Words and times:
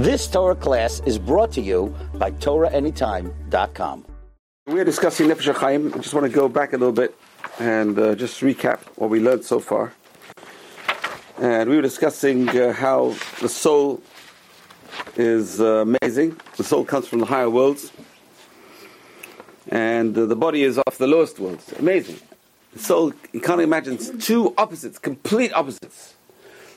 This 0.00 0.26
Torah 0.26 0.54
class 0.54 1.02
is 1.04 1.18
brought 1.18 1.52
to 1.52 1.60
you 1.60 1.94
by 2.14 2.30
TorahAnytime.com. 2.30 4.06
We 4.66 4.80
are 4.80 4.84
discussing 4.84 5.28
Nefesh 5.28 5.52
HaChaim. 5.52 5.94
I 5.94 5.98
just 5.98 6.14
want 6.14 6.24
to 6.24 6.32
go 6.32 6.48
back 6.48 6.72
a 6.72 6.78
little 6.78 6.94
bit 6.94 7.14
and 7.58 7.98
uh, 7.98 8.14
just 8.14 8.40
recap 8.40 8.78
what 8.96 9.10
we 9.10 9.20
learned 9.20 9.44
so 9.44 9.60
far. 9.60 9.92
And 11.36 11.68
we 11.68 11.76
were 11.76 11.82
discussing 11.82 12.48
uh, 12.48 12.72
how 12.72 13.14
the 13.42 13.48
soul 13.50 14.00
is 15.16 15.60
uh, 15.60 15.84
amazing. 15.84 16.40
The 16.56 16.64
soul 16.64 16.86
comes 16.86 17.06
from 17.06 17.18
the 17.18 17.26
higher 17.26 17.50
worlds. 17.50 17.92
And 19.68 20.16
uh, 20.16 20.24
the 20.24 20.36
body 20.36 20.62
is 20.62 20.78
off 20.78 20.96
the 20.96 21.08
lowest 21.08 21.38
worlds. 21.38 21.74
Amazing. 21.78 22.20
The 22.72 22.78
soul, 22.78 23.12
you 23.34 23.42
can't 23.42 23.60
imagine, 23.60 23.96
it's 23.96 24.08
two 24.24 24.54
opposites, 24.56 24.98
complete 24.98 25.52
opposites. 25.52 26.14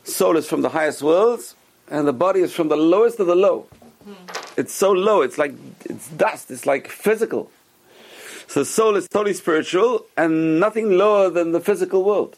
Soul 0.03 0.35
is 0.35 0.45
from 0.45 0.61
the 0.61 0.67
highest 0.67 1.01
worlds, 1.01 1.55
and 1.93 2.07
the 2.07 2.13
body 2.13 2.41
is 2.41 2.51
from 2.51 2.69
the 2.69 2.75
lowest 2.75 3.19
of 3.19 3.27
the 3.27 3.35
low. 3.35 3.67
It's 4.57 4.73
so 4.73 4.91
low, 4.91 5.21
it's 5.21 5.37
like 5.37 5.53
it's 5.85 6.07
dust, 6.09 6.49
it's 6.49 6.65
like 6.65 6.87
physical. 6.87 7.51
So 8.47 8.61
the 8.61 8.65
soul 8.65 8.95
is 8.95 9.07
totally 9.07 9.33
spiritual 9.33 10.05
and 10.17 10.59
nothing 10.59 10.97
lower 10.97 11.29
than 11.29 11.51
the 11.51 11.59
physical 11.59 12.03
world. 12.03 12.35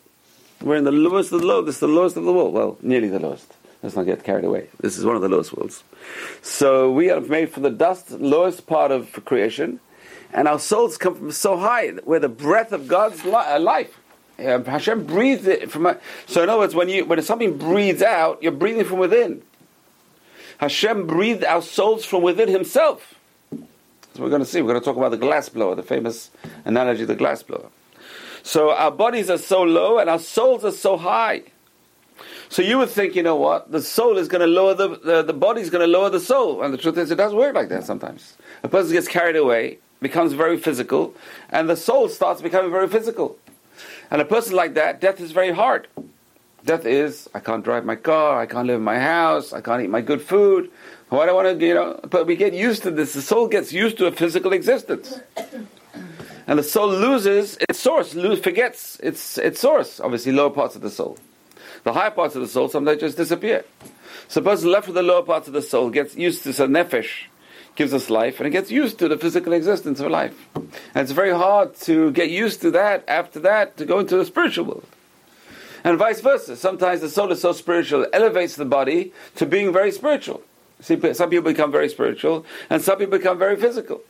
We're 0.61 0.75
in 0.75 0.83
the 0.83 0.91
lowest 0.91 1.31
of 1.31 1.39
the 1.41 1.47
low, 1.47 1.61
this 1.61 1.75
is 1.75 1.81
the 1.81 1.87
lowest 1.87 2.17
of 2.17 2.25
the 2.25 2.33
world. 2.33 2.53
Well, 2.53 2.77
nearly 2.81 3.07
the 3.07 3.19
lowest. 3.19 3.53
Let's 3.81 3.95
not 3.95 4.05
get 4.05 4.23
carried 4.23 4.43
away. 4.43 4.67
This 4.81 4.97
is 4.97 5.05
one 5.05 5.15
of 5.15 5.21
the 5.21 5.29
lowest 5.29 5.55
worlds. 5.55 5.83
So 6.41 6.91
we 6.91 7.09
are 7.09 7.21
made 7.21 7.49
from 7.51 7.63
the 7.63 7.69
dust, 7.69 8.11
lowest 8.11 8.67
part 8.67 8.91
of 8.91 9.23
creation, 9.25 9.79
and 10.33 10.47
our 10.47 10.59
souls 10.59 10.97
come 10.97 11.15
from 11.15 11.31
so 11.31 11.57
high, 11.57 11.91
where 12.03 12.19
the 12.19 12.29
breath 12.29 12.71
of 12.73 12.87
God's 12.87 13.23
li- 13.23 13.31
uh, 13.33 13.59
life. 13.59 13.99
Hashem 14.37 15.05
breathes 15.05 15.47
it 15.47 15.71
from. 15.71 15.85
A, 15.85 15.97
so 16.25 16.43
in 16.43 16.49
other 16.49 16.59
words, 16.59 16.75
when 16.75 16.89
you 16.89 17.05
when 17.05 17.21
something 17.21 17.57
breathes 17.57 18.01
out, 18.01 18.41
you're 18.43 18.51
breathing 18.51 18.85
from 18.85 18.99
within. 18.99 19.41
Hashem 20.57 21.07
breathed 21.07 21.43
our 21.43 21.61
souls 21.61 22.05
from 22.05 22.23
within 22.23 22.49
Himself. 22.49 23.15
So 23.51 24.23
we're 24.23 24.29
going 24.29 24.41
to 24.41 24.45
see. 24.45 24.61
We're 24.61 24.69
going 24.69 24.81
to 24.81 24.85
talk 24.85 24.97
about 24.97 25.11
the 25.11 25.17
glass 25.17 25.49
blower, 25.49 25.75
the 25.75 25.83
famous 25.83 26.31
analogy 26.63 27.01
of 27.03 27.07
the 27.09 27.15
glass 27.15 27.43
blower. 27.43 27.69
So 28.43 28.71
our 28.71 28.91
bodies 28.91 29.29
are 29.29 29.37
so 29.37 29.63
low 29.63 29.97
and 29.97 30.09
our 30.09 30.19
souls 30.19 30.63
are 30.63 30.71
so 30.71 30.97
high. 30.97 31.43
So 32.47 32.61
you 32.61 32.77
would 32.77 32.89
think, 32.89 33.15
you 33.15 33.23
know 33.23 33.35
what, 33.35 33.71
the 33.71 33.81
soul 33.81 34.17
is 34.17 34.27
going 34.27 34.41
to 34.41 34.47
lower 34.47 34.73
the, 34.73 34.99
the, 34.99 35.23
the 35.23 35.33
body 35.33 35.61
is 35.61 35.69
going 35.69 35.81
to 35.81 35.91
lower 35.91 36.09
the 36.09 36.19
soul. 36.19 36.61
And 36.61 36.73
the 36.73 36.77
truth 36.77 36.97
is, 36.97 37.11
it 37.11 37.15
doesn't 37.15 37.37
work 37.37 37.55
like 37.55 37.69
that 37.69 37.83
sometimes. 37.83 38.37
A 38.63 38.67
person 38.67 38.93
gets 38.93 39.07
carried 39.07 39.35
away, 39.35 39.79
becomes 40.01 40.33
very 40.33 40.57
physical, 40.57 41.15
and 41.49 41.67
the 41.67 41.75
soul 41.75 42.07
starts 42.07 42.41
becoming 42.41 42.71
very 42.71 42.87
physical. 42.87 43.37
And 44.15 44.21
a 44.21 44.25
person 44.25 44.55
like 44.55 44.75
that, 44.75 45.01
death 45.01 45.19
is 45.19 45.33
very 45.33 45.51
hard. 45.51 45.89
Death 46.63 46.85
is, 46.85 47.27
I 47.35 47.41
can't 47.41 47.65
drive 47.65 47.83
my 47.83 47.97
car, 47.97 48.39
I 48.39 48.45
can't 48.45 48.65
live 48.65 48.77
in 48.77 48.81
my 48.81 48.97
house, 48.97 49.51
I 49.51 49.59
can't 49.59 49.83
eat 49.83 49.89
my 49.89 49.99
good 49.99 50.21
food. 50.21 50.71
Do 51.11 51.17
I 51.17 51.29
want 51.33 51.59
to, 51.59 51.65
you 51.65 51.73
know? 51.73 51.99
But 52.09 52.25
we 52.25 52.37
get 52.37 52.53
used 52.53 52.83
to 52.83 52.91
this. 52.91 53.11
The 53.11 53.21
soul 53.21 53.49
gets 53.49 53.73
used 53.73 53.97
to 53.97 54.05
a 54.05 54.13
physical 54.13 54.53
existence. 54.53 55.19
And 56.47 56.57
the 56.57 56.63
soul 56.63 56.87
loses 56.87 57.57
its 57.67 57.77
source, 57.77 58.15
lose, 58.15 58.39
forgets 58.39 58.97
its, 59.03 59.37
its 59.37 59.59
source, 59.59 59.99
obviously, 59.99 60.31
lower 60.31 60.49
parts 60.49 60.77
of 60.77 60.81
the 60.81 60.89
soul. 60.89 61.17
The 61.83 61.91
higher 61.91 62.11
parts 62.11 62.35
of 62.35 62.41
the 62.41 62.47
soul 62.47 62.69
sometimes 62.69 63.01
just 63.01 63.17
disappear. 63.17 63.65
So 64.29 64.39
a 64.39 64.45
person 64.45 64.71
left 64.71 64.87
with 64.87 64.95
the 64.95 65.03
lower 65.03 65.23
parts 65.23 65.49
of 65.49 65.53
the 65.53 65.61
soul 65.61 65.89
gets 65.89 66.15
used 66.15 66.43
to 66.43 66.53
the 66.53 66.67
nefesh, 66.67 67.25
gives 67.75 67.93
us 67.93 68.09
life, 68.09 68.39
and 68.39 68.47
it 68.47 68.51
gets 68.51 68.71
used 68.71 68.97
to 68.99 69.07
the 69.07 69.17
physical 69.17 69.53
existence 69.53 69.99
of 69.99 70.09
life. 70.09 70.47
And 70.55 70.69
it's 70.95 71.11
very 71.11 71.31
hard 71.31 71.75
to 71.81 72.11
get 72.11 72.29
used 72.29 72.61
to 72.61 72.71
that 72.71 73.03
after 73.07 73.39
that 73.41 73.77
to 73.77 73.85
go 73.85 73.99
into 73.99 74.17
the 74.17 74.25
spiritual 74.25 74.65
world. 74.65 74.87
And 75.83 75.99
vice 75.99 76.21
versa. 76.21 76.55
Sometimes 76.55 77.01
the 77.01 77.09
soul 77.09 77.31
is 77.31 77.41
so 77.41 77.51
spiritual, 77.51 78.03
it 78.03 78.09
elevates 78.13 78.55
the 78.55 78.65
body 78.65 79.13
to 79.35 79.45
being 79.45 79.71
very 79.71 79.91
spiritual. 79.91 80.41
See, 80.81 80.99
some 81.13 81.29
people 81.29 81.51
become 81.51 81.71
very 81.71 81.89
spiritual, 81.89 82.45
and 82.69 82.81
some 82.81 82.97
people 82.97 83.17
become 83.17 83.37
very 83.37 83.55
physical. 83.55 84.01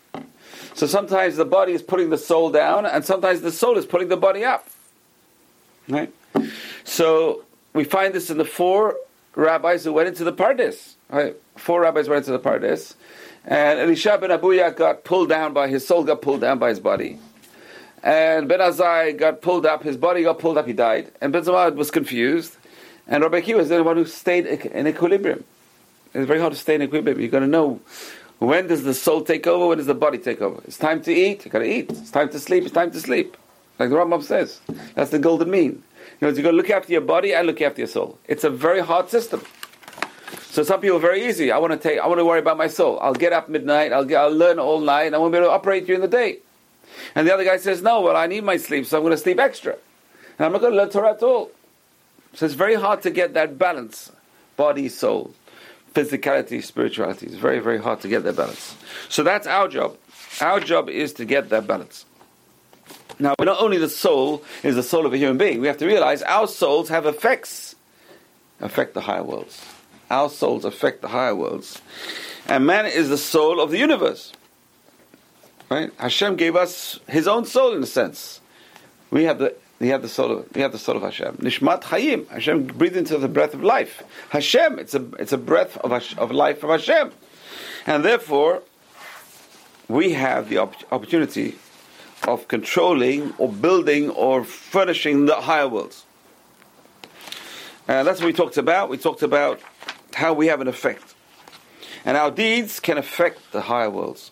So 0.73 0.87
sometimes 0.87 1.35
the 1.35 1.45
body 1.45 1.73
is 1.73 1.81
putting 1.81 2.09
the 2.09 2.17
soul 2.17 2.49
down, 2.51 2.85
and 2.85 3.05
sometimes 3.05 3.41
the 3.41 3.51
soul 3.51 3.77
is 3.77 3.85
putting 3.85 4.09
the 4.09 4.17
body 4.17 4.43
up. 4.43 4.67
Right? 5.87 6.13
So 6.83 7.43
we 7.73 7.83
find 7.83 8.13
this 8.13 8.29
in 8.29 8.37
the 8.37 8.45
four 8.45 8.97
rabbis 9.35 9.83
who 9.83 9.93
went 9.93 10.07
into 10.07 10.23
the 10.23 10.33
Pardes. 10.33 10.95
Right? 11.09 11.35
Four 11.55 11.81
rabbis 11.81 12.09
went 12.09 12.27
into 12.27 12.31
the 12.31 12.39
Pardes, 12.39 12.95
and 13.45 13.79
Elisha 13.79 14.17
ben 14.17 14.31
Abuya 14.31 14.75
got 14.75 15.03
pulled 15.03 15.29
down 15.29 15.53
by 15.53 15.67
his 15.67 15.85
soul, 15.85 16.03
got 16.03 16.21
pulled 16.21 16.41
down 16.41 16.59
by 16.59 16.69
his 16.69 16.79
body. 16.79 17.19
And 18.03 18.47
Ben 18.47 18.59
Azai 18.59 19.17
got 19.17 19.41
pulled 19.41 19.65
up, 19.65 19.83
his 19.83 19.97
body 19.97 20.23
got 20.23 20.39
pulled 20.39 20.57
up, 20.57 20.67
he 20.67 20.73
died. 20.73 21.11
And 21.21 21.33
Ben 21.33 21.43
Zoma 21.43 21.73
was 21.75 21.89
confused. 21.89 22.55
And 23.07 23.23
Rabbi 23.23 23.41
Akiva 23.41 23.57
was 23.57 23.69
the 23.69 23.83
one 23.83 23.97
who 23.97 24.05
stayed 24.05 24.45
in 24.45 24.87
equilibrium. 24.87 25.43
It's 26.13 26.27
very 26.27 26.39
hard 26.39 26.53
to 26.53 26.59
stay 26.59 26.75
in 26.75 26.81
equilibrium. 26.81 27.19
You've 27.19 27.31
got 27.31 27.39
to 27.39 27.47
know 27.47 27.81
when 28.39 28.67
does 28.67 28.83
the 28.83 28.93
soul 28.93 29.23
take 29.23 29.47
over, 29.47 29.67
when 29.67 29.77
does 29.77 29.87
the 29.87 29.93
body 29.93 30.17
take 30.17 30.41
over. 30.41 30.61
It's 30.65 30.77
time 30.77 31.01
to 31.03 31.13
eat, 31.13 31.45
you've 31.45 31.51
got 31.51 31.59
to 31.59 31.71
eat. 31.71 31.89
It's 31.89 32.11
time 32.11 32.29
to 32.29 32.39
sleep, 32.39 32.63
it's 32.63 32.73
time 32.73 32.91
to 32.91 32.99
sleep. 32.99 33.37
Like 33.79 33.89
the 33.89 33.95
Rambam 33.95 34.23
says. 34.23 34.59
That's 34.93 35.11
the 35.11 35.19
golden 35.19 35.49
mean. 35.49 35.83
You 36.19 36.27
know, 36.27 36.29
you've 36.29 36.43
got 36.43 36.51
to 36.51 36.57
look 36.57 36.69
after 36.69 36.91
your 36.91 37.01
body 37.01 37.33
and 37.33 37.45
look 37.45 37.61
after 37.61 37.81
your 37.81 37.87
soul. 37.87 38.17
It's 38.27 38.43
a 38.43 38.49
very 38.49 38.81
hard 38.81 39.09
system. 39.09 39.41
So 40.49 40.63
some 40.63 40.79
people 40.81 40.97
are 40.97 41.01
very 41.01 41.27
easy. 41.27 41.51
I 41.51 41.57
want 41.57 41.73
to 41.73 41.79
take. 41.79 41.99
I 41.99 42.07
want 42.07 42.19
to 42.19 42.25
worry 42.25 42.39
about 42.39 42.57
my 42.57 42.67
soul. 42.67 42.99
I'll 42.99 43.13
get 43.13 43.33
up 43.33 43.49
midnight. 43.49 43.91
I'll 43.91 44.05
get, 44.05 44.21
I'll 44.21 44.31
learn 44.31 44.59
all 44.59 44.79
night. 44.79 45.13
I 45.13 45.17
won't 45.17 45.31
be 45.31 45.37
able 45.37 45.49
to 45.49 45.53
operate 45.53 45.85
during 45.85 46.01
the 46.01 46.07
day. 46.07 46.39
And 47.13 47.27
the 47.27 47.33
other 47.33 47.43
guy 47.43 47.57
says, 47.57 47.81
"No, 47.81 48.01
well, 48.01 48.15
I 48.15 48.27
need 48.27 48.43
my 48.43 48.57
sleep, 48.57 48.85
so 48.85 48.97
I'm 48.97 49.03
going 49.03 49.11
to 49.11 49.17
sleep 49.17 49.39
extra, 49.39 49.73
and 50.37 50.45
I'm 50.45 50.51
not 50.51 50.61
going 50.61 50.73
to 50.73 50.77
learn 50.77 50.89
Torah 50.89 51.11
at 51.11 51.23
all." 51.23 51.51
So 52.33 52.45
it's 52.45 52.55
very 52.55 52.75
hard 52.75 53.01
to 53.03 53.11
get 53.11 53.33
that 53.33 53.57
balance, 53.57 54.11
body, 54.57 54.89
soul, 54.89 55.33
physicality, 55.93 56.63
spirituality. 56.63 57.27
It's 57.27 57.35
very, 57.35 57.59
very 57.59 57.81
hard 57.81 58.01
to 58.01 58.07
get 58.07 58.23
that 58.23 58.35
balance. 58.35 58.75
So 59.09 59.23
that's 59.23 59.47
our 59.47 59.67
job. 59.67 59.97
Our 60.41 60.59
job 60.59 60.89
is 60.89 61.13
to 61.13 61.25
get 61.25 61.49
that 61.49 61.65
balance. 61.65 62.05
Now, 63.19 63.35
not 63.39 63.61
only 63.61 63.77
the 63.77 63.89
soul 63.89 64.43
is 64.63 64.75
the 64.75 64.83
soul 64.83 65.05
of 65.05 65.13
a 65.13 65.17
human 65.17 65.37
being, 65.37 65.61
we 65.61 65.67
have 65.67 65.77
to 65.77 65.85
realize 65.85 66.21
our 66.23 66.47
souls 66.47 66.89
have 66.89 67.05
effects, 67.05 67.75
affect 68.59 68.93
the 68.93 69.01
higher 69.01 69.23
worlds. 69.23 69.61
Our 70.09 70.29
souls 70.29 70.65
affect 70.65 71.01
the 71.01 71.07
higher 71.07 71.35
worlds. 71.35 71.81
And 72.47 72.65
man 72.65 72.85
is 72.85 73.09
the 73.09 73.17
soul 73.17 73.59
of 73.59 73.71
the 73.71 73.77
universe. 73.77 74.31
Right? 75.69 75.91
Hashem 75.97 76.35
gave 76.35 76.55
us 76.55 76.99
his 77.07 77.27
own 77.27 77.45
soul 77.45 77.73
in 77.73 77.81
a 77.81 77.87
sense. 77.87 78.39
We 79.09 79.23
have 79.23 79.39
the 79.39 79.55
we 79.79 79.89
have 79.89 80.01
the 80.01 80.09
soul 80.09 80.31
of 80.31 80.55
we 80.55 80.61
have 80.61 80.71
the 80.71 80.77
soul 80.77 80.95
of 80.95 81.01
Hashem. 81.01 81.37
Nishmat 81.37 81.81
Hayim. 81.83 82.27
Hashem 82.29 82.65
breathed 82.67 82.97
into 82.97 83.17
the 83.17 83.27
breath 83.27 83.53
of 83.53 83.63
life. 83.63 84.03
Hashem, 84.29 84.79
it's 84.79 84.93
a 84.93 85.05
it's 85.19 85.33
a 85.33 85.37
breath 85.37 85.77
of 85.77 85.91
of 86.17 86.31
life 86.31 86.59
from 86.59 86.69
Hashem. 86.69 87.11
And 87.87 88.05
therefore 88.05 88.61
we 89.87 90.13
have 90.13 90.49
the 90.49 90.57
op- 90.57 90.93
opportunity 90.93 91.55
of 92.27 92.47
controlling 92.47 93.33
or 93.37 93.51
building 93.51 94.09
or 94.11 94.43
furnishing 94.43 95.25
the 95.25 95.35
higher 95.35 95.67
worlds. 95.67 96.05
And 97.87 98.07
that's 98.07 98.19
what 98.19 98.27
we 98.27 98.33
talked 98.33 98.57
about. 98.57 98.89
We 98.89 98.97
talked 98.97 99.21
about 99.21 99.59
how 100.15 100.33
we 100.33 100.47
have 100.47 100.61
an 100.61 100.67
effect. 100.67 101.13
And 102.03 102.17
our 102.17 102.31
deeds 102.31 102.79
can 102.79 102.97
affect 102.97 103.51
the 103.51 103.61
higher 103.61 103.89
worlds. 103.89 104.31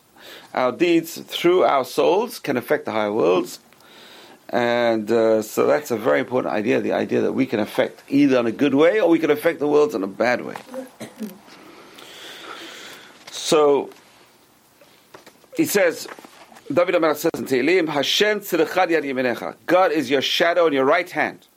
Our 0.54 0.72
deeds 0.72 1.20
through 1.20 1.64
our 1.64 1.86
souls 1.86 2.40
can 2.40 2.58
affect 2.58 2.86
the 2.86 2.92
higher 2.92 3.12
worlds. 3.12 3.60
And 4.50 5.12
uh, 5.12 5.42
so 5.42 5.66
that's 5.66 5.90
a 5.92 5.98
very 5.98 6.20
important 6.20 6.54
idea 6.54 6.80
the 6.80 6.94
idea 6.94 7.22
that 7.22 7.34
we 7.34 7.46
can 7.46 7.60
affect 7.60 8.04
either 8.08 8.40
in 8.40 8.46
a 8.46 8.52
good 8.52 8.76
way 8.76 9.02
or 9.02 9.10
we 9.10 9.18
can 9.18 9.32
affect 9.32 9.60
the 9.60 9.68
worlds 9.68 9.96
in 9.96 10.04
a 10.04 10.08
bad 10.08 10.46
way. 10.46 10.56
So 13.32 13.90
he 15.58 15.66
says, 15.66 16.08
David 16.72 16.96
Amar 16.96 17.16
says 17.16 17.32
in 17.36 17.46
Tehillim, 17.46 17.90
Hashem 17.90 18.40
yad. 18.40 19.56
God 19.66 19.92
is 19.92 20.10
your 20.10 20.22
shadow 20.22 20.66
on 20.68 20.74
your 20.74 20.86
right 20.86 21.10
hand. 21.10 21.48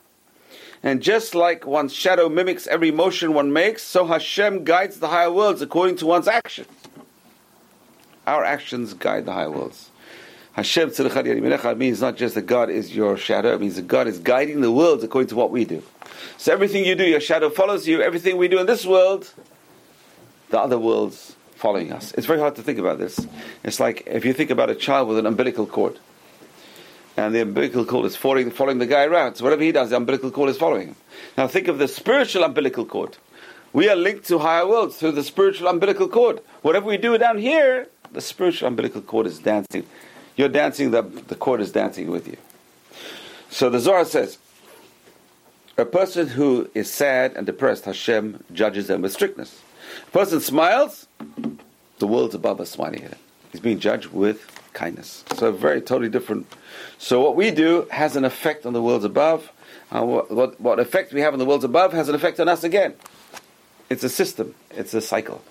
And 0.83 1.03
just 1.03 1.35
like 1.35 1.67
one's 1.67 1.93
shadow 1.93 2.29
mimics 2.29 2.67
every 2.67 2.91
motion 2.91 3.35
one 3.35 3.53
makes, 3.53 3.83
so 3.83 4.07
Hashem 4.07 4.65
guides 4.65 5.01
the 5.01 5.09
higher 5.09 5.33
worlds 5.33 5.63
according 5.63 5.97
to 5.97 6.07
one's 6.07 6.29
actions. 6.29 6.69
Our 8.27 8.45
actions 8.45 8.95
guide 8.95 9.25
the 9.25 9.33
higher 9.33 9.51
worlds. 9.51 9.91
Hashem 10.53 10.89
means 11.79 12.01
not 12.01 12.17
just 12.17 12.35
that 12.35 12.47
God 12.47 12.71
is 12.71 12.95
your 12.95 13.17
shadow, 13.17 13.55
it 13.55 13.61
means 13.61 13.77
that 13.77 13.87
God 13.87 14.07
is 14.07 14.19
guiding 14.19 14.63
the 14.63 14.73
worlds 14.73 15.05
according 15.05 15.29
to 15.29 15.37
what 15.37 15.51
we 15.51 15.67
do. 15.67 15.83
So 16.39 16.53
everything 16.53 16.85
you 16.85 16.95
do, 16.95 17.05
your 17.05 17.21
shadow 17.21 17.51
follows 17.51 17.87
you. 17.87 18.01
Everything 18.01 18.39
we 18.39 18.49
do 18.49 18.59
in 18.59 18.67
this 18.67 18.87
world, 18.87 19.33
the 20.49 20.59
other 20.59 20.79
worlds 20.79 21.37
following 21.57 21.93
us. 21.93 22.13
It's 22.13 22.27
very 22.27 22.39
hard 22.39 22.57
to 22.57 22.63
think 22.63 22.79
about 22.79 22.99
this. 22.99 23.27
It's 23.65 23.81
like 23.81 24.05
if 24.07 24.25
you 24.25 24.33
think 24.33 24.51
about 24.51 24.71
a 24.71 24.75
child 24.75 25.09
with 25.09 25.19
an 25.19 25.27
umbilical 25.27 25.67
cord, 25.67 25.99
and 27.17 27.35
the 27.35 27.41
umbilical 27.41 27.85
cord 27.85 28.07
is 28.07 28.17
following, 28.17 28.51
following 28.51 28.79
the 28.79 28.87
guy 28.87 29.05
around. 29.05 29.37
So 29.37 29.45
whatever 29.45 29.63
he 29.63 29.73
does, 29.73 29.91
the 29.91 29.97
umbilical 29.97 30.31
cord 30.31 30.51
is 30.51 30.59
following 30.59 30.89
him. 30.89 30.97
Now 31.37 31.49
think 31.49 31.69
of 31.69 31.79
the 31.79 31.89
spiritual 31.89 32.45
umbilical 32.45 32.85
cord. 32.85 33.17
We 33.73 33.89
are 33.89 33.97
linked 33.97 34.27
to 34.29 34.39
higher 34.39 34.67
worlds 34.67 34.97
through 34.97 35.13
the 35.13 35.23
spiritual 35.23 35.69
umbilical 35.69 36.09
cord. 36.09 36.41
Whatever 36.63 36.87
we 36.87 36.97
do 36.97 37.17
down 37.19 37.39
here, 37.39 37.89
the 38.13 38.21
spiritual 38.21 38.69
umbilical 38.69 39.03
cord 39.03 39.27
is 39.27 39.39
dancing. 39.39 39.87
You're 40.37 40.49
dancing, 40.49 40.91
the, 40.91 41.03
the 41.03 41.35
cord 41.35 41.61
is 41.61 41.73
dancing 41.73 42.11
with 42.11 42.29
you. 42.29 42.37
So 43.51 43.71
the 43.71 43.81
Zohar 43.81 44.05
says, 44.05 44.39
a 45.79 45.85
person 45.85 46.29
who 46.29 46.71
is 46.75 46.91
sad 46.91 47.35
and 47.37 47.47
depressed, 47.47 47.85
Hashem 47.85 48.45
judges 48.53 48.87
them 48.87 49.03
with 49.03 49.13
strictness. 49.13 49.61
A 50.09 50.11
person 50.11 50.41
smiles, 50.41 51.07
the 51.99 52.07
world's 52.07 52.35
above 52.35 52.61
us 52.61 52.71
smiling 52.71 53.05
at 53.05 53.11
him. 53.11 53.19
He's 53.53 53.61
being 53.61 53.79
judged 53.79 54.09
with 54.09 54.47
kindness. 54.77 55.25
So 55.35 55.51
very 55.51 55.81
totally 55.81 56.09
different. 56.09 56.47
So 56.99 57.21
what 57.21 57.35
we 57.35 57.51
do 57.51 57.89
has 57.91 58.15
an 58.15 58.25
effect 58.25 58.65
on 58.65 58.73
the 58.73 58.83
worlds 58.83 59.05
above. 59.05 59.51
And 59.91 60.09
what, 60.09 60.31
what, 60.31 60.61
what 60.61 60.79
effect 60.79 61.13
we 61.13 61.23
have 61.23 61.33
on 61.33 61.39
the 61.41 61.45
worlds 61.45 61.65
above 61.65 61.93
has 61.93 62.09
an 62.09 62.15
effect 62.15 62.39
on 62.39 62.49
us 62.49 62.63
again. 62.63 62.95
It's 63.91 64.05
a 64.05 64.09
system. 64.09 64.55
It's 64.71 64.95
a 64.95 65.01
cycle. 65.01 65.43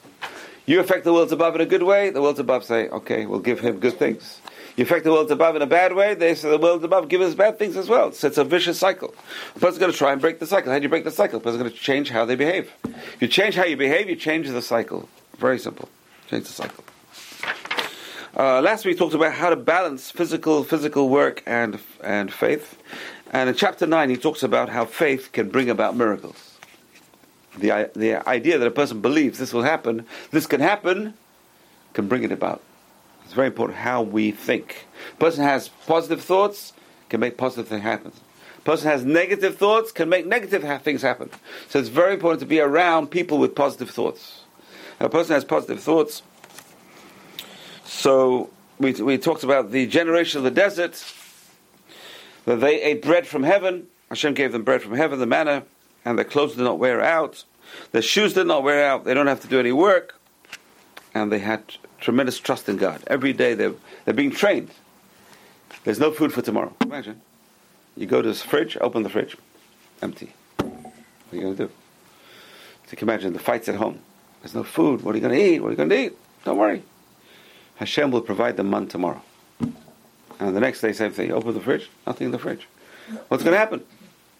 You 0.65 0.79
affect 0.79 1.03
the 1.03 1.13
worlds 1.13 1.31
above 1.31 1.55
in 1.55 1.61
a 1.61 1.65
good 1.65 1.83
way, 1.83 2.09
the 2.09 2.21
worlds 2.21 2.39
above 2.39 2.63
say, 2.63 2.89
okay, 2.89 3.25
we'll 3.27 3.39
give 3.39 3.59
him 3.59 3.79
good 3.79 3.99
things. 3.99 4.39
You 4.75 4.83
affect 4.83 5.03
the 5.03 5.11
worlds 5.11 5.31
above 5.31 5.55
in 5.55 5.61
a 5.61 5.67
bad 5.67 5.93
way, 5.93 6.15
they 6.15 6.33
say 6.33 6.49
the 6.49 6.57
worlds 6.57 6.83
above 6.83 7.07
give 7.07 7.21
us 7.21 7.35
bad 7.35 7.59
things 7.59 7.77
as 7.77 7.87
well. 7.87 8.11
So 8.11 8.27
it's 8.27 8.37
a 8.37 8.43
vicious 8.43 8.79
cycle. 8.79 9.13
A 9.55 9.59
person's 9.59 9.77
going 9.77 9.91
to 9.91 9.97
try 9.97 10.11
and 10.11 10.19
break 10.19 10.39
the 10.39 10.47
cycle. 10.47 10.71
How 10.71 10.79
do 10.79 10.83
you 10.83 10.89
break 10.89 11.03
the 11.03 11.11
cycle? 11.11 11.37
A 11.37 11.41
person's 11.41 11.61
going 11.61 11.71
to 11.71 11.77
change 11.77 12.09
how 12.09 12.25
they 12.25 12.35
behave. 12.35 12.71
If 12.83 13.21
you 13.21 13.27
change 13.27 13.55
how 13.55 13.65
you 13.65 13.77
behave, 13.77 14.09
you 14.09 14.15
change 14.15 14.49
the 14.49 14.61
cycle. 14.61 15.07
Very 15.37 15.59
simple. 15.59 15.87
Change 16.29 16.45
the 16.45 16.53
cycle. 16.53 16.83
Uh, 18.35 18.61
last 18.61 18.83
week 18.83 18.95
we 18.95 18.99
talked 18.99 19.13
about 19.13 19.33
how 19.33 19.49
to 19.49 19.55
balance 19.55 20.11
physical 20.11 20.63
physical 20.63 21.07
work 21.07 21.41
and 21.45 21.79
and 22.03 22.33
faith, 22.33 22.77
and 23.31 23.49
in 23.49 23.55
chapter 23.55 23.87
nine 23.87 24.09
he 24.09 24.17
talks 24.17 24.43
about 24.43 24.67
how 24.69 24.83
faith 24.83 25.31
can 25.31 25.49
bring 25.49 25.69
about 25.69 25.95
miracles 25.95 26.55
the, 27.57 27.89
the 27.95 28.27
idea 28.27 28.57
that 28.57 28.67
a 28.67 28.71
person 28.71 29.01
believes 29.01 29.39
this 29.39 29.53
will 29.53 29.63
happen, 29.63 30.05
this 30.31 30.47
can 30.47 30.61
happen, 30.61 31.13
can 31.93 32.07
bring 32.07 32.23
it 32.23 32.31
about. 32.31 32.61
It's 33.23 33.33
very 33.33 33.47
important 33.47 33.79
how 33.79 34.01
we 34.01 34.31
think. 34.31 34.85
A 35.13 35.15
person 35.15 35.43
has 35.43 35.69
positive 35.87 36.21
thoughts, 36.21 36.73
can 37.09 37.19
make 37.19 37.37
positive 37.37 37.67
things 37.67 37.81
happen. 37.81 38.11
A 38.57 38.61
person 38.61 38.89
has 38.89 39.03
negative 39.03 39.57
thoughts, 39.57 39.91
can 39.91 40.09
make 40.09 40.25
negative 40.25 40.63
ha- 40.63 40.77
things 40.77 41.01
happen. 41.01 41.29
So 41.69 41.79
it's 41.79 41.89
very 41.89 42.13
important 42.13 42.39
to 42.41 42.45
be 42.45 42.59
around 42.59 43.07
people 43.07 43.37
with 43.37 43.55
positive 43.55 43.89
thoughts. 43.89 44.41
A 44.99 45.09
person 45.09 45.33
has 45.33 45.43
positive 45.43 45.81
thoughts. 45.81 46.21
So 47.85 48.49
we, 48.79 48.93
we 48.93 49.17
talked 49.17 49.43
about 49.43 49.71
the 49.71 49.87
generation 49.87 50.39
of 50.39 50.43
the 50.43 50.51
desert, 50.51 51.03
that 52.45 52.59
they 52.59 52.81
ate 52.81 53.01
bread 53.01 53.25
from 53.25 53.43
heaven. 53.43 53.87
Hashem 54.09 54.33
gave 54.33 54.51
them 54.51 54.63
bread 54.63 54.81
from 54.81 54.93
heaven, 54.93 55.19
the 55.19 55.25
manna 55.25 55.63
and 56.05 56.17
their 56.17 56.25
clothes 56.25 56.55
did 56.55 56.63
not 56.63 56.77
wear 56.77 57.01
out. 57.01 57.43
Their 57.91 58.03
shoes 58.03 58.33
did 58.33 58.45
not 58.45 58.63
wear 58.63 58.87
out. 58.87 59.03
They 59.03 59.13
don't 59.15 59.27
have 59.27 59.41
to 59.41 59.47
do 59.47 59.59
any 59.59 59.71
work. 59.71 60.15
And 61.15 61.31
they 61.31 61.39
had 61.39 61.63
tremendous 61.99 62.39
trust 62.39 62.69
in 62.69 62.77
God. 62.77 63.03
Every 63.07 63.33
day 63.33 63.55
they're, 63.55 63.73
they're 64.05 64.13
being 64.13 64.31
trained. 64.31 64.69
There's 65.83 65.99
no 65.99 66.11
food 66.11 66.31
for 66.31 66.43
tomorrow. 66.43 66.75
Imagine. 66.81 67.21
You 67.97 68.05
go 68.05 68.21
to 68.21 68.27
the 68.27 68.35
fridge, 68.35 68.77
open 68.79 69.03
the 69.03 69.09
fridge, 69.09 69.35
empty. 70.01 70.33
What 70.57 70.93
are 71.31 71.35
you 71.35 71.41
going 71.41 71.57
to 71.57 71.67
do? 71.67 71.71
So 72.85 72.91
you 72.91 72.97
can 72.97 73.09
imagine 73.09 73.33
the 73.33 73.39
fights 73.39 73.67
at 73.67 73.75
home. 73.75 73.99
There's 74.41 74.53
no 74.53 74.63
food. 74.63 75.01
What 75.01 75.15
are 75.15 75.17
you 75.17 75.21
going 75.21 75.35
to 75.35 75.43
eat? 75.43 75.59
What 75.59 75.69
are 75.69 75.71
you 75.71 75.77
going 75.77 75.89
to 75.89 76.05
eat? 76.05 76.13
Don't 76.43 76.57
worry. 76.57 76.83
Hashem 77.75 78.11
will 78.11 78.21
provide 78.21 78.57
the 78.57 78.63
man 78.63 78.87
tomorrow. 78.87 79.21
And 80.39 80.55
the 80.55 80.59
next 80.59 80.81
day, 80.81 80.93
same 80.93 81.11
thing. 81.11 81.31
Open 81.31 81.53
the 81.53 81.61
fridge, 81.61 81.89
nothing 82.05 82.25
in 82.25 82.31
the 82.31 82.39
fridge. 82.39 82.67
What's 83.27 83.43
going 83.43 83.53
to 83.53 83.59
happen? 83.59 83.83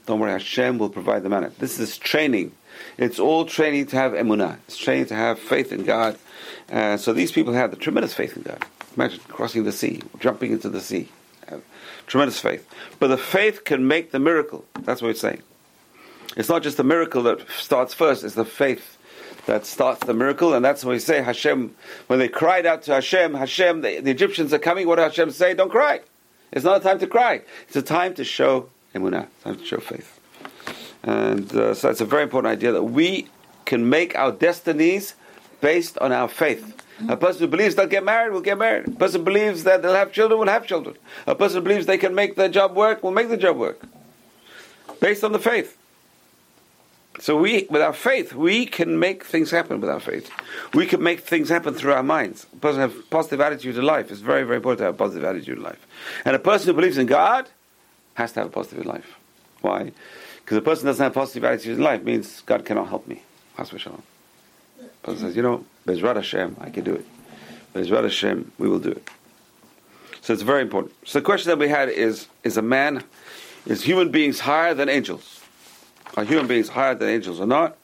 Don't 0.05 0.19
worry, 0.19 0.31
Hashem 0.31 0.77
will 0.77 0.89
provide 0.89 1.23
the 1.23 1.29
manna. 1.29 1.51
This 1.57 1.79
is 1.79 1.97
training. 1.97 2.51
It's 2.97 3.19
all 3.19 3.45
training 3.45 3.87
to 3.87 3.95
have 3.95 4.11
emunah. 4.11 4.57
It's 4.67 4.77
training 4.77 5.07
to 5.07 5.15
have 5.15 5.39
faith 5.39 5.71
in 5.71 5.83
God. 5.83 6.17
Uh, 6.71 6.97
so 6.97 7.13
these 7.13 7.31
people 7.31 7.53
had 7.53 7.71
the 7.71 7.77
tremendous 7.77 8.13
faith 8.13 8.35
in 8.35 8.43
God. 8.43 8.63
Imagine 8.95 9.19
crossing 9.27 9.63
the 9.63 9.71
sea, 9.71 10.01
jumping 10.19 10.51
into 10.51 10.69
the 10.69 10.81
sea. 10.81 11.09
tremendous 12.07 12.39
faith. 12.39 12.67
But 12.99 13.07
the 13.07 13.17
faith 13.17 13.63
can 13.63 13.87
make 13.87 14.11
the 14.11 14.19
miracle. 14.19 14.65
That's 14.81 15.01
what 15.01 15.11
it's 15.11 15.21
saying. 15.21 15.41
It's 16.37 16.49
not 16.49 16.63
just 16.63 16.77
the 16.77 16.83
miracle 16.83 17.23
that 17.23 17.49
starts 17.57 17.93
first, 17.93 18.23
it's 18.23 18.35
the 18.35 18.45
faith 18.45 18.94
that 19.45 19.65
starts 19.65 20.05
the 20.05 20.13
miracle, 20.13 20.53
and 20.53 20.63
that's 20.63 20.83
what 20.83 20.91
we 20.91 20.99
say, 20.99 21.21
Hashem, 21.21 21.75
when 22.07 22.19
they 22.19 22.27
cried 22.27 22.65
out 22.65 22.81
to 22.83 22.93
Hashem, 22.93 23.35
Hashem, 23.35 23.81
the, 23.81 23.99
the 23.99 24.11
Egyptians 24.11 24.53
are 24.53 24.59
coming, 24.59 24.87
what 24.87 24.95
did 24.95 25.03
Hashem 25.03 25.31
say? 25.31 25.53
Don't 25.53 25.71
cry. 25.71 26.01
It's 26.51 26.65
not 26.65 26.77
a 26.77 26.83
time 26.83 26.99
to 26.99 27.07
cry. 27.07 27.41
It's 27.67 27.75
a 27.75 27.81
time 27.81 28.13
to 28.15 28.23
show 28.23 28.69
emunah, 28.93 29.27
time 29.43 29.57
to 29.57 29.65
show 29.65 29.77
faith. 29.77 30.19
And 31.03 31.53
uh, 31.55 31.73
so 31.73 31.89
it's 31.89 32.01
a 32.01 32.05
very 32.05 32.23
important 32.23 32.51
idea 32.51 32.71
that 32.71 32.83
we 32.83 33.27
can 33.65 33.89
make 33.89 34.15
our 34.15 34.31
destinies 34.31 35.15
based 35.61 35.97
on 35.99 36.11
our 36.11 36.27
faith. 36.27 36.81
A 37.09 37.17
person 37.17 37.41
who 37.41 37.47
believes 37.47 37.75
they'll 37.75 37.87
get 37.87 38.05
married 38.05 38.31
will 38.31 38.41
get 38.41 38.57
married. 38.57 38.87
A 38.87 38.91
person 38.91 39.21
who 39.21 39.25
believes 39.25 39.63
that 39.65 39.81
they'll 39.81 39.93
have 39.93 40.11
children 40.11 40.39
will 40.39 40.47
have 40.47 40.65
children. 40.65 40.95
A 41.27 41.35
person 41.35 41.57
who 41.57 41.63
believes 41.63 41.85
they 41.85 41.97
can 41.97 42.15
make 42.15 42.35
their 42.35 42.49
job 42.49 42.75
work 42.75 43.03
will 43.03 43.11
make 43.11 43.29
the 43.29 43.37
job 43.37 43.57
work. 43.57 43.81
Based 45.01 45.23
on 45.23 45.33
the 45.33 45.39
faith. 45.39 45.77
So 47.19 47.37
we, 47.37 47.65
with 47.69 47.81
our 47.81 47.93
faith, 47.93 48.33
we 48.33 48.65
can 48.65 48.99
make 48.99 49.23
things 49.23 49.51
happen 49.51 49.79
with 49.79 49.89
our 49.89 49.99
faith. 49.99 50.29
We 50.73 50.85
can 50.85 51.01
make 51.01 51.21
things 51.21 51.49
happen 51.49 51.73
through 51.73 51.93
our 51.93 52.03
minds. 52.03 52.45
A 52.53 52.57
person 52.57 52.81
have 52.81 53.09
positive 53.09 53.39
attitude 53.39 53.75
to 53.75 53.81
life. 53.81 54.11
It's 54.11 54.19
very, 54.19 54.43
very 54.43 54.57
important 54.57 54.79
to 54.79 54.83
have 54.85 54.95
a 54.95 54.97
positive 54.97 55.23
attitude 55.23 55.57
in 55.57 55.63
life. 55.63 55.85
And 56.25 56.35
a 56.35 56.39
person 56.39 56.67
who 56.67 56.73
believes 56.73 56.97
in 56.97 57.07
God 57.07 57.47
has 58.15 58.33
to 58.33 58.41
have 58.41 58.47
a 58.47 58.51
positive 58.51 58.85
life. 58.85 59.15
Why? 59.61 59.91
Because 60.43 60.57
a 60.57 60.61
person 60.61 60.87
doesn't 60.87 61.03
have 61.03 61.13
positive 61.13 61.43
attitude 61.45 61.77
in 61.77 61.83
life 61.83 62.03
means 62.03 62.41
God 62.41 62.65
cannot 62.65 62.89
help 62.89 63.07
me. 63.07 63.23
Shalom. 63.77 64.03
Person 65.01 65.21
says, 65.21 65.35
you 65.35 65.41
know, 65.41 65.63
Bezrat 65.87 66.17
Hashem, 66.17 66.57
I 66.59 66.69
can 66.69 66.83
do 66.83 66.93
it. 66.93 67.05
Bezrat 67.73 68.03
Hashem, 68.03 68.51
we 68.57 68.67
will 68.67 68.79
do 68.79 68.91
it. 68.91 69.09
So 70.21 70.33
it's 70.33 70.41
very 70.41 70.61
important. 70.61 70.93
So 71.05 71.19
the 71.19 71.25
question 71.25 71.49
that 71.49 71.59
we 71.59 71.69
had 71.69 71.87
is: 71.87 72.27
Is 72.43 72.57
a 72.57 72.61
man, 72.61 73.03
is 73.65 73.83
human 73.83 74.09
beings 74.09 74.39
higher 74.39 74.73
than 74.73 74.89
angels? 74.89 75.34
Are 76.17 76.23
human 76.23 76.47
beings 76.47 76.69
higher 76.69 76.95
than 76.95 77.09
angels 77.09 77.39
or 77.39 77.45
not? 77.45 77.77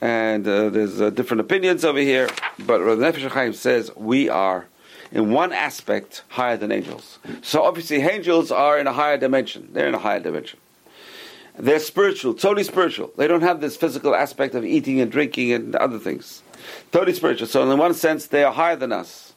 And 0.00 0.46
uh, 0.48 0.70
there's 0.70 1.00
uh, 1.00 1.10
different 1.10 1.42
opinions 1.42 1.84
over 1.84 1.98
here, 1.98 2.28
but 2.58 2.80
Rav 2.80 2.98
Nefesh 2.98 3.28
Chaim 3.30 3.52
says 3.52 3.94
we 3.94 4.28
are 4.28 4.66
in 5.12 5.30
one 5.30 5.52
aspect 5.52 6.24
higher 6.28 6.56
than 6.56 6.72
angels. 6.72 7.18
So 7.42 7.62
obviously, 7.62 7.98
angels 7.98 8.50
are 8.50 8.78
in 8.78 8.86
a 8.86 8.92
higher 8.92 9.18
dimension. 9.18 9.68
They're 9.72 9.86
in 9.86 9.94
a 9.94 9.98
higher 9.98 10.20
dimension. 10.20 10.58
They're 11.58 11.78
spiritual, 11.78 12.32
totally 12.34 12.64
spiritual. 12.64 13.12
They 13.18 13.28
don't 13.28 13.42
have 13.42 13.60
this 13.60 13.76
physical 13.76 14.14
aspect 14.14 14.54
of 14.54 14.64
eating 14.64 15.00
and 15.00 15.12
drinking 15.12 15.52
and 15.52 15.76
other 15.76 15.98
things. 15.98 16.42
Totally 16.90 17.12
spiritual. 17.12 17.46
So, 17.46 17.70
in 17.70 17.78
one 17.78 17.92
sense, 17.92 18.26
they 18.26 18.42
are 18.42 18.52
higher 18.52 18.76
than 18.76 18.90
us. 18.90 19.34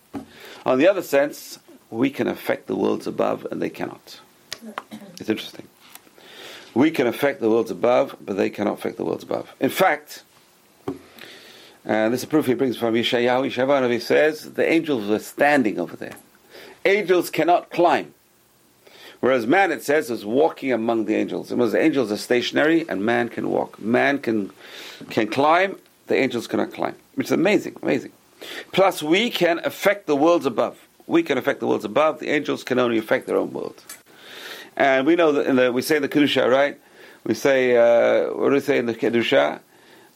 On 0.66 0.80
the 0.80 0.88
other 0.88 1.02
sense, 1.02 1.60
we 1.90 2.10
can 2.10 2.28
affect 2.28 2.68
the 2.68 2.76
worlds 2.76 3.06
above 3.06 3.46
and 3.52 3.62
they 3.62 3.70
cannot. 3.70 4.20
It's 5.20 5.30
interesting. 5.30 5.68
We 6.76 6.92
can 6.92 7.08
affect 7.08 7.40
the 7.40 7.50
worlds 7.50 7.72
above, 7.72 8.18
but 8.22 8.38
they 8.38 8.50
cannot 8.50 8.74
affect 8.74 8.98
the 8.98 9.06
worlds 9.06 9.24
above. 9.24 9.52
In 9.60 9.70
fact, 9.70 10.24
and 11.86 12.14
this 12.14 12.22
is 12.22 12.24
a 12.26 12.28
proof 12.28 12.48
he 12.48 12.56
brings 12.56 12.78
from 12.78 12.96
Yeshayahu. 12.96 13.50
Yeshayahu 13.50 13.92
he 13.92 14.00
says 14.00 14.54
the 14.54 14.68
angels 14.68 15.08
were 15.08 15.20
standing 15.20 15.80
over 15.80 15.96
there. 15.96 16.16
Angels 16.84 17.30
cannot 17.30 17.70
climb. 17.70 18.14
Whereas 19.22 19.48
man, 19.48 19.72
it 19.72 19.84
says, 19.84 20.10
is 20.10 20.26
walking 20.26 20.72
among 20.72 21.06
the 21.06 21.16
angels. 21.16 21.52
It 21.52 21.58
was 21.58 21.72
the 21.72 21.82
angels 21.82 22.12
are 22.12 22.18
stationary 22.18 22.88
and 22.90 23.06
man 23.06 23.30
can 23.30 23.50
walk. 23.50 23.80
Man 23.80 24.20
can 24.20 24.52
can 25.10 25.28
climb, 25.28 25.80
the 26.08 26.16
angels 26.16 26.48
cannot 26.48 26.74
climb. 26.74 26.96
Which 27.16 27.28
is 27.28 27.32
amazing, 27.32 27.78
amazing. 27.82 28.12
Plus, 28.72 29.02
we 29.02 29.30
can 29.30 29.60
affect 29.64 30.08
the 30.08 30.16
worlds 30.16 30.46
above. 30.46 30.78
We 31.08 31.24
can 31.24 31.38
affect 31.38 31.60
the 31.60 31.68
worlds 31.68 31.86
above. 31.86 32.20
The 32.20 32.30
angels 32.30 32.64
can 32.64 32.80
only 32.80 32.98
affect 32.98 33.28
their 33.28 33.38
own 33.38 33.54
world. 33.54 33.84
And 34.78 35.06
we 35.08 35.16
know 35.16 35.32
that 35.34 35.48
in 35.48 35.56
the, 35.56 35.72
we 35.72 35.82
say 35.82 36.00
the 36.00 36.10
Kedusha, 36.10 36.50
right? 36.50 36.80
We 37.24 37.34
say, 37.34 37.76
uh, 37.76 38.34
what 38.34 38.50
do 38.50 38.56
we 38.56 38.60
say 38.60 38.78
in 38.78 38.86
the 38.86 38.94
Kedusha? 38.94 39.60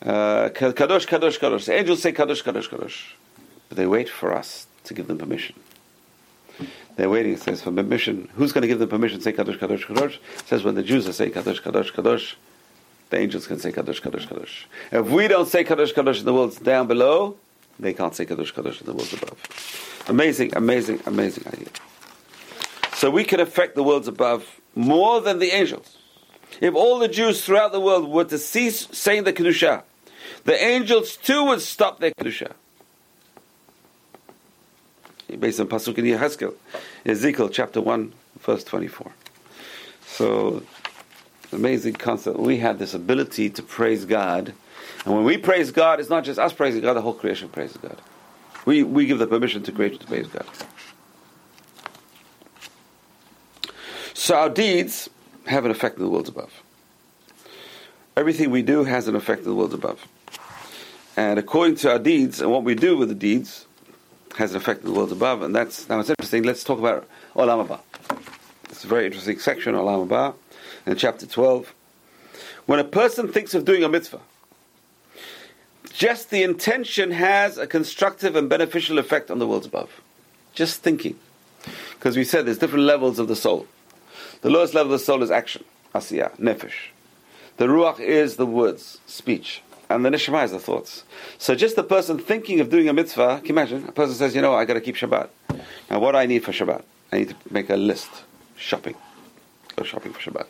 Uh, 0.02 0.50
kadosh, 0.50 1.06
kadosh, 1.08 1.40
kadosh. 1.40 1.66
The 1.66 1.74
angels 1.74 2.02
say 2.02 2.14
kadosh, 2.14 2.44
kadosh, 2.44 2.70
kadosh. 2.70 3.14
But 3.68 3.78
they 3.78 3.86
wait 3.86 4.10
for 4.10 4.34
us 4.34 4.68
to 4.86 4.94
give 4.94 5.08
them 5.08 5.18
permission. 5.18 5.56
They're 6.96 7.10
waiting, 7.10 7.34
it 7.34 7.42
says, 7.42 7.62
for 7.62 7.72
permission. 7.72 8.30
Who's 8.36 8.52
going 8.52 8.62
to 8.62 8.68
give 8.68 8.80
them 8.80 8.90
permission 8.90 9.20
to 9.20 9.24
say 9.24 9.34
kadosh, 9.34 9.58
kadosh, 9.58 9.86
kadosh? 9.86 10.16
It 10.16 10.48
says 10.48 10.64
when 10.64 10.76
the 10.76 10.84
Jews 10.84 11.08
are 11.08 11.14
saying 11.14 11.32
kadosh, 11.32 11.62
kadosh, 11.62 11.92
kadosh, 11.92 12.36
the 13.10 13.18
angels 13.18 13.48
can 13.48 13.60
say 13.60 13.72
kadosh, 13.72 14.02
kadosh, 14.02 14.28
kadosh. 14.28 14.66
If 14.92 15.10
we 15.10 15.28
don't 15.28 15.48
say 15.48 15.64
kadosh, 15.64 15.94
kadosh 15.94 16.20
in 16.20 16.26
the 16.26 16.34
worlds 16.34 16.58
down 16.58 16.88
below, 16.88 17.38
they 17.80 17.94
can't 17.94 18.16
say 18.16 18.26
kadosh, 18.26 18.54
kadosh 18.54 18.82
in 18.82 18.88
the 18.88 18.94
worlds 18.94 19.14
above. 19.14 20.06
Amazing, 20.08 20.56
amazing, 20.56 21.02
amazing 21.06 21.48
idea. 21.48 21.68
So 23.00 23.10
we 23.10 23.24
can 23.24 23.40
affect 23.40 23.76
the 23.76 23.82
worlds 23.82 24.10
above 24.10 24.60
more 24.76 25.22
than 25.22 25.40
the 25.40 25.52
angels. 25.52 25.98
If 26.60 26.76
all 26.76 27.00
the 27.00 27.08
Jews 27.08 27.42
throughout 27.46 27.72
the 27.72 27.80
world 27.80 28.10
were 28.10 28.26
to 28.26 28.38
cease 28.38 28.90
saying 28.92 29.24
the 29.24 29.32
Kedusha, 29.32 29.84
the 30.44 30.62
angels 30.62 31.16
too 31.16 31.46
would 31.46 31.62
stop 31.62 32.02
their 32.02 32.12
Kedusha. 32.12 32.52
Based 35.40 35.62
on 35.62 35.70
Pasuk 35.70 35.98
in 35.98 36.04
Yehezkel, 36.04 36.56
Ezekiel 37.06 37.48
chapter 37.48 37.80
1, 37.80 38.12
verse 38.40 38.66
24. 38.66 39.14
So, 40.06 40.64
amazing 41.54 41.94
concept. 41.94 42.38
We 42.38 42.58
have 42.58 42.80
this 42.80 42.94
ability 42.94 43.50
to 43.52 43.64
praise 43.64 44.04
God. 44.04 44.54
And 45.06 45.16
when 45.16 45.24
we 45.24 45.38
praise 45.38 45.72
God, 45.72 46.02
it's 46.02 46.10
not 46.10 46.26
just 46.26 46.38
us 46.38 46.52
praising 46.52 46.82
God, 46.82 46.96
the 46.96 47.02
whole 47.02 47.14
creation 47.14 47.48
praises 47.48 47.78
God. 47.78 48.02
We, 48.66 48.84
we 48.84 49.06
give 49.06 49.20
the 49.20 49.28
permission 49.28 49.64
to 49.64 49.72
creation 49.72 50.00
to 50.00 50.06
praise 50.06 50.28
God. 50.28 50.46
So 54.30 54.36
our 54.36 54.50
deeds 54.52 55.10
have 55.48 55.66
an 55.66 55.72
effect 55.72 55.98
in 55.98 56.04
the 56.04 56.10
worlds 56.12 56.30
above. 56.30 56.54
Everything 58.16 58.52
we 58.52 58.62
do 58.62 58.84
has 58.84 59.08
an 59.08 59.16
effect 59.16 59.40
in 59.40 59.48
the 59.48 59.56
worlds 59.56 59.74
above. 59.74 60.08
And 61.18 61.40
according 61.40 61.78
to 61.78 61.94
our 61.94 61.98
deeds 61.98 62.40
and 62.40 62.52
what 62.52 62.64
we 62.64 62.76
do 62.76 62.96
with 62.96 63.10
the 63.10 63.16
deeds 63.16 63.66
has 64.38 64.52
an 64.52 64.58
effect 64.58 64.86
on 64.86 64.94
the 64.94 64.96
worlds 64.96 65.12
above. 65.12 65.42
And 65.42 65.56
that's 65.56 65.90
now 65.90 66.00
it's 66.00 66.12
interesting. 66.12 66.44
Let's 66.44 66.64
talk 66.64 66.78
about 66.78 67.08
Olam 67.36 67.68
Haba. 67.68 67.80
It's 68.66 68.84
a 68.84 68.88
very 68.88 69.08
interesting 69.08 69.40
section, 69.40 69.74
Olam 69.74 70.08
Haba, 70.08 70.36
in 70.86 70.96
chapter 70.96 71.26
12. 71.26 71.74
When 72.68 72.78
a 72.78 72.84
person 72.84 73.30
thinks 73.30 73.56
of 73.56 73.66
doing 73.66 73.84
a 73.84 73.90
mitzvah, 73.90 74.22
just 75.92 76.30
the 76.30 76.44
intention 76.44 77.10
has 77.10 77.58
a 77.58 77.66
constructive 77.66 78.36
and 78.36 78.48
beneficial 78.48 79.00
effect 79.00 79.32
on 79.32 79.40
the 79.40 79.48
worlds 79.48 79.66
above. 79.66 79.90
Just 80.54 80.84
thinking. 80.84 81.18
Because 81.94 82.16
we 82.16 82.24
said 82.24 82.46
there's 82.46 82.60
different 82.60 82.86
levels 82.86 83.18
of 83.18 83.28
the 83.28 83.36
soul. 83.36 83.66
The 84.42 84.50
lowest 84.50 84.74
level 84.74 84.94
of 84.94 85.00
the 85.00 85.06
soul 85.06 85.22
is 85.24 85.32
action, 85.32 85.64
asiyah, 85.94 86.38
nefesh. 86.38 86.92
The 87.58 87.66
ruach 87.66 88.00
is 88.00 88.38
the 88.38 88.46
words, 88.46 89.00
speech. 89.06 89.62
And 89.90 90.06
the 90.06 90.10
neshama 90.10 90.46
is 90.46 90.52
the 90.52 90.60
thoughts. 90.60 91.04
So 91.40 91.56
just 91.56 91.76
the 91.76 91.84
person 91.84 92.20
thinking 92.20 92.60
of 92.60 92.70
doing 92.70 92.88
a 92.88 92.94
mitzvah, 92.94 93.38
can 93.40 93.48
you 93.48 93.52
imagine? 93.54 93.86
A 93.88 93.92
person 93.92 94.16
says, 94.16 94.36
you 94.36 94.42
know, 94.42 94.54
I 94.54 94.64
got 94.66 94.76
to 94.76 94.82
keep 94.82 94.96
Shabbat. 94.96 95.30
Now 95.90 96.00
what 96.00 96.12
do 96.12 96.20
I 96.20 96.26
need 96.26 96.44
for 96.44 96.52
Shabbat? 96.52 96.84
I 97.12 97.18
need 97.20 97.30
to 97.30 97.36
make 97.50 97.70
a 97.70 97.76
list. 97.76 98.10
Shopping. 98.56 98.96
Go 99.76 99.84
shopping 99.84 100.14
for 100.14 100.20
Shabbat. 100.20 100.46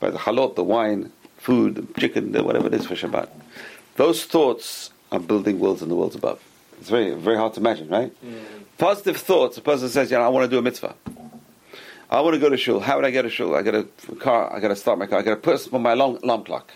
Buy 0.00 0.10
the 0.10 0.18
halot, 0.18 0.54
the 0.54 0.64
wine, 0.64 1.12
food, 1.38 1.76
the 1.76 2.00
chicken, 2.00 2.32
the 2.32 2.44
whatever 2.44 2.66
it 2.66 2.74
is 2.74 2.86
for 2.86 2.94
Shabbat. 2.94 3.30
Those 3.96 4.24
thoughts 4.24 4.90
are 5.10 5.20
building 5.20 5.58
worlds 5.60 5.82
in 5.82 5.88
the 5.88 5.94
worlds 5.94 6.14
above. 6.14 6.42
It's 6.78 6.90
very, 6.90 7.14
very 7.14 7.36
hard 7.36 7.54
to 7.54 7.60
imagine, 7.60 7.88
right? 7.88 8.12
Mm. 8.24 8.42
Positive 8.76 9.16
thoughts. 9.16 9.56
A 9.56 9.60
person 9.60 9.88
says, 9.88 10.10
you 10.10 10.18
know, 10.18 10.24
I 10.24 10.28
want 10.28 10.44
to 10.44 10.50
do 10.50 10.58
a 10.58 10.62
mitzvah. 10.62 10.94
I 12.14 12.20
want 12.20 12.34
to 12.34 12.38
go 12.38 12.48
to 12.48 12.56
shul. 12.56 12.78
How 12.78 12.94
would 12.94 13.04
I 13.04 13.10
get 13.10 13.22
to 13.22 13.28
shul? 13.28 13.56
I 13.56 13.62
got 13.62 13.74
a 13.74 13.82
car. 14.20 14.54
I 14.54 14.60
got 14.60 14.68
to 14.68 14.76
start 14.76 15.00
my 15.00 15.06
car. 15.06 15.18
I 15.18 15.22
got 15.22 15.30
to 15.30 15.36
put 15.36 15.72
my 15.72 15.94
alarm, 15.94 16.20
alarm 16.22 16.44
clock. 16.44 16.70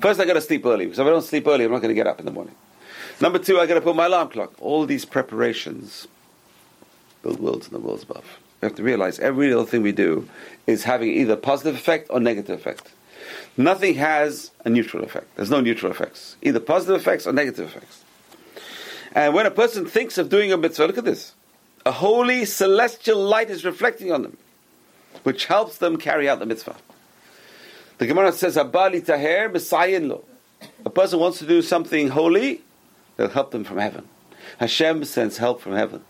First, 0.00 0.18
I 0.18 0.24
got 0.24 0.32
to 0.32 0.40
sleep 0.40 0.66
early 0.66 0.86
because 0.86 0.98
if 0.98 1.06
I 1.06 1.10
don't 1.10 1.22
sleep 1.22 1.46
early, 1.46 1.64
I'm 1.64 1.70
not 1.70 1.80
going 1.80 1.90
to 1.90 1.94
get 1.94 2.08
up 2.08 2.18
in 2.18 2.26
the 2.26 2.32
morning. 2.32 2.56
Number 3.20 3.38
two, 3.38 3.60
I 3.60 3.66
got 3.66 3.74
to 3.74 3.82
put 3.82 3.94
my 3.94 4.06
alarm 4.06 4.30
clock. 4.30 4.52
All 4.60 4.86
these 4.86 5.04
preparations 5.04 6.08
build 7.22 7.38
worlds 7.38 7.68
in 7.68 7.72
the 7.72 7.78
worlds 7.78 8.02
above. 8.02 8.24
We 8.60 8.66
have 8.66 8.74
to 8.78 8.82
realize 8.82 9.20
every 9.20 9.46
little 9.46 9.64
thing 9.64 9.82
we 9.82 9.92
do 9.92 10.28
is 10.66 10.82
having 10.82 11.10
either 11.10 11.36
positive 11.36 11.76
effect 11.76 12.08
or 12.10 12.18
negative 12.18 12.58
effect. 12.58 12.90
Nothing 13.56 13.94
has 13.94 14.50
a 14.64 14.70
neutral 14.70 15.04
effect. 15.04 15.36
There's 15.36 15.50
no 15.50 15.60
neutral 15.60 15.92
effects, 15.92 16.34
either 16.42 16.58
positive 16.58 17.00
effects 17.00 17.28
or 17.28 17.32
negative 17.32 17.68
effects. 17.68 18.02
And 19.12 19.34
when 19.34 19.46
a 19.46 19.52
person 19.52 19.86
thinks 19.86 20.18
of 20.18 20.28
doing 20.28 20.52
a 20.52 20.56
mitzvah, 20.56 20.88
look 20.88 20.98
at 20.98 21.04
this. 21.04 21.34
A 21.86 21.92
holy 21.92 22.44
celestial 22.44 23.22
light 23.22 23.50
is 23.50 23.64
reflecting 23.64 24.10
on 24.10 24.22
them, 24.22 24.36
which 25.22 25.46
helps 25.46 25.78
them 25.78 25.96
carry 25.96 26.28
out 26.28 26.38
the 26.38 26.46
mitzvah. 26.46 26.76
The 27.98 28.06
Gemara 28.06 28.32
says, 28.32 28.56
Abali 28.56 29.04
taher 29.04 30.08
lo. 30.08 30.24
A 30.84 30.90
person 30.90 31.18
wants 31.18 31.38
to 31.38 31.46
do 31.46 31.62
something 31.62 32.08
holy, 32.08 32.62
they'll 33.16 33.28
help 33.28 33.50
them 33.50 33.64
from 33.64 33.78
heaven. 33.78 34.08
Hashem 34.58 35.04
sends 35.04 35.38
help 35.38 35.60
from 35.60 35.74
heaven. 35.74 36.02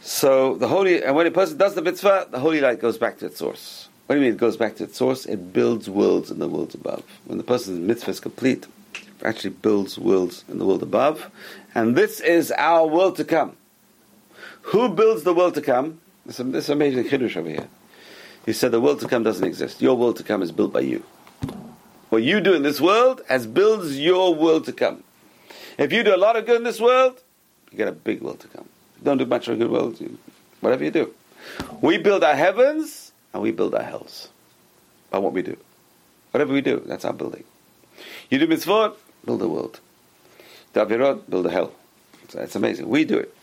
So 0.00 0.56
the 0.56 0.66
holy, 0.66 1.02
and 1.02 1.14
when 1.14 1.26
a 1.26 1.30
person 1.30 1.56
does 1.56 1.74
the 1.74 1.82
mitzvah, 1.82 2.26
the 2.30 2.40
holy 2.40 2.60
light 2.60 2.80
goes 2.80 2.98
back 2.98 3.18
to 3.18 3.26
its 3.26 3.38
source. 3.38 3.88
What 4.06 4.16
do 4.16 4.20
you 4.20 4.26
mean 4.26 4.34
it 4.34 4.40
goes 4.40 4.56
back 4.56 4.76
to 4.76 4.84
its 4.84 4.98
source? 4.98 5.24
It 5.26 5.52
builds 5.52 5.88
worlds 5.88 6.30
in 6.30 6.40
the 6.40 6.48
worlds 6.48 6.74
above. 6.74 7.04
When 7.24 7.38
the 7.38 7.44
person's 7.44 7.78
mitzvah 7.78 8.10
is 8.10 8.20
complete, 8.20 8.66
it 8.94 9.24
actually 9.24 9.50
builds 9.50 9.98
worlds 9.98 10.44
in 10.48 10.58
the 10.58 10.66
world 10.66 10.82
above. 10.82 11.30
And 11.74 11.94
this 11.94 12.18
is 12.18 12.52
our 12.58 12.86
world 12.86 13.16
to 13.16 13.24
come. 13.24 13.56
Who 14.62 14.88
builds 14.88 15.22
the 15.22 15.32
world 15.32 15.54
to 15.54 15.62
come? 15.62 16.00
This, 16.26 16.36
this 16.36 16.68
amazing 16.68 17.04
chiddush 17.04 17.36
over 17.36 17.48
here. 17.48 17.68
He 18.46 18.52
said 18.52 18.72
the 18.72 18.80
world 18.80 19.00
to 19.00 19.08
come 19.08 19.22
doesn't 19.22 19.46
exist. 19.46 19.80
Your 19.80 19.96
world 19.96 20.16
to 20.16 20.22
come 20.22 20.42
is 20.42 20.52
built 20.52 20.72
by 20.72 20.80
you. 20.80 21.04
What 22.10 22.22
you 22.22 22.40
do 22.40 22.54
in 22.54 22.62
this 22.62 22.80
world 22.80 23.22
as 23.28 23.46
builds 23.46 23.98
your 23.98 24.34
world 24.34 24.64
to 24.66 24.72
come. 24.72 25.02
If 25.78 25.92
you 25.92 26.02
do 26.02 26.14
a 26.14 26.18
lot 26.18 26.36
of 26.36 26.44
good 26.44 26.56
in 26.56 26.64
this 26.64 26.80
world, 26.80 27.22
you 27.70 27.78
get 27.78 27.88
a 27.88 27.92
big 27.92 28.20
world 28.20 28.40
to 28.40 28.48
come. 28.48 28.68
Don't 29.02 29.18
do 29.18 29.26
much 29.26 29.48
of 29.48 29.54
a 29.54 29.56
good 29.56 29.70
world, 29.70 29.98
whatever 30.60 30.84
you 30.84 30.90
do. 30.90 31.14
We 31.80 31.98
build 31.98 32.22
our 32.22 32.34
heavens 32.34 33.12
and 33.32 33.42
we 33.42 33.50
build 33.50 33.74
our 33.74 33.82
hells 33.82 34.28
by 35.10 35.18
what 35.18 35.32
we 35.32 35.42
do. 35.42 35.56
Whatever 36.30 36.52
we 36.52 36.60
do, 36.60 36.82
that's 36.84 37.04
our 37.04 37.12
building. 37.12 37.44
You 38.30 38.38
do 38.38 38.46
mitzvot, 38.46 38.94
build 39.24 39.42
a 39.42 39.48
world. 39.48 39.80
Do 40.72 40.80
avirot, 40.80 41.28
build 41.28 41.46
a 41.46 41.50
hell. 41.50 41.72
So 42.28 42.40
it's 42.40 42.56
amazing. 42.56 42.88
We 42.88 43.04
do 43.04 43.18
it. 43.18 43.34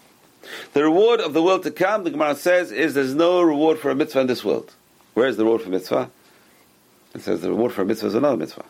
The 0.73 0.83
reward 0.83 1.19
of 1.19 1.33
the 1.33 1.43
world 1.43 1.63
to 1.63 1.71
come, 1.71 2.03
the 2.03 2.11
Gemara 2.11 2.35
says, 2.35 2.71
is 2.71 2.93
there's 2.93 3.15
no 3.15 3.41
reward 3.41 3.79
for 3.79 3.91
a 3.91 3.95
mitzvah 3.95 4.21
in 4.21 4.27
this 4.27 4.43
world. 4.43 4.73
Where 5.13 5.27
is 5.27 5.37
the 5.37 5.43
reward 5.43 5.61
for 5.61 5.69
mitzvah? 5.69 6.09
It 7.13 7.21
says 7.21 7.41
the 7.41 7.49
reward 7.49 7.73
for 7.73 7.81
a 7.81 7.85
mitzvah 7.85 8.07
is 8.07 8.15
another 8.15 8.37
mitzvah. 8.37 8.63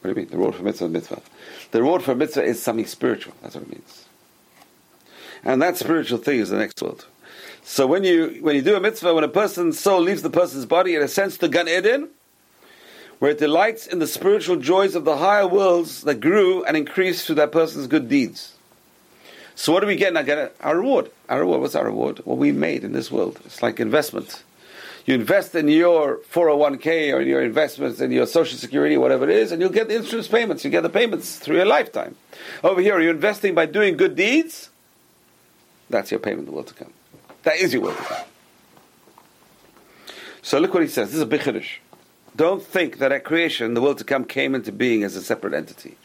What 0.00 0.02
do 0.02 0.08
you 0.08 0.14
mean? 0.14 0.28
The 0.30 0.36
reward 0.36 0.54
for 0.54 0.62
mitzvah 0.62 0.86
is 0.86 0.90
mitzvah. 0.90 1.22
The 1.70 1.82
reward 1.82 2.02
for 2.02 2.12
a 2.12 2.16
mitzvah 2.16 2.42
is 2.42 2.62
something 2.62 2.86
spiritual. 2.86 3.34
That's 3.42 3.54
what 3.54 3.64
it 3.64 3.70
means. 3.70 4.06
And 5.44 5.60
that 5.62 5.76
spiritual 5.76 6.18
thing 6.18 6.40
is 6.40 6.50
the 6.50 6.58
next 6.58 6.80
world. 6.82 7.06
So 7.62 7.86
when 7.86 8.04
you 8.04 8.38
when 8.40 8.56
you 8.56 8.62
do 8.62 8.76
a 8.76 8.80
mitzvah, 8.80 9.14
when 9.14 9.24
a 9.24 9.28
person's 9.28 9.78
soul 9.78 10.00
leaves 10.00 10.22
the 10.22 10.30
person's 10.30 10.66
body, 10.66 10.94
it 10.94 11.02
ascends 11.02 11.38
to 11.38 11.48
Gan 11.48 11.68
Eden, 11.68 12.08
where 13.18 13.30
it 13.30 13.38
delights 13.38 13.86
in 13.86 13.98
the 13.98 14.06
spiritual 14.06 14.56
joys 14.56 14.94
of 14.94 15.04
the 15.04 15.18
higher 15.18 15.46
worlds 15.46 16.02
that 16.02 16.16
grew 16.16 16.64
and 16.64 16.76
increased 16.76 17.26
through 17.26 17.36
that 17.36 17.52
person's 17.52 17.86
good 17.86 18.08
deeds. 18.08 18.54
So 19.60 19.74
what 19.74 19.80
do 19.80 19.86
we 19.86 19.96
get? 19.96 20.16
I 20.16 20.22
get 20.22 20.56
our 20.62 20.78
reward. 20.78 21.10
Our 21.28 21.40
reward. 21.40 21.60
What's 21.60 21.74
our 21.74 21.84
reward? 21.84 22.20
What 22.24 22.38
we 22.38 22.50
made 22.50 22.82
in 22.82 22.92
this 22.92 23.12
world. 23.12 23.38
It's 23.44 23.62
like 23.62 23.78
investment. 23.78 24.42
You 25.04 25.12
invest 25.12 25.54
in 25.54 25.68
your 25.68 26.16
401k 26.32 27.12
or 27.12 27.20
in 27.20 27.28
your 27.28 27.42
investments 27.42 28.00
in 28.00 28.10
your 28.10 28.24
social 28.24 28.56
security, 28.56 28.96
whatever 28.96 29.28
it 29.28 29.36
is, 29.36 29.52
and 29.52 29.60
you'll 29.60 29.68
get 29.68 29.88
the 29.88 29.96
interest 29.96 30.30
payments. 30.30 30.64
You 30.64 30.70
get 30.70 30.82
the 30.82 30.88
payments 30.88 31.38
through 31.38 31.56
your 31.56 31.66
lifetime. 31.66 32.16
Over 32.64 32.80
here, 32.80 32.98
you're 33.00 33.10
investing 33.10 33.54
by 33.54 33.66
doing 33.66 33.98
good 33.98 34.16
deeds. 34.16 34.70
That's 35.90 36.10
your 36.10 36.20
payment 36.20 36.40
in 36.40 36.46
the 36.46 36.52
world 36.52 36.68
to 36.68 36.74
come. 36.74 36.94
That 37.42 37.56
is 37.56 37.74
your 37.74 37.82
world 37.82 37.98
to 37.98 38.04
come. 38.04 38.24
So 40.40 40.58
look 40.58 40.72
what 40.72 40.84
he 40.84 40.88
says. 40.88 41.08
This 41.08 41.16
is 41.16 41.20
a 41.20 41.26
big. 41.26 41.66
Don't 42.34 42.62
think 42.62 42.96
that 42.96 43.12
at 43.12 43.24
creation 43.24 43.74
the 43.74 43.82
world 43.82 43.98
to 43.98 44.04
come 44.04 44.24
came 44.24 44.54
into 44.54 44.72
being 44.72 45.04
as 45.04 45.16
a 45.16 45.22
separate 45.22 45.52
entity. 45.52 45.98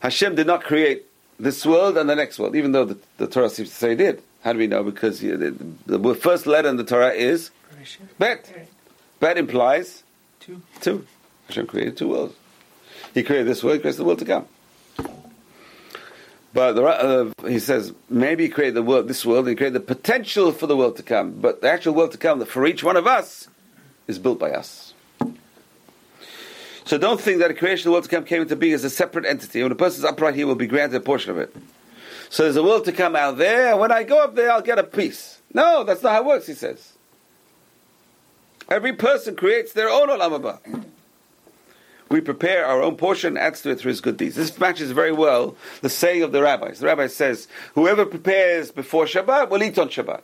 Hashem 0.00 0.36
did 0.36 0.46
not 0.46 0.64
create 0.64 1.04
this 1.38 1.64
world 1.66 1.96
and 1.96 2.08
the 2.08 2.16
next 2.16 2.38
world, 2.38 2.56
even 2.56 2.72
though 2.72 2.84
the, 2.84 2.98
the 3.18 3.26
Torah 3.26 3.50
seems 3.50 3.70
to 3.70 3.74
say 3.74 3.92
it 3.92 3.96
did. 3.96 4.22
How 4.42 4.52
do 4.52 4.58
we 4.58 4.66
know? 4.66 4.82
Because 4.82 5.20
the, 5.20 5.36
the, 5.36 5.98
the 5.98 6.14
first 6.14 6.46
letter 6.46 6.68
in 6.68 6.76
the 6.76 6.84
Torah 6.84 7.12
is 7.12 7.50
Bet. 8.18 8.68
Bet 9.20 9.38
implies 9.38 10.02
two. 10.40 10.62
Two. 10.80 11.06
Hashem 11.48 11.66
created 11.66 11.96
two 11.96 12.08
worlds. 12.08 12.34
He 13.14 13.22
created 13.22 13.46
this 13.46 13.62
world, 13.62 13.76
he 13.76 13.80
creates 13.80 13.98
the 13.98 14.04
world 14.04 14.18
to 14.18 14.24
come. 14.24 14.46
But 16.52 16.72
the, 16.72 16.84
uh, 16.84 17.48
he 17.48 17.58
says 17.58 17.92
maybe 18.08 18.44
he 18.44 18.48
created 18.48 18.74
the 18.74 18.82
world, 18.82 19.08
this 19.08 19.26
world, 19.26 19.40
and 19.40 19.50
he 19.50 19.56
created 19.56 19.74
the 19.74 19.94
potential 19.94 20.52
for 20.52 20.66
the 20.66 20.76
world 20.76 20.96
to 20.96 21.02
come. 21.02 21.32
But 21.32 21.60
the 21.60 21.70
actual 21.70 21.94
world 21.94 22.12
to 22.12 22.18
come, 22.18 22.44
for 22.46 22.66
each 22.66 22.82
one 22.82 22.96
of 22.96 23.06
us, 23.06 23.48
is 24.06 24.18
built 24.18 24.38
by 24.38 24.52
us. 24.52 24.94
So 26.86 26.98
don't 26.98 27.20
think 27.20 27.40
that 27.40 27.48
the 27.48 27.54
creation 27.54 27.80
of 27.80 27.84
the 27.84 27.90
world 27.92 28.04
to 28.04 28.10
come 28.10 28.24
came 28.24 28.42
into 28.42 28.56
being 28.56 28.72
as 28.72 28.84
a 28.84 28.90
separate 28.90 29.26
entity. 29.26 29.62
When 29.62 29.72
a 29.72 29.76
person 29.76 30.00
is 30.00 30.04
upright, 30.04 30.34
he 30.34 30.44
will 30.44 30.54
be 30.54 30.66
granted 30.66 30.96
a 30.96 31.00
portion 31.00 31.32
of 31.32 31.38
it. 31.38 31.54
So 32.30 32.44
there's 32.44 32.56
a 32.56 32.62
world 32.62 32.84
to 32.86 32.92
come 32.92 33.14
out 33.14 33.38
there, 33.38 33.72
and 33.72 33.80
when 33.80 33.92
I 33.92 34.02
go 34.04 34.22
up 34.22 34.34
there, 34.34 34.50
I'll 34.50 34.62
get 34.62 34.78
a 34.78 34.84
piece. 34.84 35.40
No, 35.52 35.84
that's 35.84 36.02
not 36.02 36.12
how 36.12 36.20
it 36.20 36.26
works, 36.26 36.46
he 36.46 36.54
says. 36.54 36.94
Every 38.68 38.92
person 38.92 39.36
creates 39.36 39.72
their 39.72 39.88
own 39.88 40.08
olam 40.08 40.84
we 42.08 42.20
prepare 42.20 42.64
our 42.64 42.82
own 42.82 42.96
portion, 42.96 43.36
adds 43.36 43.62
to 43.62 43.70
it 43.70 43.80
through 43.80 43.90
his 43.90 44.00
good 44.00 44.16
deeds. 44.16 44.36
This 44.36 44.56
matches 44.58 44.92
very 44.92 45.12
well 45.12 45.56
the 45.80 45.88
saying 45.88 46.22
of 46.22 46.32
the 46.32 46.40
rabbis. 46.40 46.78
The 46.78 46.86
rabbi 46.86 47.08
says, 47.08 47.48
whoever 47.74 48.06
prepares 48.06 48.70
before 48.70 49.06
Shabbat 49.06 49.50
will 49.50 49.62
eat 49.62 49.78
on 49.78 49.88
Shabbat. 49.88 50.22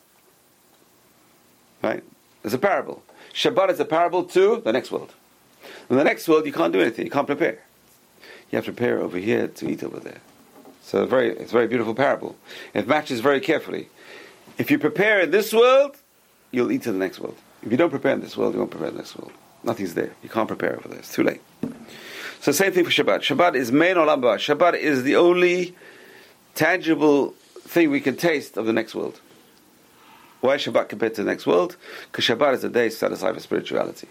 Right? 1.83 2.05
There's 2.43 2.55
a 2.55 2.59
parable. 2.59 3.03
Shabbat 3.35 3.71
is 3.71 3.81
a 3.81 3.85
parable 3.85 4.25
to 4.25 4.61
the 4.65 4.73
next 4.73 4.93
world. 4.93 5.13
In 5.93 5.99
the 5.99 6.05
next 6.05 6.27
world, 6.27 6.47
you 6.47 6.55
can't 6.55 6.73
do 6.73 6.81
anything. 6.81 7.05
You 7.05 7.11
can't 7.11 7.27
prepare. 7.27 7.59
You 8.51 8.57
have 8.57 8.65
to 8.65 8.73
prepare 8.73 8.99
over 9.01 9.19
here 9.19 9.49
to 9.49 9.71
eat 9.71 9.85
over 9.85 10.01
there. 10.01 10.23
So 10.83 11.05
very, 11.05 11.37
it's 11.37 11.51
a 11.51 11.53
very 11.53 11.67
beautiful 11.67 11.95
parable. 11.95 12.35
It 12.73 12.89
matches 12.89 13.21
very 13.21 13.41
carefully. 13.41 13.91
If 14.57 14.71
you 14.71 14.79
prepare 14.79 15.21
in 15.21 15.33
this 15.33 15.53
world, 15.53 15.99
you'll 16.51 16.73
eat 16.73 16.87
in 16.87 16.95
the 16.95 16.99
next 16.99 17.21
world. 17.21 17.37
If 17.63 17.71
you 17.71 17.77
don't 17.77 17.91
prepare 17.91 18.15
in 18.15 18.23
this 18.23 18.39
world, 18.39 18.55
you 18.55 18.61
won't 18.61 18.71
prepare 18.71 18.89
in 18.89 18.95
the 18.95 19.01
next 19.01 19.19
world. 19.19 19.33
Nothing's 19.65 19.93
there. 19.93 20.15
You 20.23 20.31
can't 20.31 20.49
prepare 20.49 20.77
over 20.79 20.89
there. 20.89 20.99
It's 20.99 21.13
too 21.13 21.25
late. 21.25 21.43
So 22.41 22.53
same 22.53 22.73
thing 22.73 22.87
for 22.87 22.91
Shabbat. 22.91 23.19
Shabbat 23.19 23.55
is 23.55 23.71
main 23.71 23.97
olam 23.97 24.23
Shabbat 24.23 24.79
is 24.79 25.03
the 25.03 25.17
only 25.17 25.77
tangible 26.55 27.33
thing 27.61 27.91
we 27.91 28.01
can 28.01 28.17
taste 28.17 28.57
of 28.57 28.65
the 28.65 28.73
next 28.73 28.95
world. 28.95 29.21
Why 30.41 30.57
Shabbat 30.57 30.89
compared 30.89 31.17
to 31.17 31.23
the 31.23 31.31
next 31.31 31.47
world? 31.47 31.77
Because 32.11 32.25
Shabbat 32.25 32.55
is 32.55 32.65
a 32.65 32.71
day 32.71 32.89
set 32.89 33.13
aside 33.13 33.35
for 33.35 33.41
spirituality. 33.41 34.09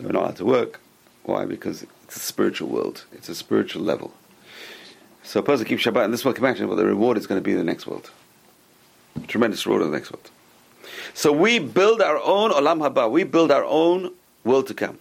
We're 0.00 0.12
not 0.12 0.22
allowed 0.22 0.36
to 0.36 0.44
work. 0.44 0.80
Why? 1.24 1.44
Because 1.44 1.84
it's 2.04 2.16
a 2.16 2.20
spiritual 2.20 2.68
world. 2.68 3.04
It's 3.12 3.28
a 3.28 3.34
spiritual 3.34 3.82
level. 3.82 4.12
So 5.22 5.40
a 5.40 5.42
person 5.42 5.66
keeps 5.66 5.82
Shabbat 5.82 6.04
in 6.04 6.10
this 6.10 6.24
world, 6.24 6.36
can 6.36 6.44
imagine 6.44 6.68
what 6.68 6.76
the 6.76 6.86
reward 6.86 7.18
is 7.18 7.26
going 7.26 7.40
to 7.40 7.44
be 7.44 7.52
in 7.52 7.58
the 7.58 7.64
next 7.64 7.86
world. 7.86 8.10
Tremendous 9.26 9.66
reward 9.66 9.82
in 9.82 9.90
the 9.90 9.96
next 9.96 10.12
world. 10.12 10.30
So 11.14 11.32
we 11.32 11.58
build 11.58 12.00
our 12.00 12.18
own 12.22 12.50
olam 12.52 12.86
haba. 12.86 13.10
We 13.10 13.24
build 13.24 13.50
our 13.50 13.64
own 13.64 14.12
world 14.44 14.68
to 14.68 14.74
come. 14.74 14.98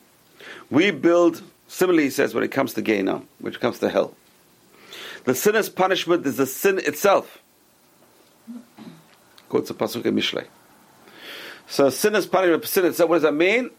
We 0.72 0.90
build 0.92 1.44
Similarly, 1.68 2.04
he 2.04 2.10
says 2.10 2.34
when 2.34 2.44
it 2.44 2.52
comes 2.52 2.74
to 2.76 2.82
Gehenna, 2.82 3.24
which 3.40 3.60
comes 3.60 3.80
to 3.80 3.90
hell, 3.90 4.16
the 5.24 5.34
sinner's 5.34 5.70
punishment 5.70 6.26
is 6.26 6.38
the 6.38 6.46
sin 6.46 6.80
itself. 6.80 7.40
Quotes 9.50 9.70
a 9.70 9.74
pasuk 9.74 10.06
in 10.06 10.16
Mishlei. 10.16 10.46
So 11.68 11.90
sinner's 11.90 12.28
punishment, 12.28 12.66
sin 12.66 12.86
itself. 12.86 13.10
What 13.10 13.18
does 13.18 13.24
that 13.24 13.34
mean? 13.34 13.72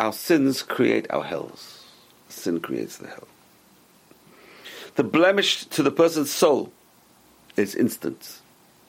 Our 0.00 0.14
sins 0.14 0.62
create 0.62 1.06
our 1.10 1.22
hells. 1.22 1.84
Sin 2.30 2.60
creates 2.60 2.96
the 2.96 3.08
hell. 3.08 3.28
The 4.96 5.04
blemish 5.04 5.66
to 5.66 5.82
the 5.82 5.90
person's 5.90 6.30
soul 6.30 6.72
is 7.56 7.74
instant. 7.74 8.40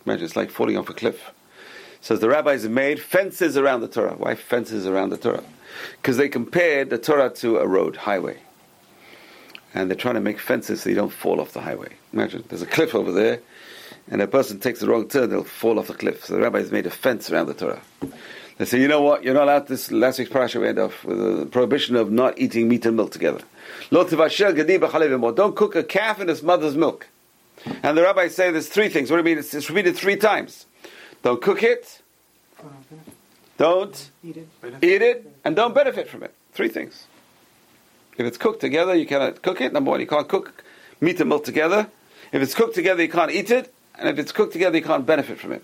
Imagine 0.06 0.26
it's 0.26 0.38
like 0.38 0.50
falling 0.50 0.78
off 0.78 0.90
a 0.90 0.94
cliff. 0.94 1.32
Says 2.00 2.22
the 2.22 2.30
rabbis 2.30 2.66
made 2.66 3.02
fences 3.02 3.58
around 3.58 3.82
the 3.82 3.90
Torah. 3.90 4.16
Why 4.16 4.36
fences 4.36 4.88
around 4.88 5.10
the 5.10 5.18
Torah? 5.18 5.44
Because 6.02 6.16
they 6.16 6.30
compared 6.30 6.90
the 6.90 6.98
Torah 6.98 7.30
to 7.30 7.58
a 7.58 7.68
road, 7.68 7.98
highway. 7.98 8.40
And 9.74 9.90
they're 9.90 9.98
trying 9.98 10.16
to 10.16 10.22
make 10.22 10.40
fences 10.40 10.82
so 10.82 10.90
you 10.90 10.96
don't 10.96 11.12
fall 11.12 11.42
off 11.42 11.52
the 11.52 11.62
highway. 11.62 11.90
Imagine, 12.14 12.46
there's 12.48 12.62
a 12.62 12.66
cliff 12.66 12.96
over 12.96 13.12
there, 13.12 13.42
and 14.10 14.22
a 14.22 14.28
person 14.28 14.62
takes 14.62 14.80
the 14.80 14.88
wrong 14.88 15.10
turn, 15.10 15.30
they'll 15.30 15.44
fall 15.44 15.78
off 15.78 15.88
the 15.88 15.94
cliff. 15.94 16.26
So 16.26 16.36
the 16.36 16.42
rabbis 16.42 16.72
made 16.72 16.88
a 16.88 16.90
fence 16.90 17.30
around 17.30 17.48
the 17.48 17.54
Torah. 17.54 17.82
They 18.58 18.66
say, 18.66 18.80
you 18.80 18.88
know 18.88 19.02
what, 19.02 19.24
you're 19.24 19.34
not 19.34 19.44
allowed 19.44 19.68
this 19.68 19.92
last 19.92 20.20
week's 20.20 20.32
parasha 20.32 20.60
we 20.60 20.68
end 20.68 20.80
off 20.80 21.04
with 21.04 21.42
a 21.42 21.46
prohibition 21.46 21.96
of 21.96 22.12
not 22.12 22.38
eating 22.38 22.68
meat 22.68 22.86
and 22.86 22.96
milk 22.96 23.12
together. 23.12 23.42
Don't 23.90 24.10
cook 25.56 25.76
a 25.76 25.84
calf 25.84 26.20
in 26.20 26.30
its 26.30 26.44
mother's 26.44 26.76
milk. 26.76 27.08
And 27.84 27.98
the 27.98 28.04
rabbis 28.04 28.36
say 28.36 28.52
there's 28.52 28.70
three 28.70 28.90
things. 28.90 29.10
What 29.10 29.18
do 29.18 29.20
you 29.22 29.36
mean? 29.36 29.38
It's, 29.40 29.54
it's 29.54 29.70
repeated 29.70 29.96
three 29.96 30.16
times. 30.16 30.66
Don't 31.24 31.42
cook 31.42 31.64
it, 31.64 32.02
don't 33.58 34.10
eat 34.24 34.38
it. 34.38 34.48
eat 34.82 35.02
it, 35.02 35.32
and 35.46 35.56
don't 35.56 35.76
benefit 35.76 36.08
from 36.08 36.24
it. 36.24 36.34
Three 36.54 36.70
things. 36.70 37.06
If 38.18 38.26
it's 38.26 38.38
cooked 38.38 38.60
together, 38.60 38.96
you 38.96 39.06
cannot 39.06 39.42
cook 39.42 39.62
it. 39.62 39.72
Number 39.72 39.92
one, 39.92 40.00
you 40.00 40.08
can't 40.08 40.28
cook 40.28 40.64
meat 41.00 41.20
and 41.20 41.30
milk 41.30 41.44
together. 41.44 41.90
If 42.32 42.42
it's 42.42 42.54
cooked 42.54 42.76
together, 42.76 43.04
you 43.04 43.10
can't 43.10 43.32
eat 43.32 43.52
it. 43.52 43.74
And 43.98 44.10
if 44.10 44.18
it's 44.18 44.32
cooked 44.32 44.54
together, 44.54 44.78
you 44.78 44.84
can't 44.84 45.06
benefit 45.06 45.40
from 45.40 45.52
it. 45.52 45.64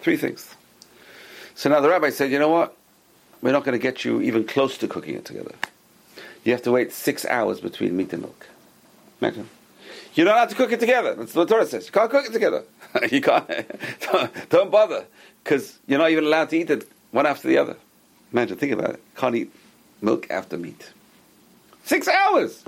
Three 0.00 0.16
things. 0.16 0.54
So 1.58 1.68
now 1.68 1.80
the 1.80 1.88
rabbi 1.88 2.10
said, 2.10 2.30
you 2.30 2.38
know 2.38 2.50
what? 2.50 2.76
We're 3.42 3.50
not 3.50 3.64
going 3.64 3.72
to 3.72 3.82
get 3.82 4.04
you 4.04 4.20
even 4.20 4.44
close 4.44 4.78
to 4.78 4.86
cooking 4.86 5.16
it 5.16 5.24
together. 5.24 5.56
You 6.44 6.52
have 6.52 6.62
to 6.62 6.70
wait 6.70 6.92
six 6.92 7.24
hours 7.24 7.60
between 7.60 7.96
meat 7.96 8.12
and 8.12 8.22
milk. 8.22 8.46
Imagine. 9.20 9.50
You're 10.14 10.26
not 10.26 10.36
allowed 10.36 10.50
to 10.50 10.54
cook 10.54 10.70
it 10.70 10.78
together. 10.78 11.16
That's 11.16 11.34
what 11.34 11.48
the 11.48 11.54
Torah 11.54 11.66
says. 11.66 11.86
You 11.86 11.90
can't 11.90 12.12
cook 12.12 12.26
it 12.26 12.32
together. 12.32 12.62
you 13.10 13.20
can't. 13.20 13.48
don't, 14.12 14.48
don't 14.50 14.70
bother. 14.70 15.04
Because 15.42 15.80
you're 15.88 15.98
not 15.98 16.12
even 16.12 16.26
allowed 16.26 16.50
to 16.50 16.58
eat 16.58 16.70
it 16.70 16.88
one 17.10 17.26
after 17.26 17.48
the 17.48 17.58
other. 17.58 17.76
Imagine, 18.32 18.56
think 18.56 18.72
about 18.74 18.90
it. 18.90 19.02
Can't 19.16 19.34
eat 19.34 19.52
milk 20.00 20.30
after 20.30 20.56
meat. 20.56 20.92
Six 21.82 22.06
hours! 22.06 22.62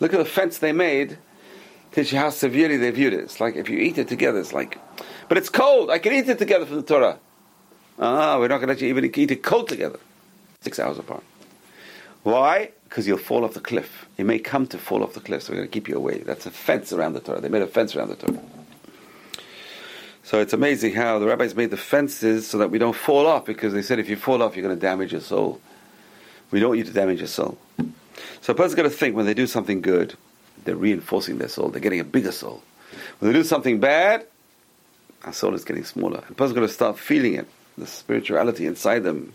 Look 0.00 0.14
at 0.14 0.18
the 0.18 0.24
fence 0.24 0.56
they 0.56 0.72
made. 0.72 1.18
Teach 1.92 2.10
you 2.10 2.18
how 2.18 2.30
severely 2.30 2.78
they 2.78 2.90
viewed 2.90 3.12
it. 3.12 3.20
It's 3.20 3.38
like 3.38 3.54
if 3.54 3.68
you 3.68 3.78
eat 3.78 3.98
it 3.98 4.08
together, 4.08 4.38
it's 4.38 4.54
like, 4.54 4.78
but 5.28 5.36
it's 5.36 5.50
cold. 5.50 5.90
I 5.90 5.98
can 5.98 6.14
eat 6.14 6.26
it 6.26 6.38
together 6.38 6.64
from 6.64 6.76
the 6.76 6.82
Torah. 6.84 7.18
Ah, 7.98 8.38
we're 8.38 8.48
not 8.48 8.58
going 8.58 8.68
to 8.68 8.74
let 8.74 8.80
you 8.80 8.88
even 8.88 9.04
eat 9.04 9.30
a 9.30 9.36
cold 9.36 9.68
together. 9.68 9.98
Six 10.60 10.78
hours 10.78 10.98
apart. 10.98 11.22
Why? 12.22 12.70
Because 12.88 13.06
you'll 13.06 13.18
fall 13.18 13.44
off 13.44 13.54
the 13.54 13.60
cliff. 13.60 14.06
It 14.16 14.24
may 14.24 14.38
come 14.38 14.66
to 14.68 14.78
fall 14.78 15.02
off 15.02 15.14
the 15.14 15.20
cliff, 15.20 15.42
so 15.42 15.52
we're 15.52 15.56
going 15.56 15.68
to 15.68 15.72
keep 15.72 15.88
you 15.88 15.96
away. 15.96 16.18
That's 16.18 16.46
a 16.46 16.50
fence 16.50 16.92
around 16.92 17.14
the 17.14 17.20
Torah. 17.20 17.40
They 17.40 17.48
made 17.48 17.62
a 17.62 17.66
fence 17.66 17.96
around 17.96 18.08
the 18.08 18.16
Torah. 18.16 18.40
So 20.22 20.40
it's 20.40 20.52
amazing 20.52 20.94
how 20.94 21.18
the 21.18 21.26
rabbis 21.26 21.56
made 21.56 21.70
the 21.70 21.76
fences 21.76 22.46
so 22.46 22.58
that 22.58 22.70
we 22.70 22.78
don't 22.78 22.94
fall 22.94 23.26
off, 23.26 23.44
because 23.44 23.72
they 23.72 23.82
said 23.82 23.98
if 23.98 24.08
you 24.08 24.16
fall 24.16 24.42
off, 24.42 24.56
you're 24.56 24.62
going 24.62 24.76
to 24.76 24.80
damage 24.80 25.12
your 25.12 25.20
soul. 25.20 25.60
We 26.52 26.60
don't 26.60 26.68
want 26.70 26.78
you 26.78 26.84
to 26.84 26.92
damage 26.92 27.18
your 27.18 27.28
soul. 27.28 27.58
So 28.40 28.52
a 28.52 28.54
person's 28.54 28.76
got 28.76 28.82
to 28.82 28.90
think 28.90 29.16
when 29.16 29.26
they 29.26 29.34
do 29.34 29.48
something 29.48 29.80
good, 29.80 30.14
they're 30.64 30.76
reinforcing 30.76 31.38
their 31.38 31.48
soul. 31.48 31.70
They're 31.70 31.80
getting 31.80 32.00
a 32.00 32.04
bigger 32.04 32.30
soul. 32.30 32.62
When 33.18 33.32
they 33.32 33.38
do 33.38 33.42
something 33.42 33.80
bad, 33.80 34.26
our 35.24 35.32
soul 35.32 35.54
is 35.54 35.64
getting 35.64 35.84
smaller. 35.84 36.22
A 36.28 36.34
person's 36.34 36.52
got 36.52 36.60
to 36.60 36.68
start 36.68 36.98
feeling 36.98 37.34
it, 37.34 37.48
the 37.78 37.86
spirituality 37.86 38.66
inside 38.66 39.00
them. 39.00 39.32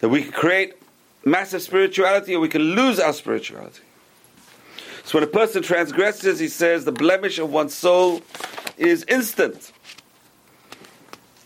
That 0.00 0.08
we 0.08 0.22
can 0.22 0.32
create 0.32 0.74
massive 1.24 1.62
spirituality 1.62 2.34
or 2.34 2.40
we 2.40 2.48
can 2.48 2.62
lose 2.62 2.98
our 2.98 3.12
spirituality. 3.12 3.82
So 5.04 5.18
when 5.18 5.24
a 5.24 5.30
person 5.30 5.62
transgresses, 5.62 6.38
he 6.38 6.48
says 6.48 6.84
the 6.84 6.92
blemish 6.92 7.38
of 7.38 7.50
one's 7.50 7.74
soul 7.74 8.22
is 8.76 9.04
instant. 9.08 9.72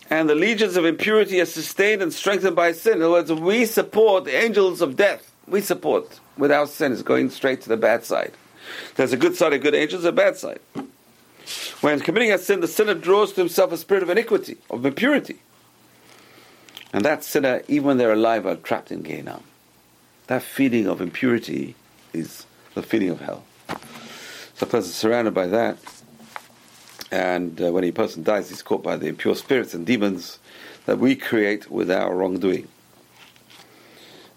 And 0.09 0.29
the 0.29 0.35
legions 0.35 0.75
of 0.75 0.85
impurity 0.85 1.41
are 1.41 1.45
sustained 1.45 2.01
and 2.01 2.13
strengthened 2.13 2.55
by 2.55 2.73
sin. 2.73 2.97
In 2.97 3.03
other 3.03 3.11
words, 3.11 3.31
we 3.31 3.65
support 3.65 4.25
the 4.25 4.35
angels 4.35 4.81
of 4.81 4.95
death. 4.95 5.33
We 5.47 5.61
support 5.61 6.19
without 6.37 6.69
sin 6.69 6.91
is 6.91 7.01
going 7.01 7.29
straight 7.29 7.61
to 7.61 7.69
the 7.69 7.77
bad 7.77 8.05
side. 8.05 8.33
There's 8.95 9.13
a 9.13 9.17
good 9.17 9.35
side 9.35 9.53
of 9.53 9.61
good 9.61 9.75
angels, 9.75 10.05
a 10.05 10.11
bad 10.11 10.37
side. 10.37 10.59
When 11.81 11.99
committing 11.99 12.31
a 12.31 12.37
sin, 12.37 12.61
the 12.61 12.67
sinner 12.67 12.93
draws 12.93 13.33
to 13.33 13.41
himself 13.41 13.71
a 13.71 13.77
spirit 13.77 14.03
of 14.03 14.09
iniquity, 14.09 14.57
of 14.69 14.85
impurity. 14.85 15.39
And 16.93 17.03
that 17.03 17.23
sinner, 17.23 17.63
even 17.67 17.87
when 17.87 17.97
they're 17.97 18.13
alive, 18.13 18.45
are 18.45 18.55
trapped 18.55 18.91
in 18.91 19.01
Gehenna. 19.01 19.41
That 20.27 20.43
feeling 20.43 20.87
of 20.87 21.01
impurity 21.01 21.75
is 22.13 22.45
the 22.75 22.83
feeling 22.83 23.09
of 23.09 23.19
hell. 23.19 23.43
So 23.67 24.65
a 24.67 24.69
person 24.69 24.91
is 24.91 24.95
surrounded 24.95 25.33
by 25.33 25.47
that, 25.47 25.79
and 27.11 27.59
uh, 27.61 27.71
when 27.71 27.83
a 27.83 27.91
person 27.91 28.23
dies, 28.23 28.49
he's 28.49 28.61
caught 28.61 28.83
by 28.83 28.97
the 28.97 29.07
impure 29.07 29.35
spirits 29.35 29.73
and 29.73 29.85
demons 29.85 30.39
that 30.85 30.99
we 30.99 31.15
create 31.15 31.69
with 31.69 31.91
our 31.91 32.15
wrongdoing. 32.15 32.67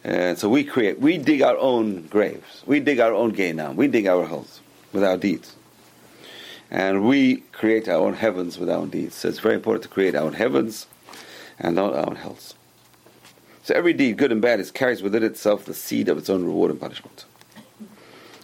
And 0.05 0.39
so 0.39 0.49
we 0.49 0.65
create, 0.65 0.99
we 1.01 1.19
dig 1.19 1.43
our 1.43 1.57
own 1.59 2.07
graves, 2.07 2.63
we 2.67 2.81
dig 2.81 3.01
our 3.01 3.13
own 3.13 3.31
Gehenna, 3.31 3.73
we 3.73 3.89
dig 3.89 4.07
our 4.07 4.25
holes 4.25 4.61
with 4.93 5.05
our 5.05 5.17
deeds. 5.17 5.55
And 6.71 7.07
we 7.07 7.37
create 7.53 7.89
our 7.89 8.01
own 8.01 8.15
heavens 8.15 8.59
with 8.59 8.71
our 8.71 8.79
own 8.79 8.91
deeds. 8.91 9.15
So 9.15 9.29
it's 9.29 9.39
very 9.39 9.55
important 9.55 9.85
to 9.85 9.89
create 9.89 10.15
our 10.15 10.25
own 10.25 10.35
heavens 10.35 10.87
and 11.59 11.75
not 11.75 11.95
our 11.95 12.09
own 12.09 12.17
hells. 12.17 12.55
So 13.63 13.75
every 13.75 13.93
deed, 13.93 14.17
good 14.17 14.33
and 14.33 14.41
bad, 14.41 14.61
is 14.61 14.71
carries 14.71 15.03
within 15.03 15.23
itself 15.23 15.65
the 15.65 15.75
seed 15.75 16.09
of 16.09 16.19
its 16.19 16.31
own 16.31 16.45
reward 16.45 16.71
and 16.71 16.81
punishment. 16.81 17.25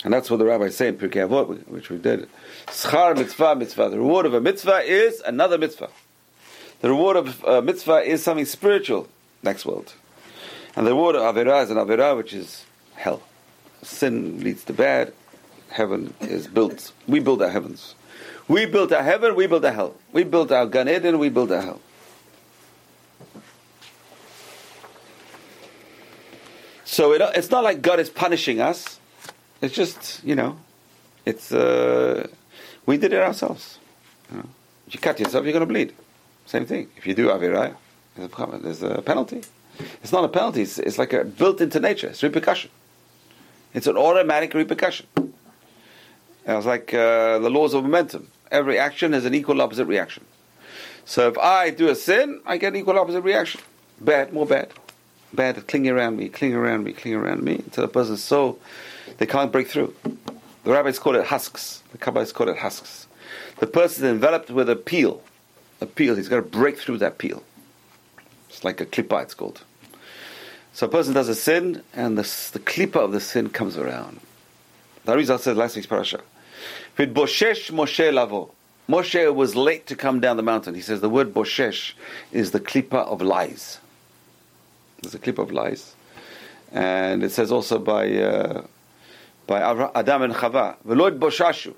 And 0.04 0.12
that's 0.12 0.30
what 0.30 0.38
the 0.38 0.44
rabbis 0.44 0.76
say 0.76 0.88
in 0.88 0.96
Pirkei 0.96 1.28
Avot, 1.28 1.68
which 1.68 1.90
we 1.90 1.96
did. 1.96 2.28
Schar 2.66 3.16
mitzvah 3.16 3.54
mitzvah. 3.54 3.88
The 3.90 3.98
reward 3.98 4.26
of 4.26 4.34
a 4.34 4.40
mitzvah 4.40 4.80
is 4.80 5.20
another 5.20 5.58
mitzvah. 5.58 5.90
The 6.80 6.88
reward 6.88 7.16
of 7.16 7.44
a 7.44 7.62
mitzvah 7.62 8.02
is 8.02 8.22
something 8.22 8.44
spiritual, 8.44 9.08
next 9.44 9.64
world. 9.64 9.94
And 10.74 10.86
the 10.86 10.90
reward 10.90 11.14
of 11.14 11.22
Avirah 11.22 11.62
is 11.62 11.70
an 11.70 11.76
Avirah, 11.76 12.16
which 12.16 12.32
is 12.32 12.64
hell. 12.96 13.22
Sin 13.82 14.42
leads 14.42 14.64
to 14.64 14.72
bad. 14.72 15.12
Heaven 15.70 16.14
is 16.20 16.48
built. 16.48 16.92
We 17.06 17.20
build 17.20 17.40
our 17.40 17.50
heavens. 17.50 17.94
We 18.48 18.66
build 18.66 18.92
our 18.92 19.02
heaven, 19.02 19.36
we 19.36 19.46
build 19.46 19.64
our 19.64 19.72
hell. 19.72 19.94
We 20.12 20.24
build 20.24 20.50
our 20.50 20.66
Gan 20.66 20.88
Eden, 20.88 21.18
we 21.18 21.28
build 21.28 21.52
our 21.52 21.62
hell. 21.62 21.80
So 26.92 27.14
it, 27.14 27.22
it's 27.34 27.50
not 27.50 27.64
like 27.64 27.80
God 27.80 28.00
is 28.00 28.10
punishing 28.10 28.60
us. 28.60 29.00
It's 29.62 29.74
just, 29.74 30.22
you 30.22 30.34
know, 30.34 30.58
it's 31.24 31.50
uh, 31.50 32.28
we 32.84 32.98
did 32.98 33.14
it 33.14 33.22
ourselves. 33.22 33.78
You 34.30 34.36
know, 34.36 34.48
if 34.86 34.94
you 34.94 35.00
cut 35.00 35.18
yourself, 35.18 35.46
you're 35.46 35.54
going 35.54 35.66
to 35.66 35.72
bleed. 35.72 35.94
Same 36.44 36.66
thing. 36.66 36.90
If 36.98 37.06
you 37.06 37.14
do 37.14 37.28
avirah, 37.28 37.76
there's 38.14 38.82
a 38.82 39.00
penalty. 39.00 39.40
It's 40.02 40.12
not 40.12 40.24
a 40.24 40.28
penalty. 40.28 40.60
It's, 40.60 40.78
it's 40.78 40.98
like 40.98 41.14
a 41.14 41.24
built 41.24 41.62
into 41.62 41.80
nature. 41.80 42.08
It's 42.08 42.22
repercussion. 42.22 42.70
It's 43.72 43.86
an 43.86 43.96
automatic 43.96 44.52
repercussion. 44.52 45.06
It's 46.44 46.66
like 46.66 46.92
uh, 46.92 47.38
the 47.38 47.48
laws 47.48 47.72
of 47.72 47.84
momentum. 47.84 48.28
Every 48.50 48.78
action 48.78 49.14
has 49.14 49.24
an 49.24 49.34
equal 49.34 49.62
opposite 49.62 49.86
reaction. 49.86 50.26
So 51.06 51.26
if 51.28 51.38
I 51.38 51.70
do 51.70 51.88
a 51.88 51.94
sin, 51.94 52.42
I 52.44 52.58
get 52.58 52.74
an 52.74 52.80
equal 52.80 52.98
opposite 52.98 53.22
reaction. 53.22 53.62
Bad, 53.98 54.34
more 54.34 54.44
bad 54.44 54.74
bad 55.34 55.66
clinging 55.66 55.90
around 55.90 56.16
me, 56.16 56.28
clinging 56.28 56.56
around 56.56 56.84
me, 56.84 56.92
clinging 56.92 57.20
around 57.20 57.42
me, 57.42 57.56
until 57.56 57.82
the 57.82 57.88
person's 57.88 58.22
so 58.22 58.58
they 59.18 59.26
can't 59.26 59.52
break 59.52 59.68
through. 59.68 59.94
The 60.64 60.70
rabbis 60.70 60.98
call 60.98 61.16
it 61.16 61.26
husks. 61.26 61.82
The 61.92 61.98
Kabbalists 61.98 62.32
call 62.32 62.48
it 62.48 62.58
husks. 62.58 63.06
The 63.58 63.66
person 63.66 64.04
is 64.04 64.12
enveloped 64.12 64.50
with 64.50 64.68
a 64.70 64.76
peel. 64.76 65.22
A 65.80 65.86
peel, 65.86 66.14
he's 66.14 66.28
got 66.28 66.36
to 66.36 66.42
break 66.42 66.78
through 66.78 66.98
that 66.98 67.18
peel. 67.18 67.42
It's 68.48 68.64
like 68.64 68.80
a 68.80 68.86
klippa, 68.86 69.22
it's 69.22 69.34
called. 69.34 69.62
So 70.72 70.86
a 70.86 70.88
person 70.88 71.14
does 71.14 71.28
a 71.28 71.34
sin, 71.34 71.82
and 71.92 72.16
the, 72.16 72.22
the 72.52 72.60
klippa 72.60 72.96
of 72.96 73.12
the 73.12 73.20
sin 73.20 73.50
comes 73.50 73.76
around. 73.76 74.20
The 75.04 75.12
Arizal 75.12 75.40
said 75.40 75.56
last 75.56 75.74
week's 75.74 75.86
parasha. 75.86 76.20
Boshesh 76.96 77.70
Moshe 77.70 78.12
Lavo. 78.12 78.52
Moshe 78.88 79.34
was 79.34 79.56
late 79.56 79.86
to 79.86 79.96
come 79.96 80.20
down 80.20 80.36
the 80.36 80.42
mountain. 80.42 80.74
He 80.74 80.80
says 80.80 81.00
the 81.00 81.08
word 81.08 81.34
Boshesh 81.34 81.92
is 82.30 82.52
the 82.52 82.60
klippa 82.60 83.06
of 83.06 83.20
lies. 83.20 83.78
There's 85.02 85.14
a 85.14 85.18
clip 85.18 85.38
of 85.38 85.52
lies, 85.52 85.94
and 86.72 87.22
it 87.22 87.32
says 87.32 87.52
also 87.52 87.78
by 87.78 88.10
uh, 88.16 88.64
by 89.46 89.60
Adam 89.94 90.22
and 90.22 90.34
Chava, 90.34 90.76
"V'loid 90.86 91.18
boshashu." 91.18 91.74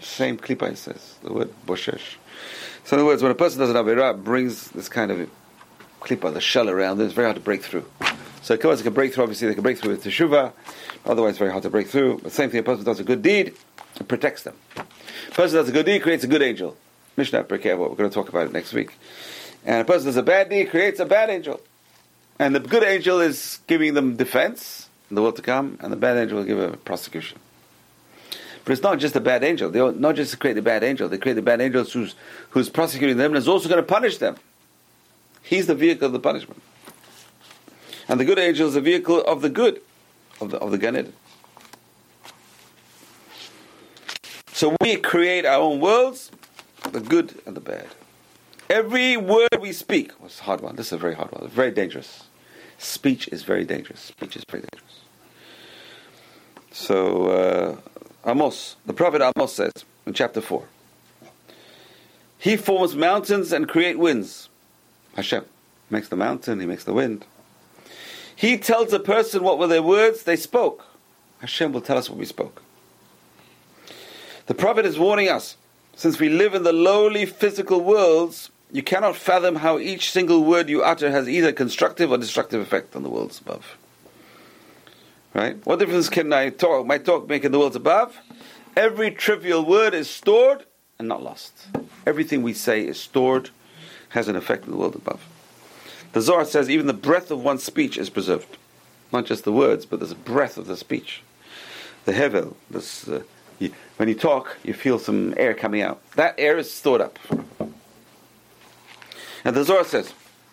Same 0.00 0.38
klipa 0.38 0.70
it 0.70 0.78
says 0.78 1.16
the 1.22 1.32
word 1.32 1.52
boshesh. 1.66 2.14
So 2.84 2.96
in 2.96 3.00
other 3.00 3.06
words, 3.06 3.22
when 3.22 3.32
a 3.32 3.34
person 3.34 3.58
does 3.60 3.70
an 3.70 3.76
avera, 3.76 4.16
brings 4.22 4.70
this 4.70 4.88
kind 4.88 5.10
of 5.10 5.28
klipa, 6.00 6.32
the 6.32 6.40
shell 6.40 6.70
around 6.70 7.00
it, 7.00 7.04
it's 7.04 7.14
very 7.14 7.26
hard 7.26 7.36
to 7.36 7.42
break 7.42 7.62
through. 7.62 7.84
So 8.42 8.56
Kabbalists 8.56 8.82
can 8.82 8.92
break 8.92 9.14
through, 9.14 9.24
obviously 9.24 9.48
they 9.48 9.54
can 9.54 9.62
break 9.62 9.78
through 9.78 9.92
with 9.92 10.04
Teshuvah, 10.04 10.52
otherwise 11.06 11.30
it's 11.30 11.38
very 11.38 11.50
hard 11.50 11.62
to 11.62 11.70
break 11.70 11.88
through. 11.88 12.20
The 12.22 12.30
same 12.30 12.50
thing, 12.50 12.60
a 12.60 12.62
person 12.62 12.84
does 12.84 13.00
a 13.00 13.04
good 13.04 13.22
deed, 13.22 13.54
it 13.98 14.06
protects 14.06 14.42
them. 14.42 14.54
A 14.76 15.32
person 15.32 15.56
does 15.56 15.68
a 15.68 15.72
good 15.72 15.86
deed, 15.86 16.02
creates 16.02 16.24
a 16.24 16.28
good 16.28 16.42
angel. 16.42 16.76
Mishnah 17.16 17.44
Pirkei 17.44 17.76
we're 17.78 17.88
going 17.96 18.10
to 18.10 18.14
talk 18.14 18.28
about 18.28 18.46
it 18.46 18.52
next 18.52 18.72
week. 18.72 18.92
And 19.64 19.80
a 19.80 19.84
person 19.84 20.06
does 20.06 20.16
a 20.16 20.22
bad 20.22 20.50
deed, 20.50 20.70
creates 20.70 21.00
a 21.00 21.06
bad 21.06 21.30
angel. 21.30 21.60
And 22.38 22.54
the 22.54 22.60
good 22.60 22.82
angel 22.82 23.20
is 23.20 23.60
giving 23.66 23.94
them 23.94 24.16
defense 24.16 24.88
in 25.08 25.16
the 25.16 25.22
world 25.22 25.36
to 25.36 25.42
come, 25.42 25.78
and 25.80 25.92
the 25.92 25.96
bad 25.96 26.16
angel 26.16 26.38
will 26.38 26.44
give 26.44 26.58
a 26.58 26.76
prosecution. 26.76 27.38
But 28.64 28.72
it's 28.72 28.82
not 28.82 28.98
just 28.98 29.14
a 29.14 29.20
bad 29.20 29.44
angel. 29.44 29.70
They 29.70 29.78
don't, 29.78 30.00
not 30.00 30.16
just 30.16 30.38
create 30.40 30.56
a 30.56 30.62
bad 30.62 30.82
angel. 30.82 31.08
They 31.08 31.18
create 31.18 31.36
a 31.36 31.42
bad 31.42 31.60
angel 31.60 31.84
who's, 31.84 32.14
who's 32.50 32.68
prosecuting 32.68 33.18
them 33.18 33.32
and 33.32 33.38
is 33.38 33.46
also 33.46 33.68
going 33.68 33.80
to 33.80 33.86
punish 33.86 34.18
them. 34.18 34.36
He's 35.42 35.66
the 35.66 35.74
vehicle 35.74 36.06
of 36.06 36.12
the 36.12 36.18
punishment. 36.18 36.62
And 38.08 38.18
the 38.18 38.24
good 38.24 38.38
angel 38.38 38.68
is 38.68 38.74
the 38.74 38.80
vehicle 38.80 39.22
of 39.22 39.42
the 39.42 39.50
good, 39.50 39.82
of 40.40 40.50
the, 40.50 40.58
of 40.58 40.70
the 40.70 40.78
Gan 40.78 40.96
Eden. 40.96 41.12
So 44.48 44.74
we 44.80 44.96
create 44.96 45.44
our 45.44 45.60
own 45.60 45.80
worlds, 45.80 46.30
the 46.90 47.00
good 47.00 47.40
and 47.44 47.54
the 47.54 47.60
bad. 47.60 47.86
Every 48.70 49.16
word 49.16 49.48
we 49.60 49.72
speak 49.72 50.20
was 50.22 50.40
a 50.40 50.44
hard 50.44 50.60
one. 50.60 50.76
This 50.76 50.86
is 50.86 50.92
a 50.92 50.98
very 50.98 51.14
hard 51.14 51.30
one. 51.32 51.44
It's 51.44 51.54
very 51.54 51.70
dangerous. 51.70 52.24
Speech 52.78 53.28
is 53.28 53.42
very 53.42 53.64
dangerous. 53.64 54.00
Speech 54.00 54.36
is 54.36 54.44
very 54.48 54.64
dangerous. 54.72 55.00
So 56.72 57.26
uh, 57.30 57.76
Amos, 58.28 58.76
the 58.86 58.94
prophet 58.94 59.22
Amos 59.22 59.52
says 59.52 59.72
in 60.06 60.14
chapter 60.14 60.40
four, 60.40 60.64
he 62.38 62.56
forms 62.56 62.96
mountains 62.96 63.52
and 63.52 63.68
create 63.68 63.98
winds. 63.98 64.48
Hashem 65.14 65.44
makes 65.90 66.08
the 66.08 66.16
mountain, 66.16 66.60
he 66.60 66.66
makes 66.66 66.84
the 66.84 66.92
wind. 66.92 67.26
He 68.34 68.58
tells 68.58 68.92
a 68.92 68.98
person 68.98 69.42
what 69.42 69.58
were 69.58 69.66
their 69.66 69.82
words 69.82 70.24
they 70.24 70.36
spoke. 70.36 70.84
Hashem 71.40 71.72
will 71.72 71.80
tell 71.80 71.96
us 71.96 72.10
what 72.10 72.18
we 72.18 72.24
spoke. 72.24 72.62
The 74.46 74.54
prophet 74.54 74.84
is 74.84 74.98
warning 74.98 75.28
us 75.28 75.56
since 75.94 76.18
we 76.18 76.28
live 76.28 76.54
in 76.54 76.64
the 76.64 76.72
lowly 76.72 77.24
physical 77.24 77.80
worlds, 77.80 78.50
you 78.74 78.82
cannot 78.82 79.14
fathom 79.14 79.54
how 79.54 79.78
each 79.78 80.10
single 80.10 80.42
word 80.42 80.68
you 80.68 80.82
utter 80.82 81.08
has 81.08 81.28
either 81.28 81.52
constructive 81.52 82.10
or 82.10 82.18
destructive 82.18 82.60
effect 82.60 82.96
on 82.96 83.04
the 83.04 83.08
worlds 83.08 83.38
above. 83.38 83.78
Right? 85.32 85.64
What 85.64 85.78
difference 85.78 86.08
can 86.08 86.32
I 86.32 86.50
talk, 86.50 86.84
my 86.84 86.98
talk 86.98 87.28
make 87.28 87.44
in 87.44 87.52
the 87.52 87.60
worlds 87.60 87.76
above? 87.76 88.18
Every 88.76 89.12
trivial 89.12 89.64
word 89.64 89.94
is 89.94 90.10
stored 90.10 90.64
and 90.98 91.06
not 91.06 91.22
lost. 91.22 91.68
Everything 92.04 92.42
we 92.42 92.52
say 92.52 92.84
is 92.84 92.98
stored, 92.98 93.50
has 94.08 94.26
an 94.26 94.34
effect 94.34 94.64
in 94.64 94.72
the 94.72 94.76
world 94.76 94.96
above. 94.96 95.24
The 96.12 96.20
Zohar 96.20 96.44
says 96.44 96.68
even 96.68 96.88
the 96.88 96.92
breath 96.92 97.30
of 97.30 97.44
one's 97.44 97.62
speech 97.62 97.96
is 97.96 98.10
preserved. 98.10 98.56
Not 99.12 99.24
just 99.24 99.44
the 99.44 99.52
words, 99.52 99.86
but 99.86 100.00
there's 100.00 100.10
a 100.10 100.16
breath 100.16 100.56
of 100.56 100.66
the 100.66 100.76
speech. 100.76 101.22
The 102.06 102.12
hevel, 102.12 102.56
this, 102.68 103.06
uh, 103.06 103.22
you, 103.60 103.70
when 103.98 104.08
you 104.08 104.16
talk, 104.16 104.56
you 104.64 104.74
feel 104.74 104.98
some 104.98 105.32
air 105.36 105.54
coming 105.54 105.80
out. 105.80 106.02
That 106.16 106.34
air 106.38 106.58
is 106.58 106.72
stored 106.72 107.00
up. 107.00 107.20
And 109.44 109.54
the 109.54 109.64
Zohar 109.64 109.84
says, 109.84 110.12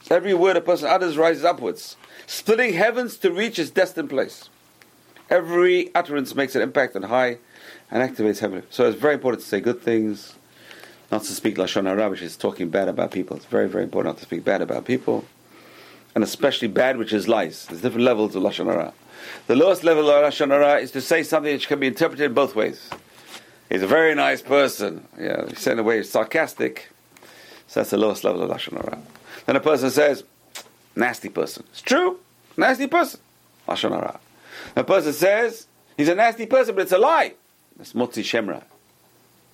every 0.09 0.33
word 0.33 0.57
a 0.57 0.61
person 0.61 0.89
utters 0.89 1.17
rises 1.17 1.45
upwards, 1.45 1.95
splitting 2.27 2.73
heavens 2.73 3.17
to 3.17 3.31
reach 3.31 3.57
its 3.57 3.69
destined 3.69 4.09
place. 4.09 4.49
Every 5.29 5.95
utterance 5.95 6.35
makes 6.35 6.55
an 6.55 6.61
impact 6.61 6.95
on 6.97 7.03
high 7.03 7.37
and 7.89 8.03
activates 8.03 8.39
heaven. 8.39 8.63
So 8.69 8.87
it's 8.89 8.99
very 8.99 9.13
important 9.13 9.43
to 9.43 9.47
say 9.47 9.61
good 9.61 9.81
things, 9.81 10.33
not 11.09 11.23
to 11.23 11.31
speak 11.31 11.55
lashon 11.55 11.85
hara, 11.85 12.09
which 12.09 12.21
is 12.21 12.35
talking 12.35 12.69
bad 12.69 12.89
about 12.89 13.11
people. 13.11 13.37
It's 13.37 13.45
very, 13.45 13.69
very 13.69 13.85
important 13.85 14.15
not 14.15 14.19
to 14.19 14.25
speak 14.25 14.43
bad 14.43 14.61
about 14.61 14.83
people, 14.83 15.23
and 16.13 16.23
especially 16.23 16.67
bad, 16.67 16.97
which 16.97 17.13
is 17.13 17.29
lies. 17.29 17.65
There's 17.67 17.81
different 17.81 18.03
levels 18.03 18.35
of 18.35 18.43
lashon 18.43 18.65
hara. 18.65 18.93
The 19.47 19.55
lowest 19.55 19.85
level 19.85 20.09
of 20.09 20.25
lashon 20.25 20.49
hara 20.49 20.79
is 20.79 20.91
to 20.91 20.99
say 20.99 21.23
something 21.23 21.53
which 21.53 21.69
can 21.69 21.79
be 21.79 21.87
interpreted 21.87 22.35
both 22.35 22.53
ways. 22.53 22.89
He's 23.69 23.83
a 23.83 23.87
very 23.87 24.13
nice 24.15 24.41
person. 24.41 25.07
Yeah, 25.17 25.47
in 25.65 25.79
a 25.79 25.83
way 25.83 26.03
sarcastic. 26.03 26.90
So 27.71 27.79
that's 27.79 27.91
the 27.91 27.97
lowest 27.97 28.25
level 28.25 28.43
of 28.43 28.49
lashon 28.49 28.73
hara. 28.73 28.97
Then 29.45 29.55
a 29.55 29.61
person 29.61 29.89
says, 29.91 30.25
nasty 30.93 31.29
person. 31.29 31.63
It's 31.71 31.81
true, 31.81 32.19
nasty 32.57 32.85
person. 32.85 33.21
Lashon 33.65 33.91
hara. 33.91 34.19
A 34.75 34.83
person 34.83 35.13
says 35.13 35.67
he's 35.95 36.09
a 36.09 36.15
nasty 36.15 36.45
person, 36.45 36.75
but 36.75 36.81
it's 36.81 36.91
a 36.91 36.97
lie. 36.97 37.33
That's 37.77 37.93
motzi 37.93 38.25
shem 38.25 38.49
ra. 38.49 38.59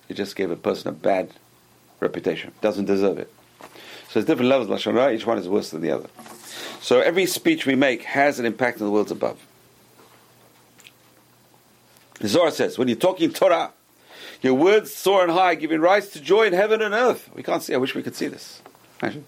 You 0.08 0.16
just 0.16 0.34
gave 0.34 0.50
a 0.50 0.56
person 0.56 0.88
a 0.88 0.92
bad 0.92 1.30
reputation. 2.00 2.50
Doesn't 2.60 2.86
deserve 2.86 3.18
it. 3.18 3.32
So 3.60 4.14
there's 4.14 4.26
different 4.26 4.50
levels 4.50 4.68
of 4.68 4.76
lashon 4.76 4.98
hara. 4.98 5.12
Each 5.12 5.24
one 5.24 5.38
is 5.38 5.48
worse 5.48 5.70
than 5.70 5.82
the 5.82 5.92
other. 5.92 6.08
So 6.80 6.98
every 6.98 7.26
speech 7.26 7.66
we 7.66 7.76
make 7.76 8.02
has 8.02 8.40
an 8.40 8.46
impact 8.46 8.80
on 8.80 8.88
the 8.88 8.92
worlds 8.92 9.12
above. 9.12 9.38
The 12.18 12.26
Zohar 12.26 12.50
says, 12.50 12.78
when 12.78 12.88
you're 12.88 12.96
talking 12.96 13.32
Torah, 13.32 13.72
your 14.42 14.54
words 14.54 14.94
soar 14.94 15.22
and 15.22 15.32
high, 15.32 15.54
giving 15.54 15.80
rise 15.80 16.08
to 16.10 16.20
joy 16.20 16.46
in 16.46 16.52
heaven 16.52 16.80
and 16.80 16.94
earth. 16.94 17.30
We 17.34 17.42
can't 17.42 17.62
see. 17.62 17.74
I 17.74 17.78
wish 17.78 17.94
we 17.94 18.02
could 18.02 18.16
see 18.16 18.28
this. 18.28 18.62
Imagine. 19.02 19.24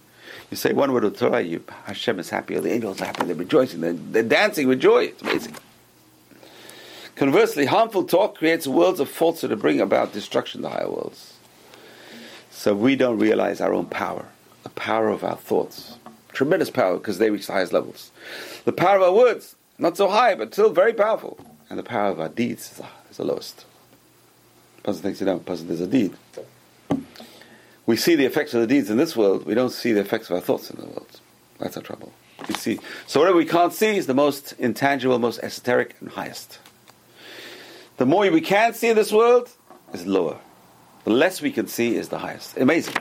You 0.50 0.56
say 0.56 0.72
one 0.72 0.92
word 0.92 1.04
of 1.04 1.16
Torah, 1.16 1.40
you, 1.40 1.62
Hashem 1.84 2.18
is 2.18 2.30
happy, 2.30 2.58
the 2.58 2.72
angels 2.72 3.00
are 3.00 3.06
happy, 3.06 3.24
they're 3.24 3.36
rejoicing, 3.36 3.80
they're, 3.80 3.92
they're 3.92 4.22
dancing 4.24 4.66
with 4.66 4.80
joy. 4.80 5.04
It's 5.04 5.22
amazing. 5.22 5.54
Conversely, 7.14 7.66
harmful 7.66 8.04
talk 8.04 8.38
creates 8.38 8.66
worlds 8.66 8.98
of 8.98 9.08
falsehood 9.08 9.50
to 9.50 9.56
bring 9.56 9.80
about 9.80 10.12
destruction 10.12 10.62
the 10.62 10.70
higher 10.70 10.88
worlds. 10.88 11.34
So 12.50 12.74
we 12.74 12.96
don't 12.96 13.18
realize 13.18 13.60
our 13.60 13.72
own 13.72 13.86
power, 13.86 14.26
the 14.64 14.70
power 14.70 15.08
of 15.08 15.22
our 15.22 15.36
thoughts. 15.36 15.96
Tremendous 16.32 16.70
power 16.70 16.96
because 16.96 17.18
they 17.18 17.30
reach 17.30 17.46
the 17.46 17.52
highest 17.52 17.72
levels. 17.72 18.10
The 18.64 18.72
power 18.72 18.96
of 18.96 19.02
our 19.02 19.12
words, 19.12 19.54
not 19.78 19.96
so 19.96 20.08
high, 20.08 20.34
but 20.34 20.52
still 20.52 20.70
very 20.70 20.92
powerful. 20.92 21.38
And 21.68 21.78
the 21.78 21.84
power 21.84 22.10
of 22.10 22.20
our 22.20 22.28
deeds 22.28 22.80
is 23.10 23.16
the 23.16 23.24
lowest. 23.24 23.64
Person 24.82 25.02
thinks, 25.02 25.20
you 25.20 25.26
know, 25.26 25.38
person 25.38 25.68
does 25.68 25.80
a 25.80 25.86
deed. 25.86 26.14
We 27.86 27.96
see 27.96 28.14
the 28.14 28.24
effects 28.24 28.54
of 28.54 28.60
the 28.60 28.66
deeds 28.66 28.88
in 28.90 28.96
this 28.96 29.16
world, 29.16 29.46
we 29.46 29.54
don't 29.54 29.70
see 29.70 29.92
the 29.92 30.00
effects 30.00 30.30
of 30.30 30.36
our 30.36 30.40
thoughts 30.40 30.70
in 30.70 30.80
the 30.80 30.86
world. 30.86 31.20
That's 31.58 31.76
our 31.76 31.82
trouble. 31.82 32.12
We 32.48 32.54
see. 32.54 32.78
So 33.06 33.20
whatever 33.20 33.36
we 33.36 33.44
can't 33.44 33.72
see 33.72 33.96
is 33.96 34.06
the 34.06 34.14
most 34.14 34.54
intangible, 34.58 35.18
most 35.18 35.40
esoteric, 35.42 35.96
and 36.00 36.10
highest. 36.10 36.58
The 37.98 38.06
more 38.06 38.30
we 38.30 38.40
can 38.40 38.72
see 38.72 38.88
in 38.88 38.96
this 38.96 39.12
world 39.12 39.50
is 39.92 40.06
lower. 40.06 40.38
The 41.04 41.10
less 41.10 41.42
we 41.42 41.50
can 41.50 41.66
see 41.66 41.96
is 41.96 42.08
the 42.08 42.18
highest. 42.18 42.56
Amazing. 42.56 42.94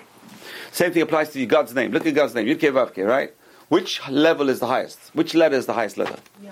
Same 0.72 0.92
thing 0.92 1.02
applies 1.02 1.32
to 1.34 1.46
God's 1.46 1.74
name. 1.74 1.92
Look 1.92 2.06
at 2.06 2.14
God's 2.14 2.36
name. 2.36 2.48
Yud 2.48 2.60
Kei 2.60 3.04
right? 3.04 3.34
Which 3.70 4.08
level 4.10 4.50
is 4.50 4.60
the 4.60 4.68
highest? 4.68 5.00
Which 5.14 5.36
letter 5.36 5.56
is 5.56 5.68
the 5.68 5.74
highest 5.74 5.98
letter? 5.98 6.18
Yeah. 6.42 6.52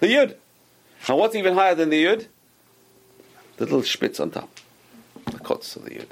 The 0.00 0.06
Yud. 0.08 0.34
And 1.08 1.18
what's 1.18 1.34
even 1.34 1.54
higher 1.54 1.74
than 1.74 1.90
the 1.90 2.04
Yud? 2.04 2.26
The 3.56 3.64
little 3.64 3.82
spitz 3.82 4.20
on 4.20 4.30
top. 4.30 4.50
Of 5.48 5.84
the 5.84 5.90
Yud. 5.90 6.08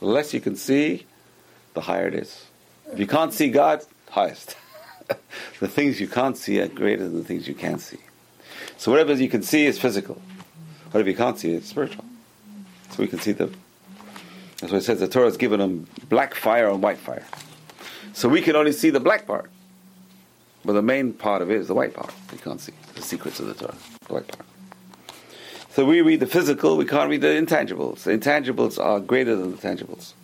The 0.00 0.06
less 0.06 0.34
you 0.34 0.40
can 0.40 0.56
see, 0.56 1.06
the 1.74 1.82
higher 1.82 2.08
it 2.08 2.14
is. 2.14 2.46
If 2.92 2.98
you 2.98 3.06
can't 3.06 3.32
see 3.32 3.48
God, 3.48 3.84
highest. 4.10 4.56
the 5.60 5.68
things 5.68 6.00
you 6.00 6.08
can't 6.08 6.36
see 6.36 6.60
are 6.60 6.66
greater 6.66 7.04
than 7.04 7.16
the 7.16 7.24
things 7.24 7.46
you 7.46 7.54
can 7.54 7.78
see. 7.78 7.98
So 8.76 8.90
whatever 8.90 9.14
you 9.14 9.28
can 9.28 9.42
see 9.42 9.66
is 9.66 9.78
physical. 9.78 10.20
Whatever 10.90 11.10
you 11.10 11.16
can't 11.16 11.38
see 11.38 11.52
is 11.52 11.66
spiritual. 11.66 12.04
So 12.90 13.02
we 13.02 13.06
can 13.06 13.20
see 13.20 13.32
the. 13.32 13.46
That's 14.58 14.72
why 14.72 14.78
it 14.78 14.84
says 14.84 14.98
the 14.98 15.06
Torah 15.06 15.28
is 15.28 15.36
given 15.36 15.60
them 15.60 15.86
black 16.08 16.34
fire 16.34 16.68
and 16.68 16.82
white 16.82 16.98
fire. 16.98 17.24
So 18.14 18.28
we 18.28 18.42
can 18.42 18.56
only 18.56 18.72
see 18.72 18.90
the 18.90 19.00
black 19.00 19.26
part. 19.26 19.48
But 20.64 20.72
the 20.72 20.82
main 20.82 21.12
part 21.12 21.40
of 21.40 21.50
it 21.50 21.56
is 21.56 21.68
the 21.68 21.74
white 21.74 21.94
part. 21.94 22.12
We 22.32 22.38
can't 22.38 22.60
see 22.60 22.72
the 22.96 23.02
secrets 23.02 23.38
of 23.38 23.46
the 23.46 23.54
Torah, 23.54 23.76
the 24.08 24.12
white 24.12 24.28
part. 24.28 24.49
So 25.72 25.84
we 25.84 26.00
read 26.00 26.20
the 26.20 26.26
physical, 26.26 26.76
we 26.76 26.84
can't 26.84 27.08
read 27.08 27.20
the 27.20 27.28
intangibles. 27.28 28.02
The 28.02 28.18
intangibles 28.18 28.82
are 28.82 28.98
greater 28.98 29.36
than 29.36 29.52
the 29.52 29.56
tangibles. 29.56 30.14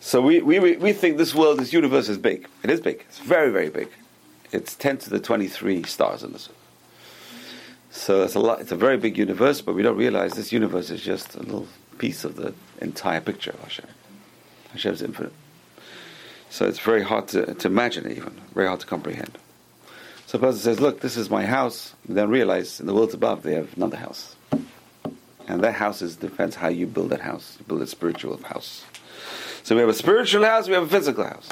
So 0.00 0.20
we, 0.20 0.40
we, 0.40 0.76
we 0.76 0.92
think 0.92 1.16
this 1.16 1.34
world, 1.34 1.60
this 1.60 1.72
universe 1.72 2.08
is 2.08 2.18
big. 2.18 2.48
It 2.62 2.70
is 2.70 2.80
big. 2.80 3.04
It's 3.08 3.18
very, 3.18 3.50
very 3.50 3.70
big. 3.70 3.88
It's 4.52 4.74
10 4.74 4.98
to 4.98 5.10
the 5.10 5.20
23 5.20 5.84
stars 5.84 6.22
in 6.22 6.32
this. 6.32 6.48
So 7.90 8.22
it's 8.22 8.34
a 8.34 8.40
lot. 8.40 8.60
It's 8.60 8.72
a 8.72 8.76
very 8.76 8.96
big 8.98 9.16
universe, 9.16 9.62
but 9.62 9.74
we 9.74 9.82
don't 9.82 9.96
realize 9.96 10.34
this 10.34 10.52
universe 10.52 10.90
is 10.90 11.02
just 11.02 11.34
a 11.34 11.40
little 11.40 11.66
piece 11.98 12.24
of 12.24 12.36
the 12.36 12.52
entire 12.80 13.20
picture 13.20 13.52
of 13.52 13.60
Hashem. 13.60 13.86
Hashem 14.72 14.94
is 14.94 15.02
infinite. 15.02 15.32
So 16.50 16.66
it's 16.66 16.78
very 16.78 17.02
hard 17.02 17.28
to, 17.28 17.54
to 17.54 17.68
imagine, 17.68 18.10
even 18.10 18.40
very 18.54 18.66
hard 18.66 18.80
to 18.80 18.86
comprehend. 18.86 19.38
So 20.26 20.38
a 20.38 20.40
person 20.40 20.60
says, 20.60 20.80
"Look, 20.80 21.00
this 21.00 21.16
is 21.16 21.30
my 21.30 21.46
house." 21.46 21.94
And 22.06 22.16
then 22.16 22.28
realize 22.28 22.80
in 22.80 22.86
the 22.86 22.94
worlds 22.94 23.14
above 23.14 23.42
they 23.42 23.54
have 23.54 23.76
another 23.76 23.96
house, 23.96 24.36
and 25.46 25.62
that 25.62 25.74
house 25.74 26.02
is 26.02 26.16
depends 26.16 26.56
how 26.56 26.68
you 26.68 26.86
build 26.86 27.10
that 27.10 27.20
house. 27.20 27.56
You 27.58 27.64
build 27.66 27.82
a 27.82 27.86
spiritual 27.86 28.36
house. 28.38 28.84
So 29.62 29.74
we 29.74 29.80
have 29.80 29.90
a 29.90 29.94
spiritual 29.94 30.44
house, 30.44 30.68
we 30.68 30.74
have 30.74 30.84
a 30.84 30.88
physical 30.88 31.24
house. 31.24 31.48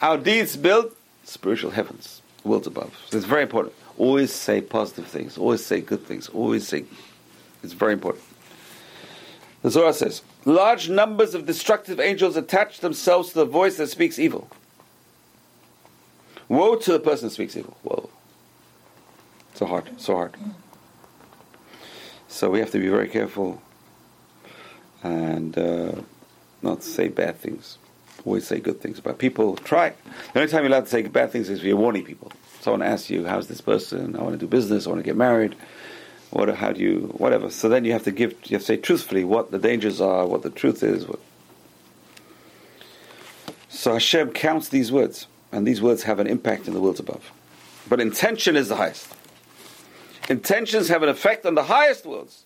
Our 0.00 0.16
deeds 0.16 0.56
build 0.56 0.94
spiritual 1.24 1.70
heavens, 1.70 2.22
worlds 2.44 2.66
above. 2.66 2.96
So 3.10 3.16
it's 3.16 3.26
very 3.26 3.42
important. 3.42 3.74
Always 3.96 4.32
say 4.32 4.60
positive 4.60 5.06
things. 5.06 5.36
Always 5.36 5.64
say 5.64 5.80
good 5.80 6.06
things. 6.06 6.28
Always 6.28 6.68
say. 6.68 6.84
It's 7.62 7.72
very 7.72 7.94
important. 7.94 8.24
The 9.62 9.70
Zohar 9.70 9.92
says, 9.92 10.22
large 10.44 10.88
numbers 10.88 11.34
of 11.34 11.44
destructive 11.44 11.98
angels 11.98 12.36
attach 12.36 12.78
themselves 12.78 13.30
to 13.30 13.34
the 13.34 13.44
voice 13.44 13.76
that 13.78 13.88
speaks 13.88 14.18
evil. 14.18 14.48
Woe 16.48 16.76
to 16.76 16.92
the 16.92 17.00
person 17.00 17.28
who 17.28 17.34
speaks 17.34 17.56
evil. 17.56 17.76
Whoa. 17.82 18.08
So 19.54 19.66
hard, 19.66 20.00
so 20.00 20.14
hard. 20.14 20.34
So 22.28 22.50
we 22.50 22.60
have 22.60 22.70
to 22.70 22.78
be 22.78 22.88
very 22.88 23.08
careful 23.08 23.60
and 25.02 25.56
uh, 25.58 25.92
not 26.62 26.82
say 26.82 27.08
bad 27.08 27.38
things. 27.38 27.78
Always 28.24 28.46
say 28.46 28.60
good 28.60 28.80
things 28.80 28.98
about 28.98 29.18
people. 29.18 29.56
Try. 29.56 29.94
The 30.32 30.40
only 30.40 30.50
time 30.50 30.62
you're 30.62 30.72
allowed 30.72 30.84
to 30.84 30.90
say 30.90 31.02
bad 31.02 31.32
things 31.32 31.48
is 31.48 31.60
if 31.60 31.64
you're 31.64 31.76
warning 31.76 32.04
people. 32.04 32.32
Someone 32.60 32.82
asks 32.82 33.10
you, 33.10 33.24
"How's 33.26 33.46
this 33.46 33.60
person? 33.60 34.16
I 34.16 34.22
want 34.22 34.34
to 34.34 34.38
do 34.38 34.46
business. 34.46 34.86
I 34.86 34.90
want 34.90 34.98
to 34.98 35.04
get 35.04 35.16
married. 35.16 35.54
What? 36.30 36.48
How 36.54 36.72
do 36.72 36.80
you? 36.80 37.14
Whatever." 37.16 37.50
So 37.50 37.68
then 37.68 37.84
you 37.84 37.92
have 37.92 38.04
to 38.04 38.10
give. 38.10 38.32
You 38.44 38.56
have 38.56 38.62
to 38.62 38.66
say 38.66 38.76
truthfully 38.76 39.24
what 39.24 39.50
the 39.50 39.58
dangers 39.58 40.00
are, 40.00 40.26
what 40.26 40.42
the 40.42 40.50
truth 40.50 40.82
is. 40.82 41.06
What. 41.06 41.20
So 43.68 43.92
Hashem 43.92 44.32
counts 44.32 44.68
these 44.68 44.90
words, 44.90 45.28
and 45.52 45.66
these 45.66 45.80
words 45.80 46.02
have 46.04 46.18
an 46.18 46.26
impact 46.26 46.66
in 46.68 46.74
the 46.74 46.80
worlds 46.80 47.00
above. 47.00 47.32
But 47.88 48.00
intention 48.00 48.56
is 48.56 48.68
the 48.68 48.76
highest. 48.76 49.14
Intentions 50.28 50.88
have 50.88 51.02
an 51.02 51.08
effect 51.08 51.46
on 51.46 51.54
the 51.54 51.64
highest 51.64 52.04
worlds. 52.04 52.44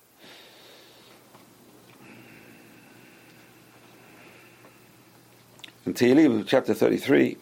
In 5.85 5.95
Tehillim, 5.95 6.47
chapter 6.47 6.75
33, 6.75 7.37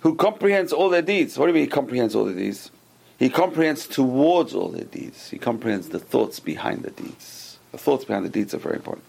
who 0.00 0.14
comprehends 0.14 0.72
all 0.72 0.88
their 0.88 1.02
deeds. 1.02 1.36
What 1.36 1.46
do 1.46 1.50
you 1.50 1.54
mean 1.54 1.64
he 1.64 1.68
comprehends 1.68 2.14
all 2.14 2.24
their 2.24 2.34
deeds? 2.34 2.70
He 3.18 3.28
comprehends 3.28 3.88
towards 3.88 4.54
all 4.54 4.68
their 4.68 4.84
deeds. 4.84 5.30
He 5.30 5.38
comprehends 5.38 5.88
the 5.88 5.98
thoughts 5.98 6.38
behind 6.38 6.84
the 6.84 6.92
deeds. 6.92 7.58
The 7.72 7.78
thoughts 7.78 8.04
behind 8.04 8.24
the 8.24 8.30
deeds 8.30 8.54
are 8.54 8.58
very 8.58 8.76
important. 8.76 9.04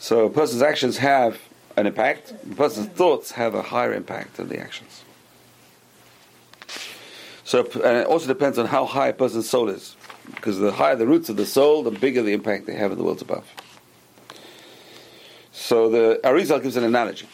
So 0.00 0.26
a 0.26 0.30
person's 0.30 0.62
actions 0.62 0.98
have 0.98 1.38
an 1.80 1.86
impact. 1.86 2.32
A 2.50 2.54
person's 2.54 2.88
thoughts 2.88 3.32
have 3.32 3.54
a 3.54 3.62
higher 3.62 3.92
impact 3.92 4.36
than 4.36 4.48
the 4.48 4.58
actions. 4.58 5.02
So, 7.44 7.64
and 7.64 7.98
it 7.98 8.06
also 8.06 8.26
depends 8.26 8.58
on 8.58 8.66
how 8.66 8.84
high 8.84 9.08
a 9.08 9.12
person's 9.12 9.48
soul 9.48 9.68
is. 9.68 9.96
Because 10.34 10.58
the 10.58 10.72
higher 10.72 10.96
the 10.96 11.06
roots 11.06 11.28
of 11.28 11.36
the 11.36 11.46
soul, 11.46 11.82
the 11.82 11.90
bigger 11.90 12.22
the 12.22 12.34
impact 12.34 12.66
they 12.66 12.74
have 12.74 12.92
in 12.92 12.98
the 12.98 13.04
worlds 13.04 13.22
above. 13.22 13.46
So 15.52 15.88
the 15.88 16.20
Arizal 16.22 16.62
gives 16.62 16.76
an 16.76 16.84
analogy. 16.84 17.26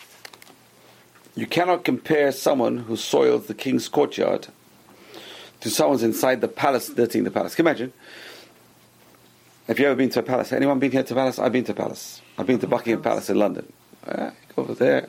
You 1.35 1.46
cannot 1.46 1.85
compare 1.85 2.30
someone 2.30 2.78
who 2.78 2.96
soils 2.96 3.46
the 3.46 3.54
king's 3.54 3.88
courtyard 3.88 4.46
to 5.61 5.70
someone's 5.70 6.04
inside 6.04 6.40
the 6.40 6.48
palace 6.48 6.88
dirtying 6.88 7.24
the 7.24 7.30
palace. 7.30 7.54
Can 7.54 7.64
you 7.64 7.70
imagine? 7.70 7.92
Have 9.66 9.78
you 9.78 9.87
ever 9.87 9.96
been 9.96 10.11
to 10.11 10.20
a 10.20 10.22
palace? 10.22 10.52
Anyone 10.52 10.78
been 10.78 10.92
here 10.92 11.02
to 11.02 11.14
a 11.14 11.16
palace? 11.16 11.38
I've 11.38 11.52
been 11.52 11.64
to 11.64 11.72
a 11.72 11.74
palace. 11.74 12.20
I've 12.38 12.46
been 12.46 12.59
to 12.61 12.66
Buckingham 12.66 13.02
Palace 13.02 13.30
in 13.30 13.38
London. 13.38 13.72
Over 14.56 14.74
there. 14.74 15.08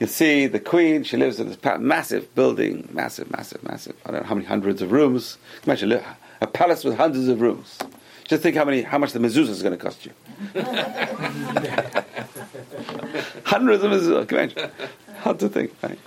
You 0.00 0.06
see 0.06 0.46
the 0.46 0.60
Queen, 0.60 1.02
she 1.02 1.18
lives 1.18 1.38
in 1.38 1.48
this 1.48 1.58
massive 1.78 2.34
building, 2.34 2.88
massive, 2.90 3.30
massive, 3.30 3.62
massive. 3.62 3.96
I 4.06 4.12
don't 4.12 4.22
know 4.22 4.28
how 4.28 4.34
many 4.34 4.46
hundreds 4.46 4.80
of 4.80 4.92
rooms. 4.92 5.36
Imagine 5.66 6.00
a 6.40 6.46
palace 6.46 6.84
with 6.84 6.96
hundreds 6.96 7.28
of 7.28 7.40
rooms. 7.40 7.78
Just 8.26 8.42
think 8.42 8.56
how 8.56 8.64
many, 8.64 8.82
how 8.82 8.98
much 8.98 9.12
the 9.12 9.18
mezuzah 9.18 9.48
is 9.48 9.62
going 9.62 9.76
to 9.76 9.82
cost 9.82 10.06
you. 10.06 10.12
hundreds 13.44 13.82
of 13.82 13.90
mezuzah. 13.90 14.30
Imagine? 14.30 14.70
Hard 15.20 15.38
to 15.40 15.48
think, 15.48 15.72
right? 15.82 15.98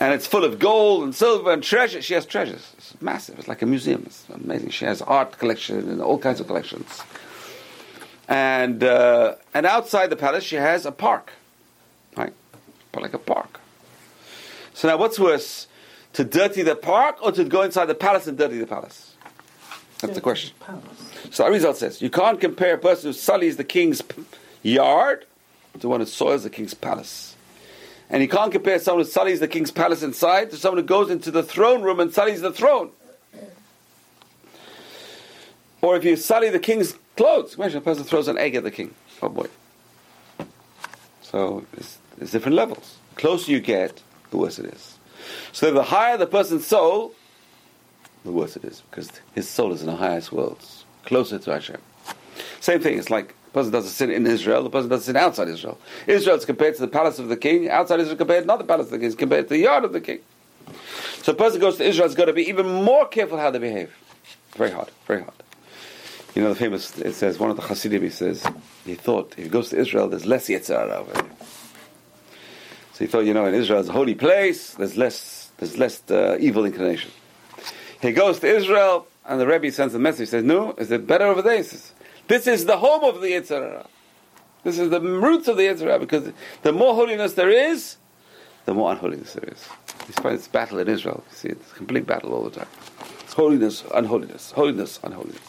And 0.00 0.12
it's 0.12 0.26
full 0.26 0.44
of 0.44 0.58
gold 0.58 1.04
and 1.04 1.14
silver 1.14 1.52
and 1.52 1.62
treasure. 1.62 2.02
She 2.02 2.14
has 2.14 2.26
treasures. 2.26 2.72
It's 2.76 3.00
massive. 3.00 3.38
It's 3.38 3.48
like 3.48 3.62
a 3.62 3.66
museum. 3.66 4.02
It's 4.06 4.26
amazing. 4.28 4.70
She 4.70 4.84
has 4.84 5.00
art 5.00 5.38
collection 5.38 5.88
and 5.88 6.02
all 6.02 6.18
kinds 6.18 6.40
of 6.40 6.46
collections. 6.46 7.02
And 8.28 8.82
uh, 8.82 9.36
and 9.52 9.66
outside 9.66 10.10
the 10.10 10.16
palace, 10.16 10.44
she 10.44 10.56
has 10.56 10.86
a 10.86 10.92
park, 10.92 11.32
like 13.02 13.14
a 13.14 13.18
park. 13.18 13.60
So 14.72 14.88
now, 14.88 14.96
what's 14.96 15.18
worse, 15.18 15.66
to 16.14 16.24
dirty 16.24 16.62
the 16.62 16.76
park 16.76 17.22
or 17.22 17.32
to 17.32 17.44
go 17.44 17.62
inside 17.62 17.86
the 17.86 17.94
palace 17.94 18.26
and 18.26 18.36
dirty 18.36 18.58
the 18.58 18.66
palace? 18.66 19.14
That's 20.00 20.14
the 20.14 20.20
question. 20.20 20.54
So 21.30 21.44
Arizal 21.44 21.74
says 21.74 22.02
you 22.02 22.10
can't 22.10 22.40
compare 22.40 22.74
a 22.74 22.78
person 22.78 23.08
who 23.08 23.12
sullies 23.12 23.56
the 23.56 23.64
king's 23.64 24.02
yard 24.62 25.24
to 25.80 25.88
one 25.88 26.00
who 26.00 26.06
soils 26.06 26.42
the 26.42 26.50
king's 26.50 26.74
palace. 26.74 27.36
And 28.10 28.22
you 28.22 28.28
can't 28.28 28.52
compare 28.52 28.78
someone 28.78 29.04
who 29.04 29.10
sullies 29.10 29.40
the 29.40 29.48
king's 29.48 29.70
palace 29.70 30.02
inside 30.02 30.50
to 30.50 30.56
someone 30.56 30.82
who 30.82 30.86
goes 30.86 31.10
into 31.10 31.30
the 31.30 31.42
throne 31.42 31.82
room 31.82 32.00
and 32.00 32.12
sullies 32.12 32.42
the 32.42 32.52
throne. 32.52 32.90
Or 35.80 35.96
if 35.96 36.04
you 36.04 36.16
sully 36.16 36.50
the 36.50 36.58
king's 36.58 36.94
clothes, 37.16 37.56
imagine 37.56 37.78
a 37.78 37.80
person 37.80 38.04
throws 38.04 38.28
an 38.28 38.38
egg 38.38 38.54
at 38.54 38.62
the 38.62 38.70
king. 38.70 38.94
Oh 39.22 39.28
boy. 39.28 39.46
So 41.22 41.64
there's 42.18 42.30
different 42.30 42.56
levels. 42.56 42.98
The 43.14 43.20
closer 43.20 43.50
you 43.50 43.60
get, 43.60 44.02
the 44.30 44.36
worse 44.36 44.58
it 44.58 44.66
is. 44.66 44.98
So 45.52 45.72
the 45.72 45.82
higher 45.82 46.16
the 46.16 46.26
person's 46.26 46.66
soul, 46.66 47.14
the 48.24 48.32
worse 48.32 48.56
it 48.56 48.64
is, 48.64 48.82
because 48.90 49.10
his 49.34 49.48
soul 49.48 49.72
is 49.72 49.80
in 49.80 49.86
the 49.86 49.96
highest 49.96 50.32
worlds, 50.32 50.84
closer 51.04 51.38
to 51.38 51.52
Hashem. 51.52 51.80
Same 52.60 52.80
thing, 52.80 52.98
it's 52.98 53.10
like 53.10 53.28
the 53.28 53.50
person 53.52 53.72
does 53.72 53.86
a 53.86 53.90
sin 53.90 54.10
in 54.10 54.26
Israel, 54.26 54.62
the 54.62 54.70
person 54.70 54.88
does 54.88 55.02
a 55.02 55.04
sin 55.04 55.16
outside 55.16 55.48
Israel. 55.48 55.78
Israel 56.06 56.36
is 56.36 56.44
compared 56.44 56.74
to 56.76 56.80
the 56.80 56.88
palace 56.88 57.18
of 57.18 57.28
the 57.28 57.36
king, 57.36 57.68
outside 57.68 58.00
Israel 58.00 58.16
compared 58.16 58.46
not 58.46 58.58
the 58.58 58.64
palace 58.64 58.86
of 58.86 58.92
the 58.92 58.98
king, 58.98 59.06
it's 59.06 59.14
compared 59.14 59.48
to 59.48 59.54
the 59.54 59.60
yard 59.60 59.84
of 59.84 59.92
the 59.92 60.00
king. 60.00 60.20
So 61.22 61.32
a 61.32 61.34
person 61.34 61.60
goes 61.60 61.76
to 61.78 61.84
Israel 61.84 62.08
has 62.08 62.14
got 62.14 62.26
to 62.26 62.32
be 62.32 62.48
even 62.48 62.66
more 62.66 63.06
careful 63.06 63.38
how 63.38 63.50
they 63.50 63.58
behave. 63.58 63.94
Very 64.56 64.70
hard, 64.70 64.90
very 65.06 65.22
hard. 65.22 65.34
You 66.34 66.42
know 66.42 66.48
the 66.48 66.56
famous, 66.56 66.98
it 66.98 67.14
says, 67.14 67.38
one 67.38 67.50
of 67.50 67.56
the 67.56 67.62
Hasidim, 67.62 68.02
he 68.02 68.10
says, 68.10 68.44
he 68.84 68.94
thought, 68.94 69.34
if 69.36 69.44
he 69.44 69.48
goes 69.48 69.70
to 69.70 69.78
Israel, 69.78 70.08
there's 70.08 70.26
less 70.26 70.48
yetzer 70.48 70.76
hara 70.76 70.98
over 70.98 71.12
there. 71.12 71.24
So 72.94 73.04
he 73.04 73.06
thought, 73.06 73.24
you 73.26 73.34
know, 73.34 73.44
in 73.44 73.54
Israel 73.54 73.80
is 73.80 73.88
a 73.88 73.92
holy 73.92 74.14
place, 74.14 74.74
there's 74.74 74.96
less, 74.96 75.50
there's 75.58 75.76
less 75.76 76.00
uh, 76.10 76.36
evil 76.38 76.64
inclination. 76.64 77.10
He 78.00 78.12
goes 78.12 78.38
to 78.38 78.46
Israel, 78.46 79.08
and 79.26 79.40
the 79.40 79.48
Rebbe 79.48 79.72
sends 79.72 79.96
a 79.96 79.98
message, 79.98 80.28
says, 80.28 80.44
no, 80.44 80.74
is 80.74 80.92
it 80.92 81.04
better 81.04 81.26
over 81.26 81.42
there? 81.42 81.56
He 81.56 81.64
says, 81.64 81.92
this 82.28 82.46
is 82.46 82.66
the 82.66 82.76
home 82.76 83.02
of 83.02 83.20
the 83.20 83.26
yetzer 83.28 83.60
hara. 83.60 83.86
This 84.62 84.78
is 84.78 84.90
the 84.90 85.00
roots 85.00 85.48
of 85.48 85.56
the 85.56 85.64
yetzer 85.64 85.86
hara, 85.86 85.98
because 85.98 86.30
the 86.62 86.72
more 86.72 86.94
holiness 86.94 87.34
there 87.34 87.50
is, 87.50 87.96
the 88.64 88.74
more 88.74 88.92
unholiness 88.92 89.32
there 89.32 89.48
is. 89.52 89.68
You 90.06 90.14
find 90.14 90.38
this 90.38 90.46
battle 90.46 90.78
in 90.78 90.86
Israel. 90.86 91.24
You 91.30 91.36
see, 91.36 91.48
it's 91.48 91.72
a 91.72 91.74
complete 91.74 92.06
battle 92.06 92.32
all 92.32 92.44
the 92.44 92.50
time. 92.50 92.68
It's 93.22 93.32
holiness, 93.32 93.82
unholiness, 93.92 94.52
holiness, 94.52 95.00
unholiness. 95.02 95.40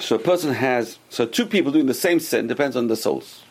So 0.00 0.16
a 0.16 0.18
person 0.18 0.52
has, 0.52 0.98
so 1.08 1.24
two 1.24 1.46
people 1.46 1.72
doing 1.72 1.86
the 1.86 1.94
same 1.94 2.20
sin 2.20 2.46
depends 2.46 2.76
on 2.76 2.88
the 2.88 2.94
souls. 2.96 3.42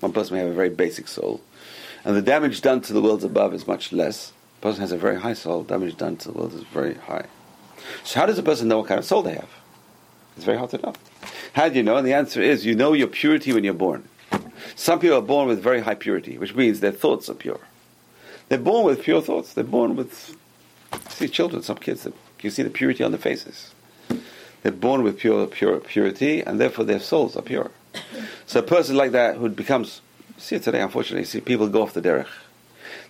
One 0.00 0.12
person 0.12 0.36
may 0.36 0.42
have 0.42 0.52
a 0.52 0.54
very 0.54 0.70
basic 0.70 1.08
soul, 1.08 1.40
and 2.04 2.16
the 2.16 2.22
damage 2.22 2.60
done 2.60 2.80
to 2.82 2.92
the 2.92 3.00
worlds 3.00 3.24
above 3.24 3.54
is 3.54 3.66
much 3.66 3.92
less. 3.92 4.32
A 4.58 4.62
person 4.62 4.80
has 4.80 4.92
a 4.92 4.98
very 4.98 5.20
high 5.20 5.34
soul, 5.34 5.62
damage 5.62 5.96
done 5.96 6.16
to 6.18 6.30
the 6.30 6.38
world 6.38 6.54
is 6.54 6.62
very 6.64 6.94
high. 6.94 7.26
So 8.02 8.20
how 8.20 8.26
does 8.26 8.38
a 8.38 8.42
person 8.42 8.68
know 8.68 8.78
what 8.78 8.88
kind 8.88 8.98
of 8.98 9.04
soul 9.04 9.22
they 9.22 9.34
have? 9.34 9.48
It's 10.36 10.44
very 10.44 10.58
hard 10.58 10.70
to 10.70 10.78
know. 10.78 10.94
How 11.52 11.68
do 11.68 11.76
you 11.76 11.82
know? 11.82 11.96
And 11.96 12.06
the 12.06 12.12
answer 12.12 12.42
is 12.42 12.66
you 12.66 12.74
know 12.74 12.92
your 12.92 13.06
purity 13.06 13.52
when 13.52 13.64
you're 13.64 13.74
born. 13.74 14.08
Some 14.74 14.98
people 14.98 15.18
are 15.18 15.22
born 15.22 15.48
with 15.48 15.62
very 15.62 15.80
high 15.80 15.94
purity, 15.94 16.38
which 16.38 16.54
means 16.54 16.80
their 16.80 16.92
thoughts 16.92 17.28
are 17.28 17.34
pure. 17.34 17.60
They're 18.48 18.58
born 18.58 18.84
with 18.84 19.02
pure 19.02 19.22
thoughts. 19.22 19.54
They're 19.54 19.64
born 19.64 19.96
with, 19.96 20.36
see 21.08 21.28
children, 21.28 21.62
some 21.62 21.76
kids, 21.76 22.06
you 22.44 22.50
see 22.50 22.62
the 22.62 22.70
purity 22.70 23.02
on 23.02 23.10
their 23.10 23.20
faces. 23.20 23.74
They're 24.62 24.72
born 24.72 25.02
with 25.02 25.18
pure, 25.18 25.46
pure 25.46 25.78
purity, 25.80 26.40
and 26.40 26.60
therefore 26.60 26.84
their 26.84 27.00
souls 27.00 27.36
are 27.36 27.42
pure. 27.42 27.70
So 28.46 28.60
a 28.60 28.62
person 28.62 28.96
like 28.96 29.12
that 29.12 29.36
who 29.36 29.48
becomes, 29.48 30.00
see 30.36 30.56
it 30.56 30.62
today, 30.62 30.80
unfortunately, 30.80 31.24
see 31.24 31.40
people 31.40 31.68
go 31.68 31.82
off 31.82 31.92
the 31.92 32.02
derech. 32.02 32.28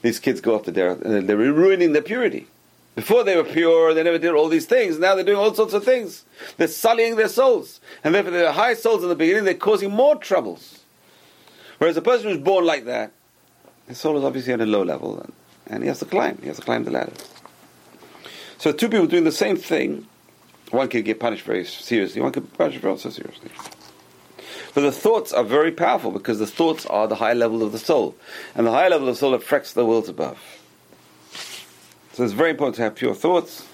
These 0.03 0.19
kids 0.19 0.41
go 0.41 0.55
off 0.55 0.65
the 0.65 0.73
derech, 0.73 1.03
and 1.03 1.29
they're 1.29 1.37
ruining 1.37 1.93
their 1.93 2.03
purity. 2.03 2.47
Before 2.95 3.25
they 3.25 3.37
were 3.37 3.45
pure, 3.45 3.93
they 3.93 4.05
never 4.05 4.19
did 4.19 4.35
all 4.35 4.49
these 4.49 4.67
things. 4.67 4.99
Now 4.99 5.15
they're 5.15 5.25
doing 5.25 5.39
all 5.39 5.53
sorts 5.53 5.75
of 5.75 5.85
things. 5.85 6.25
They're 6.57 6.69
sullying 6.69 7.17
their 7.17 7.29
souls. 7.29 7.81
And 8.05 8.15
therefore 8.15 8.31
they're 8.31 8.53
high 8.53 8.75
souls 8.75 9.03
in 9.03 9.09
the 9.09 9.17
beginning, 9.17 9.45
they're 9.45 9.55
causing 9.55 9.91
more 9.91 10.17
troubles. 10.17 10.81
Whereas 11.79 11.97
a 11.97 12.03
person 12.03 12.29
who's 12.29 12.39
born 12.39 12.65
like 12.65 12.85
that, 12.85 13.11
his 13.89 13.99
soul 13.99 14.17
is 14.17 14.25
obviously 14.25 14.53
at 14.53 14.61
a 14.61 14.67
low 14.67 14.83
level, 14.83 15.21
and, 15.21 15.33
and 15.67 15.83
he 15.83 15.89
has 15.89 15.99
to 15.99 16.05
climb. 16.05 16.39
He 16.41 16.47
has 16.47 16.57
to 16.57 16.63
climb 16.63 16.85
the 16.85 16.91
ladder. 16.91 17.13
So 18.59 18.73
two 18.73 18.89
people 18.89 19.07
doing 19.07 19.25
the 19.25 19.33
same 19.33 19.57
thing, 19.57 20.07
one 20.71 20.89
can 20.89 21.03
get 21.03 21.19
punished 21.21 21.45
very 21.45 21.65
seriously, 21.65 22.21
one 22.21 22.33
can 22.33 22.45
be 22.45 22.57
punished 22.57 22.79
very 22.79 22.93
also 22.93 23.11
seriously. 23.11 23.51
But 24.75 24.81
the 24.81 24.93
thoughts 24.93 25.33
are 25.33 25.45
very 25.45 25.71
powerful 25.71 26.11
because 26.11 26.41
the 26.41 26.47
thoughts 26.47 26.85
are 26.87 27.07
the 27.07 27.15
high 27.15 27.33
level 27.33 27.63
of 27.63 27.71
the 27.71 27.79
soul. 27.79 28.17
And 28.57 28.67
the 28.67 28.73
high 28.73 28.89
level 28.89 29.09
of 29.09 29.15
the 29.15 29.19
soul 29.19 29.35
affects 29.35 29.73
the 29.73 29.87
worlds 29.87 30.09
above. 30.09 30.39
So 32.13 32.25
it's 32.25 32.33
very 32.33 32.51
important 32.51 32.77
to 32.77 32.83
have 32.83 32.97
pure 32.97 33.15
thoughts 33.15 33.67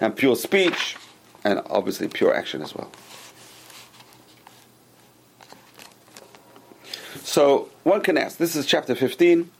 and 0.00 0.16
pure 0.16 0.36
speech 0.36 0.96
and 1.44 1.60
obviously 1.66 2.08
pure 2.08 2.34
action 2.34 2.62
as 2.62 2.74
well. 2.74 2.90
So 7.22 7.68
one 7.84 8.00
can 8.00 8.16
ask, 8.16 8.38
this 8.38 8.56
is 8.56 8.66
chapter 8.66 8.94
15. 8.94 9.50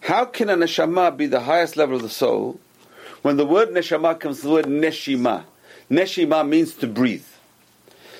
How 0.00 0.24
can 0.26 0.50
a 0.50 0.56
neshama 0.56 1.16
be 1.16 1.26
the 1.26 1.40
highest 1.40 1.76
level 1.76 1.96
of 1.96 2.02
the 2.02 2.08
soul 2.08 2.60
when 3.22 3.36
the 3.38 3.46
word 3.46 3.70
neshama 3.70 4.18
comes 4.20 4.40
from 4.40 4.50
the 4.50 4.54
word 4.54 4.66
neshima? 4.66 5.44
Neshima 5.90 6.46
means 6.46 6.74
to 6.74 6.86
breathe. 6.86 7.24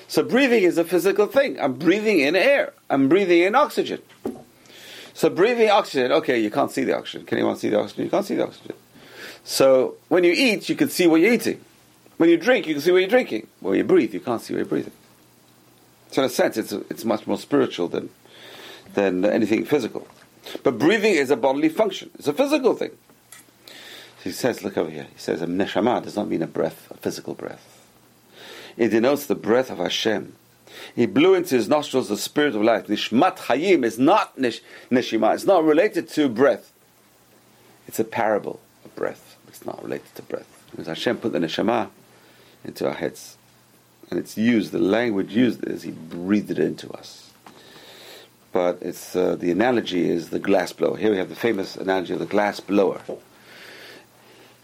So 0.07 0.23
breathing 0.23 0.63
is 0.63 0.77
a 0.77 0.83
physical 0.83 1.27
thing. 1.27 1.59
I'm 1.59 1.73
breathing 1.73 2.21
in 2.21 2.35
air. 2.35 2.73
I'm 2.89 3.09
breathing 3.09 3.41
in 3.41 3.55
oxygen. 3.55 4.01
So 5.13 5.29
breathing 5.29 5.69
oxygen, 5.69 6.11
okay, 6.11 6.39
you 6.39 6.49
can't 6.49 6.71
see 6.71 6.83
the 6.83 6.95
oxygen. 6.95 7.25
Can 7.25 7.39
anyone 7.39 7.57
see 7.57 7.69
the 7.69 7.79
oxygen? 7.79 8.05
You 8.05 8.11
can't 8.11 8.25
see 8.25 8.35
the 8.35 8.43
oxygen. 8.43 8.75
So 9.43 9.95
when 10.07 10.23
you 10.23 10.31
eat, 10.31 10.69
you 10.69 10.75
can 10.75 10.89
see 10.89 11.07
what 11.07 11.21
you're 11.21 11.33
eating. 11.33 11.59
When 12.17 12.29
you 12.29 12.37
drink, 12.37 12.67
you 12.67 12.73
can 12.73 12.81
see 12.81 12.91
what 12.91 12.99
you're 12.99 13.09
drinking. 13.09 13.47
When 13.59 13.75
you 13.75 13.83
breathe, 13.83 14.13
you 14.13 14.19
can't 14.19 14.41
see 14.41 14.53
what 14.53 14.59
you're 14.59 14.65
breathing. 14.65 14.93
So 16.11 16.21
in 16.21 16.27
a 16.27 16.29
sense, 16.29 16.57
it's, 16.57 16.71
it's 16.71 17.03
much 17.03 17.27
more 17.27 17.37
spiritual 17.37 17.87
than, 17.87 18.09
than 18.93 19.25
anything 19.25 19.65
physical. 19.65 20.07
But 20.63 20.79
breathing 20.79 21.13
is 21.13 21.31
a 21.31 21.35
bodily 21.35 21.69
function. 21.69 22.11
It's 22.15 22.27
a 22.27 22.33
physical 22.33 22.75
thing. 22.75 22.91
So 23.67 24.23
he 24.23 24.31
says, 24.31 24.63
look 24.63 24.77
over 24.77 24.89
here. 24.89 25.07
He 25.13 25.19
says, 25.19 25.41
a 25.41 25.47
neshama 25.47 26.03
does 26.03 26.15
not 26.15 26.27
mean 26.27 26.41
a 26.41 26.47
breath, 26.47 26.89
a 26.91 26.97
physical 26.97 27.33
breath. 27.33 27.76
It 28.77 28.89
denotes 28.89 29.25
the 29.25 29.35
breath 29.35 29.69
of 29.69 29.79
Hashem. 29.79 30.33
He 30.95 31.05
blew 31.05 31.33
into 31.33 31.55
his 31.55 31.67
nostrils 31.67 32.09
the 32.09 32.17
spirit 32.17 32.55
of 32.55 32.61
life. 32.61 32.87
Nishmat 32.87 33.37
Hayim 33.37 33.83
is 33.83 33.97
not 33.97 34.37
nish, 34.37 34.61
neshima. 34.91 35.33
It's 35.33 35.45
not 35.45 35.63
related 35.63 36.07
to 36.09 36.29
breath. 36.29 36.71
It's 37.87 37.99
a 37.99 38.03
parable 38.03 38.59
of 38.85 38.95
breath. 38.95 39.37
It's 39.47 39.65
not 39.65 39.81
related 39.81 40.13
to 40.15 40.21
breath. 40.21 40.65
Because 40.71 40.87
Hashem 40.87 41.17
put 41.17 41.33
the 41.33 41.39
neshama 41.39 41.89
into 42.63 42.87
our 42.87 42.93
heads. 42.93 43.37
And 44.09 44.19
it's 44.19 44.37
used, 44.37 44.71
the 44.71 44.79
language 44.79 45.33
used 45.33 45.67
is 45.67 45.83
He 45.83 45.91
breathed 45.91 46.51
it 46.51 46.59
into 46.59 46.89
us. 46.91 47.31
But 48.51 48.79
it's 48.81 49.15
uh, 49.15 49.35
the 49.35 49.51
analogy 49.51 50.09
is 50.09 50.29
the 50.29 50.39
glass 50.39 50.71
blower. 50.73 50.97
Here 50.97 51.11
we 51.11 51.17
have 51.17 51.29
the 51.29 51.35
famous 51.35 51.75
analogy 51.75 52.13
of 52.13 52.19
the 52.19 52.25
glass 52.25 52.59
blower. 52.59 53.01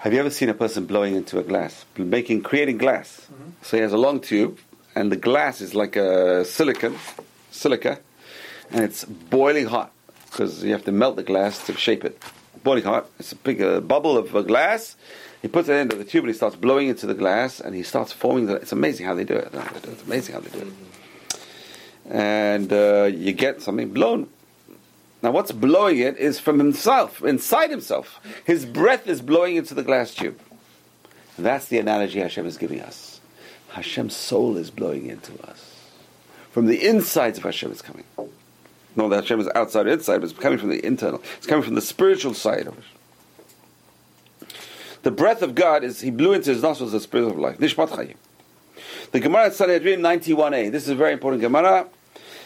Have 0.04 0.12
you 0.12 0.20
ever 0.20 0.32
seen 0.32 0.50
a 0.50 0.54
person 0.54 0.86
blowing 0.86 1.16
into 1.16 1.39
a 1.39 1.44
glass, 1.44 1.86
making, 1.96 2.42
creating 2.44 2.78
glass? 2.78 3.22
Mm-hmm. 3.22 3.52
So 3.62 3.78
he 3.78 3.84
has 3.84 3.94
a 3.94 3.98
long 3.98 4.20
tube, 4.20 4.60
and 4.96 5.10
the 5.10 5.16
glass 5.16 5.62
is 5.62 5.76
like 5.76 5.96
a 5.96 6.44
silicon, 6.44 6.98
silica, 7.52 8.00
and 8.70 8.84
it's 8.84 9.06
boiling 9.06 9.66
hot 9.66 9.94
because 10.26 10.62
you 10.62 10.74
have 10.74 10.84
to 10.84 10.92
melt 10.92 11.16
the 11.16 11.24
glass 11.24 11.66
to 11.68 11.78
shape 11.78 12.04
it. 12.04 12.22
Boiling 12.66 12.84
hot. 12.84 13.06
It's 13.18 13.32
a 13.32 13.38
big 13.38 13.62
uh, 13.62 13.80
bubble 13.80 14.18
of 14.18 14.36
uh, 14.36 14.42
glass. 14.42 14.98
He 15.42 15.48
puts 15.48 15.70
it 15.70 15.76
into 15.76 15.96
the 15.96 16.04
tube 16.04 16.26
and 16.26 16.34
he 16.34 16.36
starts 16.36 16.58
blowing 16.58 16.89
into 16.89 17.08
the 17.08 17.13
glass 17.13 17.62
and 17.62 17.74
he 17.74 17.84
starts 17.84 18.12
forming 18.12 18.48
the. 18.48 18.56
It's 18.56 18.74
amazing 18.74 19.06
how 19.06 19.13
they 19.13 19.24
do 19.24 19.36
it. 19.36 19.54
It's 19.54 20.04
amazing 20.04 20.36
how 20.36 20.42
they 20.42 20.50
do 20.50 20.68
it. 20.68 20.74
And 22.10 22.74
uh, 22.74 23.04
you 23.06 23.32
get 23.32 23.62
something 23.62 23.94
blown. 23.94 24.28
Now, 25.24 25.32
what's 25.32 25.54
blowing 25.54 26.00
it 26.00 26.18
is 26.18 26.42
from 26.42 26.60
himself, 26.60 27.24
inside 27.24 27.70
himself. 27.70 28.20
His 28.44 28.66
breath 28.66 29.08
is 29.08 29.22
blowing 29.22 29.56
into 29.56 29.74
the 29.74 29.82
glass 29.82 30.14
tube. 30.14 30.38
And 31.38 31.46
that's 31.46 31.70
the 31.70 31.80
analogy 31.80 32.20
Hashem 32.20 32.46
is 32.46 32.58
giving 32.58 32.82
us. 32.82 33.22
Hashem's 33.70 34.16
soul 34.16 34.58
is 34.58 34.70
blowing 34.70 35.08
into 35.08 35.42
us. 35.48 35.80
From 36.52 36.66
the 36.66 36.86
insides 36.86 37.38
of 37.38 37.46
Hashem, 37.46 37.72
it's 37.72 37.82
coming. 37.82 38.04
No, 38.98 39.08
that 39.10 39.22
Hashem 39.22 39.40
is 39.40 39.50
outside 39.56 39.88
inside, 39.88 40.18
but 40.20 40.30
it's 40.30 40.38
coming 40.38 40.60
from 40.60 40.70
the 40.70 40.86
internal. 40.86 41.24
It's 41.38 41.48
coming 41.48 41.64
from 41.64 41.76
the 41.76 41.82
spiritual 41.82 42.34
side 42.34 42.68
of 42.68 42.78
it. 42.78 42.84
The 45.04 45.12
breath 45.12 45.42
of 45.42 45.56
God 45.56 45.84
is, 45.84 46.02
He 46.02 46.12
blew 46.12 46.34
into 46.34 46.52
His 46.52 46.62
nostrils 46.62 46.92
the 46.92 47.00
spirit 47.00 47.32
of 47.32 47.40
life. 47.40 47.58
Nishmat 47.60 47.90
Chayim. 47.90 48.16
The 49.12 49.22
Gemara 49.22 49.52
Sanhedrin 49.52 50.02
91a. 50.02 50.72
This 50.72 50.84
is 50.84 50.90
a 50.90 50.96
very 50.96 51.14
important 51.14 51.42
Gemara. 51.42 51.88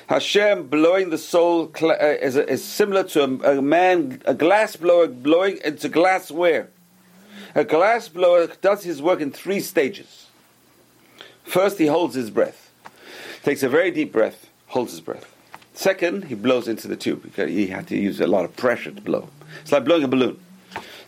Hashem 0.07 0.67
blowing 0.67 1.09
the 1.09 1.17
soul 1.17 1.71
uh, 1.81 1.93
is, 1.97 2.37
is 2.37 2.63
similar 2.63 3.03
to 3.03 3.23
a, 3.23 3.57
a, 3.57 3.61
man, 3.61 4.21
a 4.25 4.33
glass 4.33 4.75
blower 4.77 5.07
blowing 5.07 5.59
into 5.65 5.89
glassware. 5.89 6.69
A 7.55 7.65
glass 7.65 8.07
blower 8.07 8.47
does 8.61 8.83
his 8.83 9.01
work 9.01 9.19
in 9.19 9.31
three 9.31 9.59
stages. 9.59 10.27
First, 11.43 11.77
he 11.77 11.87
holds 11.87 12.15
his 12.15 12.29
breath, 12.29 12.71
takes 13.43 13.63
a 13.63 13.69
very 13.69 13.91
deep 13.91 14.11
breath, 14.11 14.49
holds 14.67 14.91
his 14.91 15.01
breath. 15.01 15.33
Second, 15.73 16.25
he 16.25 16.35
blows 16.35 16.67
into 16.67 16.87
the 16.87 16.95
tube. 16.95 17.23
Because 17.23 17.49
he 17.49 17.67
had 17.67 17.87
to 17.87 17.97
use 17.97 18.19
a 18.21 18.27
lot 18.27 18.45
of 18.45 18.55
pressure 18.55 18.91
to 18.91 19.01
blow. 19.01 19.29
It's 19.61 19.71
like 19.71 19.85
blowing 19.85 20.03
a 20.03 20.07
balloon. 20.07 20.39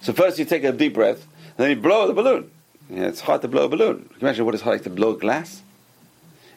So 0.02 0.14
first 0.14 0.40
you 0.40 0.46
take 0.46 0.64
a 0.64 0.72
deep 0.72 0.94
breath, 0.94 1.26
then 1.58 1.70
you 1.70 1.76
blow 1.76 2.08
the 2.08 2.14
balloon. 2.14 2.52
Yeah, 2.90 3.08
it's 3.08 3.22
hard 3.22 3.42
to 3.44 3.48
blow 3.48 3.66
a 3.66 3.70
balloon. 3.70 4.04
Can 4.04 4.12
you 4.12 4.18
imagine 4.22 4.46
what 4.46 4.54
it's 4.56 4.64
hard 4.64 4.84
to 4.84 4.90
blow 4.90 5.14
glass? 5.14 5.62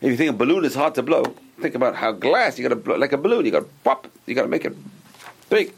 If 0.01 0.11
you 0.11 0.17
think 0.17 0.31
a 0.31 0.37
balloon 0.37 0.65
is 0.65 0.75
hard 0.75 0.95
to 0.97 1.03
blow, 1.03 1.35
think 1.63 1.75
about 1.75 1.95
how 1.95 2.13
glass 2.13 2.59
you 2.59 2.63
got 2.63 2.75
to 2.75 2.77
blow 2.77 2.97
like 2.97 3.13
a 3.13 3.17
balloon. 3.17 3.45
You 3.45 3.53
got 3.53 3.61
to 3.61 3.71
pop. 3.85 4.09
You 4.27 4.35
got 4.35 4.43
to 4.43 4.49
make 4.49 4.65
it 4.65 4.77
big. 5.49 5.73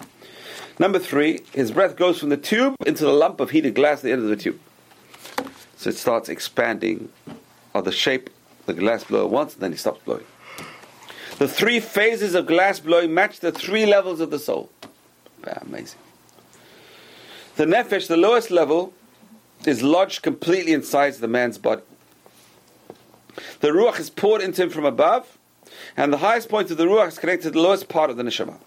Number 0.78 0.98
three, 0.98 1.42
his 1.52 1.70
breath 1.70 1.96
goes 1.96 2.18
from 2.18 2.30
the 2.30 2.36
tube 2.36 2.74
into 2.84 3.04
the 3.04 3.12
lump 3.12 3.38
of 3.38 3.50
heated 3.50 3.74
glass 3.74 3.98
at 3.98 4.02
the 4.04 4.12
end 4.12 4.22
of 4.22 4.28
the 4.28 4.36
tube. 4.36 4.58
So 5.76 5.90
it 5.90 5.96
starts 5.96 6.28
expanding 6.28 7.10
or 7.74 7.82
the 7.82 7.92
shape 7.92 8.30
the 8.66 8.74
glass 8.74 9.04
blower 9.04 9.26
wants, 9.26 9.54
and 9.54 9.62
then 9.62 9.72
he 9.72 9.76
stops 9.76 10.00
blowing. 10.04 10.24
The 11.38 11.48
three 11.48 11.80
phases 11.80 12.34
of 12.34 12.46
glass 12.46 12.80
blowing 12.80 13.12
match 13.12 13.40
the 13.40 13.52
three 13.52 13.84
levels 13.86 14.20
of 14.20 14.30
the 14.30 14.38
soul. 14.38 14.70
Amazing. 15.44 15.98
The 17.56 17.66
nefesh, 17.66 18.08
the 18.08 18.16
lowest 18.16 18.50
level, 18.50 18.92
is 19.66 19.82
lodged 19.82 20.22
completely 20.22 20.72
inside 20.72 21.14
the 21.14 21.28
man's 21.28 21.58
body. 21.58 21.82
The 23.60 23.68
ruach 23.68 23.98
is 23.98 24.10
poured 24.10 24.40
into 24.42 24.62
him 24.62 24.70
from 24.70 24.84
above, 24.84 25.38
and 25.96 26.12
the 26.12 26.18
highest 26.18 26.48
point 26.48 26.70
of 26.70 26.76
the 26.76 26.84
ruach 26.84 27.08
is 27.08 27.18
connected 27.18 27.44
to 27.44 27.50
the 27.50 27.60
lowest 27.60 27.88
part 27.88 28.10
of 28.10 28.16
the 28.16 28.22
neshama, 28.22 28.58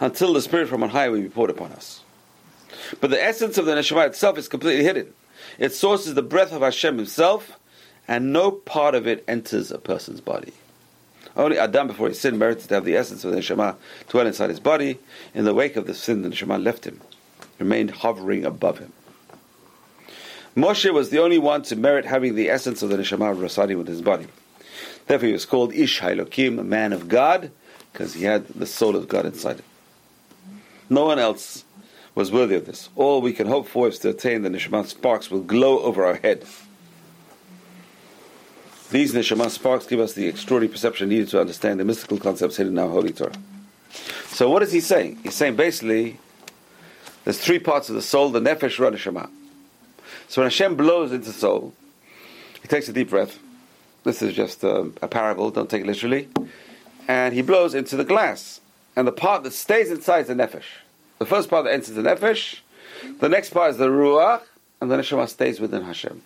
until 0.00 0.32
the 0.32 0.40
spirit 0.40 0.68
from 0.68 0.82
on 0.82 0.90
high 0.90 1.08
will 1.08 1.20
be 1.20 1.28
poured 1.28 1.50
upon 1.50 1.72
us. 1.72 2.02
But 3.00 3.10
the 3.10 3.22
essence 3.22 3.58
of 3.58 3.66
the 3.66 3.72
neshama 3.72 4.06
itself 4.06 4.38
is 4.38 4.48
completely 4.48 4.84
hidden. 4.84 5.12
Its 5.58 5.78
source 5.78 6.06
is 6.06 6.14
the 6.14 6.22
breath 6.22 6.52
of 6.52 6.62
Hashem 6.62 6.96
Himself, 6.96 7.58
and 8.08 8.32
no 8.32 8.50
part 8.50 8.94
of 8.94 9.06
it 9.06 9.24
enters 9.28 9.70
a 9.70 9.78
person's 9.78 10.20
body. 10.20 10.52
Only 11.36 11.58
Adam, 11.58 11.86
before 11.86 12.08
his 12.08 12.20
sin 12.20 12.38
merited 12.38 12.68
to 12.68 12.74
have 12.74 12.84
the 12.84 12.96
essence 12.96 13.24
of 13.24 13.30
the 13.30 13.38
neshama 13.38 13.76
dwell 14.08 14.26
inside 14.26 14.50
his 14.50 14.60
body. 14.60 14.98
In 15.32 15.44
the 15.44 15.54
wake 15.54 15.76
of 15.76 15.86
the 15.86 15.94
sin, 15.94 16.22
the 16.22 16.28
neshama 16.28 16.62
left 16.62 16.84
him, 16.84 17.00
remained 17.58 17.90
hovering 17.90 18.44
above 18.44 18.78
him. 18.78 18.92
Moshe 20.56 20.92
was 20.92 21.10
the 21.10 21.20
only 21.20 21.38
one 21.38 21.62
to 21.62 21.76
merit 21.76 22.04
having 22.04 22.34
the 22.34 22.50
essence 22.50 22.82
of 22.82 22.90
the 22.90 22.96
neshama 22.96 23.40
residing 23.40 23.78
within 23.78 23.94
his 23.94 24.02
body. 24.02 24.26
Therefore, 25.10 25.26
he 25.26 25.32
was 25.32 25.44
called 25.44 25.74
Ish 25.74 26.02
Hailokim, 26.02 26.64
man 26.64 26.92
of 26.92 27.08
God, 27.08 27.50
because 27.92 28.14
he 28.14 28.22
had 28.22 28.46
the 28.46 28.64
soul 28.64 28.94
of 28.94 29.08
God 29.08 29.26
inside 29.26 29.56
him. 29.56 29.64
No 30.88 31.04
one 31.04 31.18
else 31.18 31.64
was 32.14 32.30
worthy 32.30 32.54
of 32.54 32.64
this. 32.64 32.90
All 32.94 33.20
we 33.20 33.32
can 33.32 33.48
hope 33.48 33.66
for 33.66 33.88
is 33.88 33.98
to 33.98 34.10
attain 34.10 34.42
the 34.42 34.50
neshama 34.50 34.86
sparks 34.86 35.28
will 35.28 35.40
glow 35.40 35.80
over 35.80 36.06
our 36.06 36.14
head. 36.14 36.44
These 38.92 39.12
neshama 39.12 39.50
sparks 39.50 39.84
give 39.84 39.98
us 39.98 40.12
the 40.12 40.28
extraordinary 40.28 40.70
perception 40.72 41.08
needed 41.08 41.26
to 41.30 41.40
understand 41.40 41.80
the 41.80 41.84
mystical 41.84 42.18
concepts 42.18 42.58
hidden 42.58 42.74
in 42.74 42.78
our 42.78 42.88
holy 42.88 43.12
Torah. 43.12 43.32
So 44.28 44.48
what 44.48 44.62
is 44.62 44.70
he 44.70 44.80
saying? 44.80 45.18
He's 45.24 45.34
saying 45.34 45.56
basically 45.56 46.20
there's 47.24 47.40
three 47.40 47.58
parts 47.58 47.88
of 47.88 47.96
the 47.96 48.02
soul, 48.02 48.28
the 48.28 48.38
nefesh, 48.38 48.78
ra, 48.78 48.90
neshama. 48.90 49.28
So 50.28 50.40
when 50.40 50.46
Hashem 50.46 50.76
blows 50.76 51.10
into 51.10 51.26
the 51.26 51.32
soul, 51.32 51.74
he 52.62 52.68
takes 52.68 52.88
a 52.88 52.92
deep 52.92 53.10
breath. 53.10 53.40
This 54.04 54.22
is 54.22 54.34
just 54.34 54.64
a, 54.64 54.90
a 55.02 55.08
parable, 55.08 55.50
don't 55.50 55.68
take 55.68 55.82
it 55.82 55.86
literally. 55.86 56.28
And 57.08 57.34
he 57.34 57.42
blows 57.42 57.74
into 57.74 57.96
the 57.96 58.04
glass. 58.04 58.60
And 58.96 59.06
the 59.06 59.12
part 59.12 59.42
that 59.42 59.52
stays 59.52 59.90
inside 59.90 60.20
is 60.20 60.26
the 60.28 60.34
nefesh. 60.34 60.64
The 61.18 61.26
first 61.26 61.50
part 61.50 61.64
that 61.64 61.72
enters 61.72 61.90
the 61.94 62.02
nefesh, 62.02 62.60
the 63.20 63.28
next 63.28 63.50
part 63.50 63.70
is 63.70 63.76
the 63.76 63.88
ruach, 63.88 64.42
and 64.80 64.90
the 64.90 64.96
neshama 64.96 65.28
stays 65.28 65.60
within 65.60 65.82
Hashem. 65.82 66.22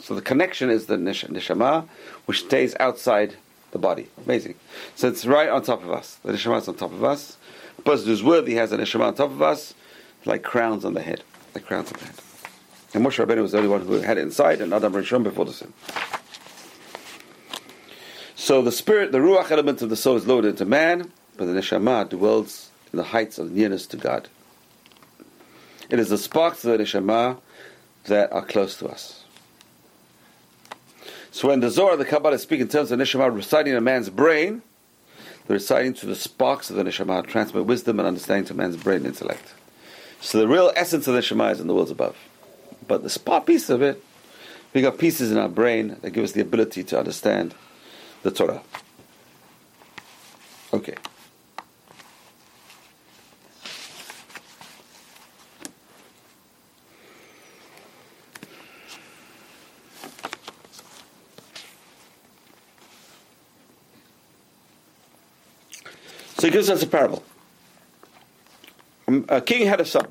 So 0.00 0.14
the 0.14 0.20
connection 0.20 0.70
is 0.70 0.86
the 0.86 0.98
nish- 0.98 1.24
neshama, 1.24 1.88
which 2.26 2.40
stays 2.40 2.74
outside 2.78 3.36
the 3.70 3.78
body. 3.78 4.08
Amazing. 4.24 4.56
So 4.96 5.08
it's 5.08 5.24
right 5.24 5.48
on 5.48 5.62
top 5.62 5.82
of 5.82 5.90
us. 5.90 6.16
The 6.24 6.32
neshama 6.32 6.58
is 6.58 6.68
on 6.68 6.74
top 6.74 6.92
of 6.92 7.04
us. 7.04 7.36
The 7.76 7.82
person 7.82 8.06
who's 8.06 8.22
worthy 8.22 8.54
has 8.54 8.72
a 8.72 8.78
neshama 8.78 9.06
on 9.08 9.14
top 9.14 9.30
of 9.30 9.40
us, 9.40 9.74
like 10.24 10.42
crowns 10.42 10.84
on 10.84 10.94
the 10.94 11.02
head. 11.02 11.22
Like 11.54 11.66
crowns 11.66 11.90
on 11.92 11.98
the 11.98 12.06
head. 12.06 12.14
And 12.92 13.04
Moshe 13.04 13.24
Rabbeinu 13.24 13.42
was 13.42 13.52
the 13.52 13.58
only 13.58 13.68
one 13.68 13.80
who 13.80 13.94
had 13.94 14.18
it 14.18 14.22
inside, 14.22 14.60
and 14.60 14.72
Adam 14.72 14.92
Rishon 14.92 15.22
before 15.22 15.44
the 15.44 15.52
sin. 15.52 15.72
So 18.44 18.60
the 18.60 18.72
spirit, 18.72 19.10
the 19.10 19.20
ruach 19.20 19.50
element 19.50 19.80
of 19.80 19.88
the 19.88 19.96
soul 19.96 20.16
is 20.16 20.26
loaded 20.26 20.48
into 20.48 20.66
man, 20.66 21.10
but 21.38 21.46
the 21.46 21.52
neshama 21.52 22.06
dwells 22.06 22.68
in 22.92 22.98
the 22.98 23.04
heights 23.04 23.38
of 23.38 23.50
nearness 23.52 23.86
to 23.86 23.96
God. 23.96 24.28
It 25.88 25.98
is 25.98 26.10
the 26.10 26.18
sparks 26.18 26.62
of 26.62 26.76
the 26.76 26.84
neshama 26.84 27.38
that 28.04 28.30
are 28.34 28.44
close 28.44 28.76
to 28.80 28.88
us. 28.88 29.24
So 31.30 31.48
when 31.48 31.60
the 31.60 31.70
Zohar, 31.70 31.96
the 31.96 32.04
Kabbalah 32.04 32.38
speak 32.38 32.60
in 32.60 32.68
terms 32.68 32.92
of 32.92 32.98
neshama 32.98 33.34
reciting 33.34 33.72
in 33.72 33.78
a 33.78 33.80
man's 33.80 34.10
brain, 34.10 34.60
they're 35.46 35.54
reciting 35.54 35.94
to 35.94 36.04
the 36.04 36.14
sparks 36.14 36.68
of 36.68 36.76
the 36.76 36.82
neshama, 36.82 37.26
transmit 37.26 37.64
wisdom 37.64 37.98
and 37.98 38.06
understanding 38.06 38.44
to 38.48 38.52
man's 38.52 38.76
brain 38.76 38.98
and 38.98 39.06
intellect. 39.06 39.54
So 40.20 40.38
the 40.38 40.48
real 40.48 40.70
essence 40.76 41.06
of 41.06 41.14
the 41.14 41.20
neshama 41.20 41.52
is 41.52 41.60
in 41.60 41.66
the 41.66 41.72
worlds 41.74 41.90
above. 41.90 42.18
But 42.86 43.04
the 43.04 43.08
spark 43.08 43.46
piece 43.46 43.70
of 43.70 43.80
it, 43.80 44.04
we 44.74 44.82
got 44.82 44.98
pieces 44.98 45.32
in 45.32 45.38
our 45.38 45.48
brain 45.48 45.96
that 46.02 46.10
give 46.10 46.24
us 46.24 46.32
the 46.32 46.42
ability 46.42 46.84
to 46.84 46.98
understand 46.98 47.54
the 48.24 48.30
Torah. 48.30 48.62
Okay. 50.72 50.94
So 66.38 66.48
he 66.48 66.50
gives 66.50 66.68
us 66.70 66.82
a 66.82 66.86
parable. 66.86 67.22
Um, 69.06 69.26
a 69.28 69.40
king 69.40 69.66
had 69.66 69.80
a 69.80 69.84
son. 69.84 70.06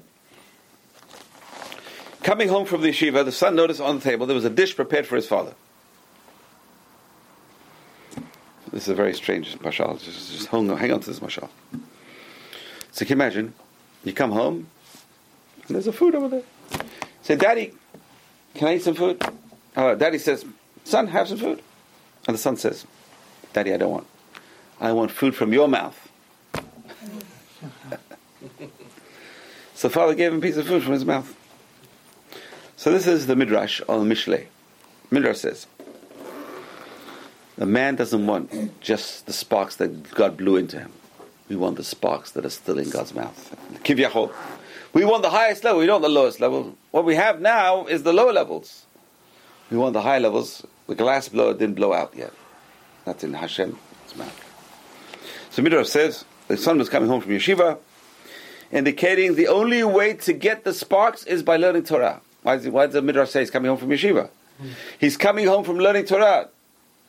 Coming 2.21 2.47
home 2.47 2.65
from 2.65 2.81
the 2.81 2.89
yeshiva, 2.89 3.25
the 3.25 3.31
son 3.31 3.55
noticed 3.55 3.81
on 3.81 3.97
the 3.97 4.01
table 4.03 4.27
there 4.27 4.35
was 4.35 4.45
a 4.45 4.49
dish 4.49 4.75
prepared 4.75 5.07
for 5.07 5.15
his 5.15 5.27
father. 5.27 5.55
This 8.83 8.89
is 8.89 8.95
a 8.95 9.01
very 9.01 9.13
strange 9.13 9.57
mashal. 9.59 9.97
Just, 10.03 10.33
just 10.33 10.47
hang, 10.47 10.69
on, 10.69 10.77
hang 10.77 10.91
on 10.91 10.99
to 10.99 11.07
this 11.07 11.21
mashal. 11.21 11.47
So 12.91 13.03
you 13.03 13.05
can 13.05 13.17
you 13.17 13.23
imagine? 13.23 13.53
You 14.03 14.11
come 14.11 14.31
home, 14.31 14.67
and 15.65 15.75
there's 15.75 15.87
a 15.87 15.93
food 15.93 16.15
over 16.15 16.27
there. 16.27 16.43
Say, 17.21 17.37
Daddy, 17.37 17.71
can 18.55 18.67
I 18.67 18.75
eat 18.75 18.81
some 18.81 18.95
food? 18.95 19.23
Uh, 19.73 19.95
Daddy 19.95 20.17
says, 20.17 20.43
Son, 20.83 21.07
have 21.07 21.29
some 21.29 21.37
food. 21.37 21.61
And 22.27 22.33
the 22.33 22.37
son 22.37 22.57
says, 22.57 22.85
Daddy, 23.53 23.73
I 23.73 23.77
don't 23.77 23.91
want. 23.91 24.07
I 24.81 24.91
want 24.91 25.11
food 25.11 25.33
from 25.33 25.53
your 25.53 25.69
mouth. 25.69 26.11
so 29.75 29.87
the 29.87 29.93
father 29.93 30.13
gave 30.13 30.33
him 30.33 30.39
a 30.39 30.41
piece 30.41 30.57
of 30.57 30.67
food 30.67 30.83
from 30.83 30.91
his 30.91 31.05
mouth. 31.05 31.33
So 32.75 32.91
this 32.91 33.07
is 33.07 33.27
the 33.27 33.37
Midrash 33.37 33.79
on 33.87 34.09
Mishle. 34.09 34.47
Midrash 35.09 35.37
says, 35.37 35.67
a 37.57 37.65
man 37.65 37.95
doesn't 37.95 38.25
want 38.25 38.79
just 38.81 39.25
the 39.25 39.33
sparks 39.33 39.75
that 39.77 40.11
God 40.11 40.37
blew 40.37 40.57
into 40.57 40.79
him. 40.79 40.91
We 41.49 41.55
want 41.55 41.77
the 41.77 41.83
sparks 41.83 42.31
that 42.31 42.45
are 42.45 42.49
still 42.49 42.79
in 42.79 42.89
God's 42.89 43.13
mouth. 43.13 43.55
Kivyachol. 43.83 44.33
We 44.93 45.05
want 45.05 45.23
the 45.23 45.29
highest 45.29 45.63
level. 45.63 45.79
We 45.79 45.85
don't 45.85 46.01
want 46.01 46.13
the 46.13 46.19
lowest 46.19 46.39
level. 46.39 46.75
What 46.91 47.05
we 47.05 47.15
have 47.15 47.41
now 47.41 47.85
is 47.85 48.03
the 48.03 48.13
lower 48.13 48.31
levels. 48.31 48.85
We 49.69 49.77
want 49.77 49.93
the 49.93 50.01
high 50.01 50.19
levels. 50.19 50.65
The 50.87 50.95
glass 50.95 51.29
blower 51.29 51.53
didn't 51.53 51.75
blow 51.75 51.93
out 51.93 52.13
yet. 52.15 52.31
That's 53.05 53.23
in 53.23 53.33
Hashem's 53.33 53.77
mouth. 54.15 54.39
So 55.49 55.61
Midrash 55.61 55.89
says 55.89 56.25
the 56.47 56.57
son 56.57 56.77
was 56.77 56.89
coming 56.89 57.09
home 57.09 57.21
from 57.21 57.31
yeshiva, 57.31 57.77
indicating 58.71 59.35
the 59.35 59.47
only 59.47 59.83
way 59.83 60.13
to 60.13 60.33
get 60.33 60.63
the 60.63 60.73
sparks 60.73 61.23
is 61.25 61.43
by 61.43 61.57
learning 61.57 61.83
Torah. 61.83 62.21
Why, 62.41 62.55
is, 62.55 62.67
why 62.67 62.85
does 62.85 62.93
the 62.93 63.01
Midrash 63.01 63.29
say 63.29 63.41
he's 63.41 63.51
coming 63.51 63.69
home 63.69 63.77
from 63.77 63.89
yeshiva? 63.89 64.29
He's 64.99 65.17
coming 65.17 65.47
home 65.47 65.63
from 65.63 65.77
learning 65.77 66.05
Torah, 66.05 66.49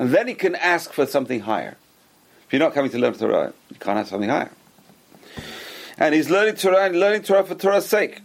and 0.05 0.12
then 0.12 0.28
he 0.28 0.34
can 0.34 0.55
ask 0.57 0.92
for 0.92 1.07
something 1.07 1.40
higher. 1.40 1.78
If 2.44 2.52
you're 2.52 2.61
not 2.61 2.74
coming 2.74 2.90
to 2.90 2.98
learn 2.98 3.14
Torah, 3.14 3.55
you 3.70 3.76
can't 3.80 3.96
have 3.96 4.07
something 4.07 4.28
higher. 4.28 4.50
And 5.96 6.14
he's 6.14 6.28
learning 6.28 6.57
Torah 6.57 6.84
and 6.84 7.00
learning 7.00 7.22
Torah 7.22 7.42
for 7.42 7.55
Torah's 7.55 7.86
sake. 7.86 8.20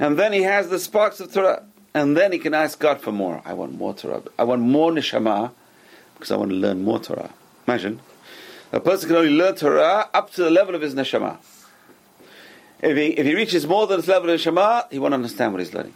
And 0.00 0.18
then 0.18 0.32
he 0.32 0.42
has 0.42 0.68
the 0.68 0.80
sparks 0.80 1.20
of 1.20 1.32
Torah. 1.32 1.62
And 1.94 2.16
then 2.16 2.32
he 2.32 2.40
can 2.40 2.54
ask 2.54 2.80
God 2.80 3.00
for 3.00 3.12
more. 3.12 3.40
I 3.44 3.52
want 3.52 3.78
more 3.78 3.94
Torah. 3.94 4.20
I 4.36 4.42
want 4.42 4.62
more 4.62 4.90
neshama 4.90 5.52
because 6.14 6.32
I 6.32 6.36
want 6.36 6.50
to 6.50 6.56
learn 6.56 6.82
more 6.82 6.98
Torah. 6.98 7.30
Imagine. 7.68 8.00
A 8.72 8.80
person 8.80 9.10
can 9.10 9.18
only 9.18 9.30
learn 9.30 9.54
Torah 9.54 10.10
up 10.12 10.32
to 10.32 10.42
the 10.42 10.50
level 10.50 10.74
of 10.74 10.80
his 10.80 10.96
neshama. 10.96 11.38
If 12.80 12.96
he, 12.96 13.10
if 13.10 13.24
he 13.24 13.36
reaches 13.36 13.64
more 13.64 13.86
than 13.86 14.00
his 14.00 14.08
level 14.08 14.28
of 14.28 14.40
neshama, 14.40 14.90
he 14.90 14.98
won't 14.98 15.14
understand 15.14 15.52
what 15.52 15.60
he's 15.60 15.72
learning. 15.72 15.94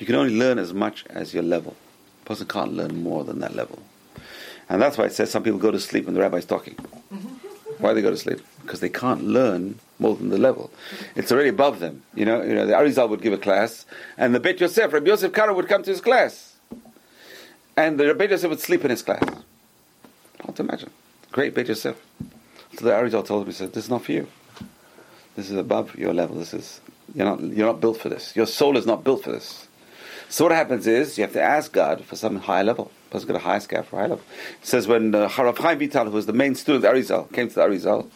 You 0.00 0.06
can 0.06 0.16
only 0.16 0.36
learn 0.36 0.58
as 0.58 0.74
much 0.74 1.06
as 1.08 1.32
your 1.32 1.44
level. 1.44 1.76
A 2.22 2.24
person 2.26 2.46
can't 2.46 2.74
learn 2.74 3.02
more 3.02 3.24
than 3.24 3.40
that 3.40 3.54
level. 3.54 3.78
And 4.68 4.80
that's 4.80 4.96
why 4.96 5.04
it 5.04 5.12
says 5.12 5.30
some 5.30 5.42
people 5.42 5.58
go 5.58 5.70
to 5.70 5.80
sleep 5.80 6.06
when 6.06 6.14
the 6.14 6.20
rabbi 6.20 6.38
is 6.38 6.46
talking. 6.46 6.74
Mm-hmm. 6.74 7.28
Why 7.78 7.90
do 7.90 7.94
they 7.96 8.02
go 8.02 8.10
to 8.10 8.16
sleep? 8.16 8.40
Because 8.62 8.80
they 8.80 8.88
can't 8.88 9.24
learn 9.24 9.78
more 9.98 10.14
than 10.14 10.28
the 10.28 10.38
level. 10.38 10.70
It's 11.16 11.32
already 11.32 11.48
above 11.48 11.80
them. 11.80 12.02
You 12.14 12.24
know, 12.24 12.42
you 12.42 12.54
know 12.54 12.66
the 12.66 12.74
Arizal 12.74 13.08
would 13.08 13.22
give 13.22 13.32
a 13.32 13.38
class, 13.38 13.86
and 14.16 14.34
the 14.34 14.40
Bet 14.40 14.60
Yosef, 14.60 14.92
Rabbi 14.92 15.06
Yosef 15.06 15.32
Karo 15.32 15.54
would 15.54 15.68
come 15.68 15.82
to 15.82 15.90
his 15.90 16.00
class. 16.00 16.54
And 17.76 17.98
the 17.98 18.06
Rabbi 18.06 18.24
Yosef 18.24 18.50
would 18.50 18.60
sleep 18.60 18.84
in 18.84 18.90
his 18.90 19.02
class. 19.02 19.22
Hard 20.42 20.56
to 20.56 20.62
imagine. 20.62 20.90
Great 21.32 21.54
Bet 21.54 21.68
Yosef. 21.68 21.96
So 22.78 22.84
the 22.84 22.92
Arizal 22.92 23.26
told 23.26 23.42
him, 23.42 23.46
he 23.48 23.52
said, 23.52 23.72
this 23.72 23.84
is 23.84 23.90
not 23.90 24.04
for 24.04 24.12
you. 24.12 24.28
This 25.36 25.50
is 25.50 25.56
above 25.56 25.96
your 25.96 26.14
level. 26.14 26.36
This 26.36 26.54
is, 26.54 26.80
you're 27.14 27.26
not, 27.26 27.40
you're 27.40 27.66
not 27.66 27.80
built 27.80 27.98
for 27.98 28.08
this. 28.08 28.36
Your 28.36 28.46
soul 28.46 28.76
is 28.76 28.86
not 28.86 29.02
built 29.02 29.24
for 29.24 29.32
this. 29.32 29.66
So 30.32 30.46
what 30.46 30.52
happens 30.52 30.86
is, 30.86 31.18
you 31.18 31.24
have 31.24 31.34
to 31.34 31.42
ask 31.42 31.72
God 31.72 32.06
for 32.06 32.16
some 32.16 32.36
high 32.36 32.62
level. 32.62 32.90
Person 33.10 33.28
got 33.28 33.36
a 33.36 33.40
high 33.40 33.58
scale 33.58 33.82
for 33.82 33.96
high 33.96 34.06
level. 34.06 34.24
It 34.62 34.66
says 34.66 34.88
when 34.88 35.14
uh, 35.14 35.28
Harav 35.28 35.58
Chaim 35.58 35.78
Vital, 35.78 36.06
who 36.06 36.12
was 36.12 36.24
the 36.24 36.32
main 36.32 36.54
student 36.54 36.86
of 36.86 36.90
Arizal, 36.90 37.30
came 37.34 37.50
to 37.50 37.54
the 37.54 37.60
Arizal, 37.60 38.08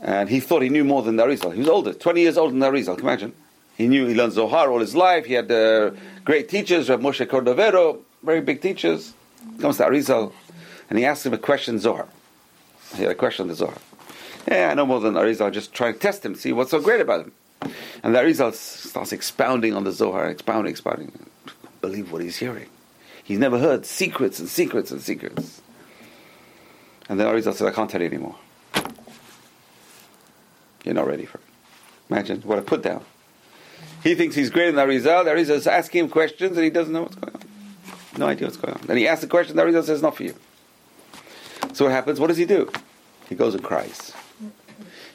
and 0.00 0.28
he 0.28 0.38
thought 0.38 0.62
he 0.62 0.68
knew 0.68 0.84
more 0.84 1.02
than 1.02 1.16
the 1.16 1.24
Arizal. 1.24 1.52
He 1.52 1.58
was 1.58 1.68
older, 1.68 1.92
20 1.92 2.20
years 2.20 2.38
older 2.38 2.52
than 2.52 2.60
the 2.60 2.70
Arizal, 2.70 2.94
can 2.94 3.04
you 3.04 3.10
imagine? 3.10 3.34
He 3.76 3.88
knew, 3.88 4.06
he 4.06 4.14
learned 4.14 4.34
Zohar 4.34 4.70
all 4.70 4.78
his 4.78 4.94
life, 4.94 5.24
he 5.24 5.32
had 5.32 5.50
uh, 5.50 5.90
great 6.24 6.48
teachers, 6.48 6.88
Rav 6.88 7.00
Moshe 7.00 7.26
Cordovero, 7.26 7.98
very 8.22 8.40
big 8.40 8.62
teachers. 8.62 9.12
He 9.56 9.58
comes 9.58 9.78
to 9.78 9.86
Arizal, 9.86 10.32
and 10.88 11.00
he 11.00 11.04
asks 11.04 11.26
him 11.26 11.34
a 11.34 11.38
question, 11.38 11.80
Zohar. 11.80 12.06
He 12.94 13.02
had 13.02 13.10
a 13.10 13.16
question 13.16 13.42
on 13.42 13.48
the 13.48 13.56
Zohar. 13.56 13.78
Yeah, 14.46 14.68
I 14.70 14.74
know 14.74 14.86
more 14.86 15.00
than 15.00 15.14
Arizal, 15.14 15.52
just 15.52 15.72
try 15.72 15.90
to 15.90 15.98
test 15.98 16.24
him, 16.24 16.36
see 16.36 16.52
what's 16.52 16.70
so 16.70 16.78
great 16.78 17.00
about 17.00 17.22
him. 17.22 17.32
And 18.02 18.14
the 18.14 18.18
Arizal 18.20 18.52
starts 18.52 19.12
expounding 19.12 19.74
on 19.74 19.84
the 19.84 19.92
Zohar, 19.92 20.28
expounding, 20.28 20.70
expounding. 20.70 21.12
Believe 21.80 22.12
what 22.12 22.22
he's 22.22 22.36
hearing. 22.36 22.68
He's 23.22 23.38
never 23.38 23.58
heard 23.58 23.84
secrets 23.84 24.38
and 24.38 24.48
secrets 24.48 24.90
and 24.90 25.00
secrets. 25.00 25.60
And 27.08 27.18
then 27.18 27.26
Arizal 27.26 27.54
said, 27.54 27.68
I 27.68 27.72
can't 27.72 27.90
tell 27.90 28.00
you 28.00 28.06
anymore. 28.06 28.36
You're 30.84 30.94
not 30.94 31.06
ready 31.06 31.24
for 31.24 31.38
it. 31.38 31.44
Imagine 32.10 32.40
what 32.42 32.58
I 32.58 32.62
put 32.62 32.82
down. 32.82 33.04
He 34.02 34.14
thinks 34.14 34.36
he's 34.36 34.50
greater 34.50 34.72
than 34.72 34.88
Arizal. 34.88 35.24
The 35.24 35.30
Arizal 35.30 35.56
is 35.56 35.66
asking 35.66 36.04
him 36.04 36.10
questions 36.10 36.56
and 36.56 36.64
he 36.64 36.70
doesn't 36.70 36.92
know 36.92 37.02
what's 37.02 37.16
going 37.16 37.34
on. 37.34 37.42
No 38.18 38.28
idea 38.28 38.46
what's 38.46 38.56
going 38.56 38.74
on. 38.74 38.80
Then 38.86 38.96
he 38.96 39.08
asks 39.08 39.22
the 39.22 39.28
question, 39.28 39.56
the 39.56 39.62
Arizal 39.62 39.84
says, 39.84 40.02
not 40.02 40.16
for 40.16 40.22
you. 40.22 40.34
So 41.72 41.86
what 41.86 41.92
happens? 41.92 42.20
What 42.20 42.28
does 42.28 42.36
he 42.36 42.44
do? 42.44 42.70
He 43.28 43.34
goes 43.34 43.54
and 43.54 43.62
cries. 43.62 44.12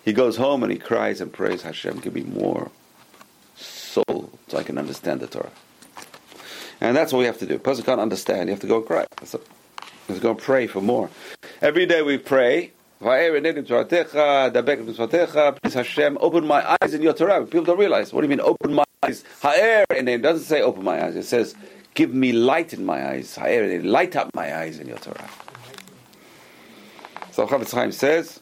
He 0.03 0.13
goes 0.13 0.37
home 0.37 0.63
and 0.63 0.71
he 0.71 0.77
cries 0.77 1.21
and 1.21 1.31
prays, 1.31 1.61
Hashem, 1.61 1.99
give 1.99 2.15
me 2.15 2.23
more 2.23 2.71
soul 3.55 4.31
so 4.47 4.57
I 4.57 4.63
can 4.63 4.77
understand 4.77 5.19
the 5.19 5.27
Torah. 5.27 5.51
And 6.79 6.97
that's 6.97 7.13
what 7.13 7.19
we 7.19 7.25
have 7.25 7.37
to 7.39 7.45
do. 7.45 7.55
A 7.55 7.59
person 7.59 7.85
can't 7.85 8.01
understand, 8.01 8.47
you 8.47 8.53
have 8.53 8.61
to 8.61 8.67
go 8.67 8.77
and 8.77 8.85
cry. 8.85 9.05
That's. 9.17 9.33
You 9.33 9.39
have 10.07 10.17
to 10.17 10.21
go 10.21 10.31
and 10.31 10.39
pray 10.39 10.65
for 10.67 10.81
more. 10.81 11.09
Every 11.61 11.85
day 11.85 12.01
we 12.01 12.17
pray, 12.17 12.71
Please 13.01 13.33
Hashem, 15.73 16.17
open 16.19 16.45
my 16.45 16.77
eyes 16.81 16.93
in 16.93 17.01
your 17.01 17.13
Torah. 17.13 17.45
People 17.45 17.63
don't 17.65 17.79
realize. 17.79 18.13
What 18.13 18.21
do 18.21 18.25
you 18.25 18.29
mean, 18.29 18.41
open 18.41 18.73
my 18.73 18.83
eyes? 19.03 19.23
Ha'er, 19.41 19.85
and 19.89 20.07
it 20.09 20.21
doesn't 20.21 20.45
say 20.45 20.61
open 20.61 20.83
my 20.83 21.03
eyes. 21.05 21.15
It 21.15 21.23
says, 21.23 21.55
give 21.93 22.13
me 22.13 22.31
light 22.31 22.73
in 22.73 22.85
my 22.85 23.09
eyes. 23.09 23.35
Ha'er, 23.35 23.81
light 23.81 24.15
up 24.15 24.29
my 24.35 24.55
eyes 24.55 24.79
in 24.79 24.87
your 24.87 24.97
Torah. 24.97 25.29
So 27.31 27.47
Chafetz 27.47 27.73
Chaim 27.73 27.91
says, 27.91 28.39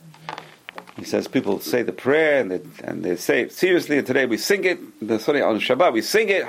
he 1.00 1.06
says 1.06 1.28
people 1.30 1.60
say 1.62 1.82
the 1.82 1.94
prayer 1.94 2.42
and 2.42 2.52
they, 2.52 2.62
and 2.84 3.04
they 3.04 3.16
say 3.16 3.42
it 3.44 3.54
seriously, 3.54 3.98
and 3.98 4.06
today 4.06 4.26
we 4.26 4.38
sing 4.38 4.66
it. 4.66 4.80
Sorry, 5.22 5.42
on 5.42 5.60
Shabbat 5.60 5.94
we 5.94 6.02
sing 6.02 6.28
it. 6.30 6.44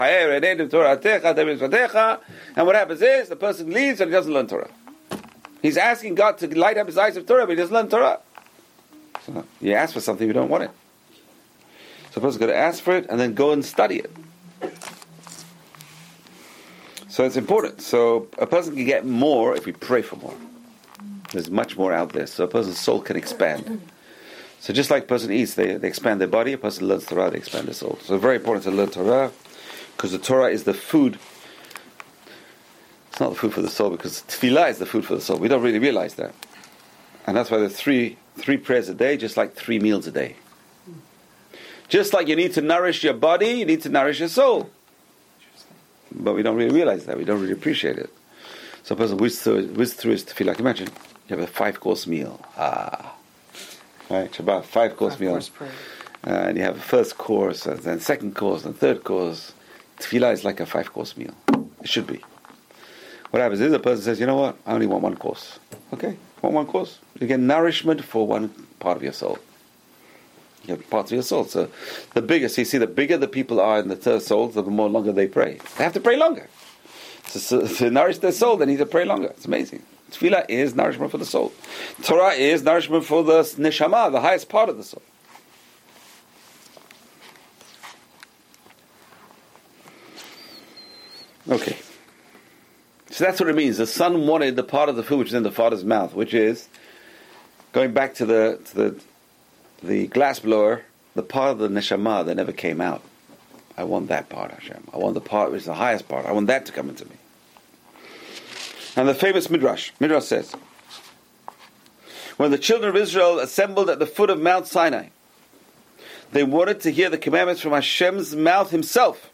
And 2.57 2.67
what 2.67 2.75
happens 2.75 3.01
is 3.01 3.29
the 3.29 3.37
person 3.37 3.71
leaves 3.71 4.01
and 4.01 4.11
he 4.11 4.13
doesn't 4.13 4.33
learn 4.33 4.49
Torah. 4.49 4.71
He's 5.63 5.77
asking 5.77 6.17
God 6.17 6.39
to 6.39 6.59
light 6.59 6.79
up 6.79 6.89
his 6.89 6.99
eyes 6.99 7.17
of 7.17 7.27
Torah, 7.27 7.47
but 7.47 7.51
he 7.51 7.57
doesn't 7.57 7.73
learn 7.73 7.89
Torah. 7.89 8.19
So 9.25 9.45
you 9.61 9.75
ask 9.75 9.95
for 9.95 10.01
something, 10.01 10.27
you 10.27 10.33
don't 10.33 10.49
want 10.49 10.65
it. 10.65 10.71
So 12.11 12.19
a 12.19 12.23
person's 12.23 12.41
got 12.41 12.47
to 12.47 12.57
ask 12.57 12.83
for 12.83 12.97
it 12.97 13.07
and 13.09 13.21
then 13.21 13.35
go 13.35 13.53
and 13.53 13.65
study 13.65 13.99
it. 14.01 14.11
So 17.09 17.25
it's 17.25 17.37
important. 17.37 17.83
So 17.83 18.27
a 18.39 18.47
person 18.47 18.75
can 18.75 18.85
get 18.85 19.07
more 19.07 19.55
if 19.55 19.65
we 19.65 19.73
pray 19.73 20.03
for 20.03 20.17
more. 20.17 20.35
There's 21.33 21.51
much 21.51 21.77
more 21.77 21.93
out 21.93 22.13
there, 22.13 22.27
so 22.27 22.43
a 22.43 22.49
person's 22.49 22.81
soul 22.81 23.01
can 23.01 23.17
expand. 23.17 23.81
So 24.61 24.75
just 24.75 24.91
like 24.91 25.05
a 25.05 25.07
person 25.07 25.33
eats, 25.33 25.55
they, 25.55 25.79
they 25.79 25.89
expand 25.89 26.21
their 26.21 26.29
body. 26.29 26.53
A 26.53 26.59
person 26.59 26.87
learns 26.87 27.07
Torah, 27.07 27.31
they 27.31 27.39
expand 27.39 27.67
their 27.67 27.75
soul. 27.75 27.99
So 28.03 28.19
very 28.19 28.37
important 28.37 28.65
to 28.65 28.71
learn 28.71 28.91
Torah 28.91 29.33
because 29.97 30.13
the 30.13 30.19
Torah 30.19 30.51
is 30.51 30.65
the 30.65 30.75
food. 30.75 31.19
It's 33.11 33.21
not 33.21 33.31
the 33.31 33.37
food 33.37 33.55
for 33.55 33.63
the 33.63 33.71
soul 33.71 33.91
because 33.91 34.23
tefillah 34.29 34.69
is 34.71 34.79
the 34.79 34.87
food 34.87 35.07
for 35.07 35.15
the 35.15 35.21
soul. 35.23 35.39
We 35.39 35.49
don't 35.49 35.63
really 35.63 35.79
realize 35.79 36.15
that, 36.15 36.35
and 37.27 37.37
that's 37.37 37.51
why 37.51 37.59
there's 37.59 37.75
three 37.75 38.19
three 38.37 38.59
prayers 38.59 38.89
a 38.89 38.95
day, 38.95 39.17
just 39.17 39.37
like 39.37 39.55
three 39.55 39.79
meals 39.79 40.07
a 40.07 40.13
day. 40.13 40.37
Just 41.89 42.13
like 42.13 42.29
you 42.29 42.37
need 42.37 42.53
to 42.55 42.61
nourish 42.61 43.03
your 43.03 43.15
body, 43.15 43.49
you 43.49 43.65
need 43.65 43.81
to 43.83 43.89
nourish 43.89 44.21
your 44.21 44.29
soul. 44.29 44.71
But 46.13 46.35
we 46.35 46.43
don't 46.43 46.57
really 46.57 46.75
realize 46.75 47.07
that. 47.07 47.17
We 47.19 47.25
don't 47.25 47.41
really 47.41 47.53
appreciate 47.53 47.99
it. 47.99 48.11
So 48.85 48.95
a 48.95 48.99
person 48.99 49.17
whizzes 49.17 49.43
through, 49.43 49.67
whizzes 49.69 49.95
through 49.95 50.13
his 50.13 50.25
tefillah. 50.25 50.61
Imagine 50.61 50.89
you 51.29 51.37
have 51.37 51.41
a 51.41 51.51
five 51.51 51.81
course 51.81 52.07
meal. 52.07 52.41
Ah 52.57 53.17
right? 54.11 54.31
Shabbat, 54.31 54.65
five 54.65 54.97
course 54.97 55.15
five 55.15 55.21
meal. 55.21 55.33
Course 55.33 55.51
uh, 56.27 56.31
and 56.31 56.59
you 56.59 56.65
have 56.65 56.77
a 56.77 56.81
first 56.81 57.17
course, 57.17 57.67
and 57.67 57.79
then 57.81 58.01
second 58.01 58.35
course, 58.35 58.65
and 58.65 58.77
third 58.77 59.05
course. 59.05 59.53
Tefillah 59.99 60.33
is 60.33 60.45
like 60.45 60.61
a 60.61 60.67
five 60.67 60.93
course 60.93 61.17
meal. 61.17 61.35
It 61.83 61.89
should 61.89 62.07
be. 62.07 62.21
What 63.31 63.41
happens 63.41 63.61
is 63.61 63.71
the 63.71 63.79
person 63.79 64.03
says, 64.03 64.21
you 64.21 64.27
know 64.27 64.37
what, 64.37 64.57
I 64.67 64.73
only 64.73 64.87
want 64.87 65.03
one 65.03 65.17
course. 65.17 65.59
Okay, 65.93 66.17
want 66.43 66.55
one 66.55 66.67
course. 66.67 66.99
You 67.19 67.27
get 67.27 67.41
nourishment 67.41 68.05
for 68.05 68.27
one 68.27 68.49
part 68.81 68.97
of 68.97 69.03
your 69.03 69.13
soul. 69.13 69.39
You 70.65 70.75
have 70.75 70.91
parts 70.91 71.11
of 71.11 71.15
your 71.15 71.23
soul. 71.23 71.45
So 71.45 71.71
the 72.15 72.23
bigger, 72.23 72.49
so 72.49 72.63
you 72.63 72.65
see, 72.65 72.79
the 72.79 72.87
bigger 72.87 73.17
the 73.17 73.29
people 73.29 73.61
are 73.61 73.79
in 73.79 73.89
the 73.89 73.97
third 73.97 74.23
soul, 74.23 74.49
the 74.49 74.63
more 74.63 74.89
longer 74.89 75.13
they 75.13 75.27
pray. 75.27 75.59
They 75.79 75.85
have 75.85 75.95
to 75.95 76.01
pray 76.01 76.17
longer. 76.17 76.49
So, 77.27 77.67
to 77.67 77.91
nourish 77.91 78.19
their 78.19 78.33
soul, 78.33 78.57
they 78.57 78.67
need 78.67 78.79
to 78.79 78.87
pray 78.87 79.05
longer. 79.05 79.29
It's 79.29 79.45
amazing. 79.45 79.83
Tefillah 80.11 80.47
is 80.49 80.75
nourishment 80.75 81.11
for 81.11 81.19
the 81.19 81.25
soul. 81.25 81.53
Torah 82.03 82.33
is 82.33 82.63
nourishment 82.63 83.05
for 83.05 83.23
the 83.23 83.41
neshama, 83.41 84.11
the 84.13 84.21
highest 84.21 84.49
part 84.49 84.69
of 84.69 84.77
the 84.77 84.85
soul. 84.85 85.03
Okay. 91.49 91.77
So 93.11 93.25
that's 93.25 93.41
what 93.41 93.49
it 93.49 93.57
means. 93.57 93.77
The 93.77 93.87
son 93.87 94.27
wanted 94.27 94.57
the 94.57 94.63
part 94.63 94.89
of 94.89 94.97
the 94.97 95.03
food 95.03 95.19
which 95.19 95.29
is 95.29 95.35
in 95.35 95.43
the 95.43 95.51
father's 95.51 95.85
mouth, 95.85 96.15
which 96.15 96.33
is 96.33 96.69
going 97.73 97.93
back 97.93 98.15
to 98.15 98.27
the 98.27 98.61
to 98.67 98.75
the 98.75 99.01
the 99.83 100.07
glass 100.07 100.39
blower, 100.41 100.83
the 101.15 101.23
part 101.23 101.51
of 101.51 101.59
the 101.59 101.69
neshama 101.69 102.25
that 102.27 102.37
never 102.37 102.53
came 102.53 102.81
out. 102.81 103.03
I 103.77 103.85
want 103.85 104.09
that 104.09 104.29
part, 104.29 104.51
Hashem. 104.53 104.89
I 104.93 104.99
want 104.99 105.15
the 105.15 105.21
part 105.21 105.51
which 105.51 105.61
is 105.61 105.67
the 105.67 105.75
highest 105.75 106.09
part. 106.09 106.27
I 106.27 106.33
want 106.33 106.49
that 106.49 106.67
to 106.67 106.73
come 106.73 106.89
into 106.89 107.05
me. 107.07 107.17
And 108.97 109.09
the 109.09 109.15
famous 109.15 109.49
Midrash, 109.49 109.93
Midrash 110.01 110.25
says, 110.25 110.55
when 112.37 112.51
the 112.51 112.59
children 112.59 112.89
of 112.89 112.97
Israel 112.97 113.39
assembled 113.39 113.91
at 113.91 113.99
the 113.99 114.07
foot 114.07 114.31
of 114.31 114.41
Mount 114.41 114.67
Sinai, 114.67 115.09
they 116.33 116.43
wanted 116.43 116.81
to 116.81 116.91
hear 116.91 117.11
the 117.11 117.19
commandments 117.19 117.61
from 117.61 117.73
Hashem's 117.73 118.35
mouth 118.35 118.71
himself. 118.71 119.31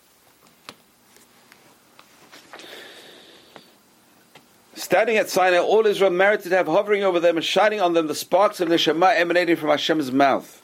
Standing 4.74 5.16
at 5.16 5.30
Sinai, 5.30 5.58
all 5.58 5.86
Israel 5.86 6.10
merited 6.10 6.50
to 6.50 6.56
have 6.56 6.66
hovering 6.66 7.02
over 7.02 7.18
them 7.18 7.36
and 7.36 7.44
shining 7.44 7.80
on 7.80 7.92
them 7.92 8.08
the 8.08 8.14
sparks 8.14 8.60
of 8.60 8.68
the 8.68 8.78
Shema 8.78 9.08
emanating 9.08 9.56
from 9.56 9.70
Hashem's 9.70 10.12
mouth. 10.12 10.62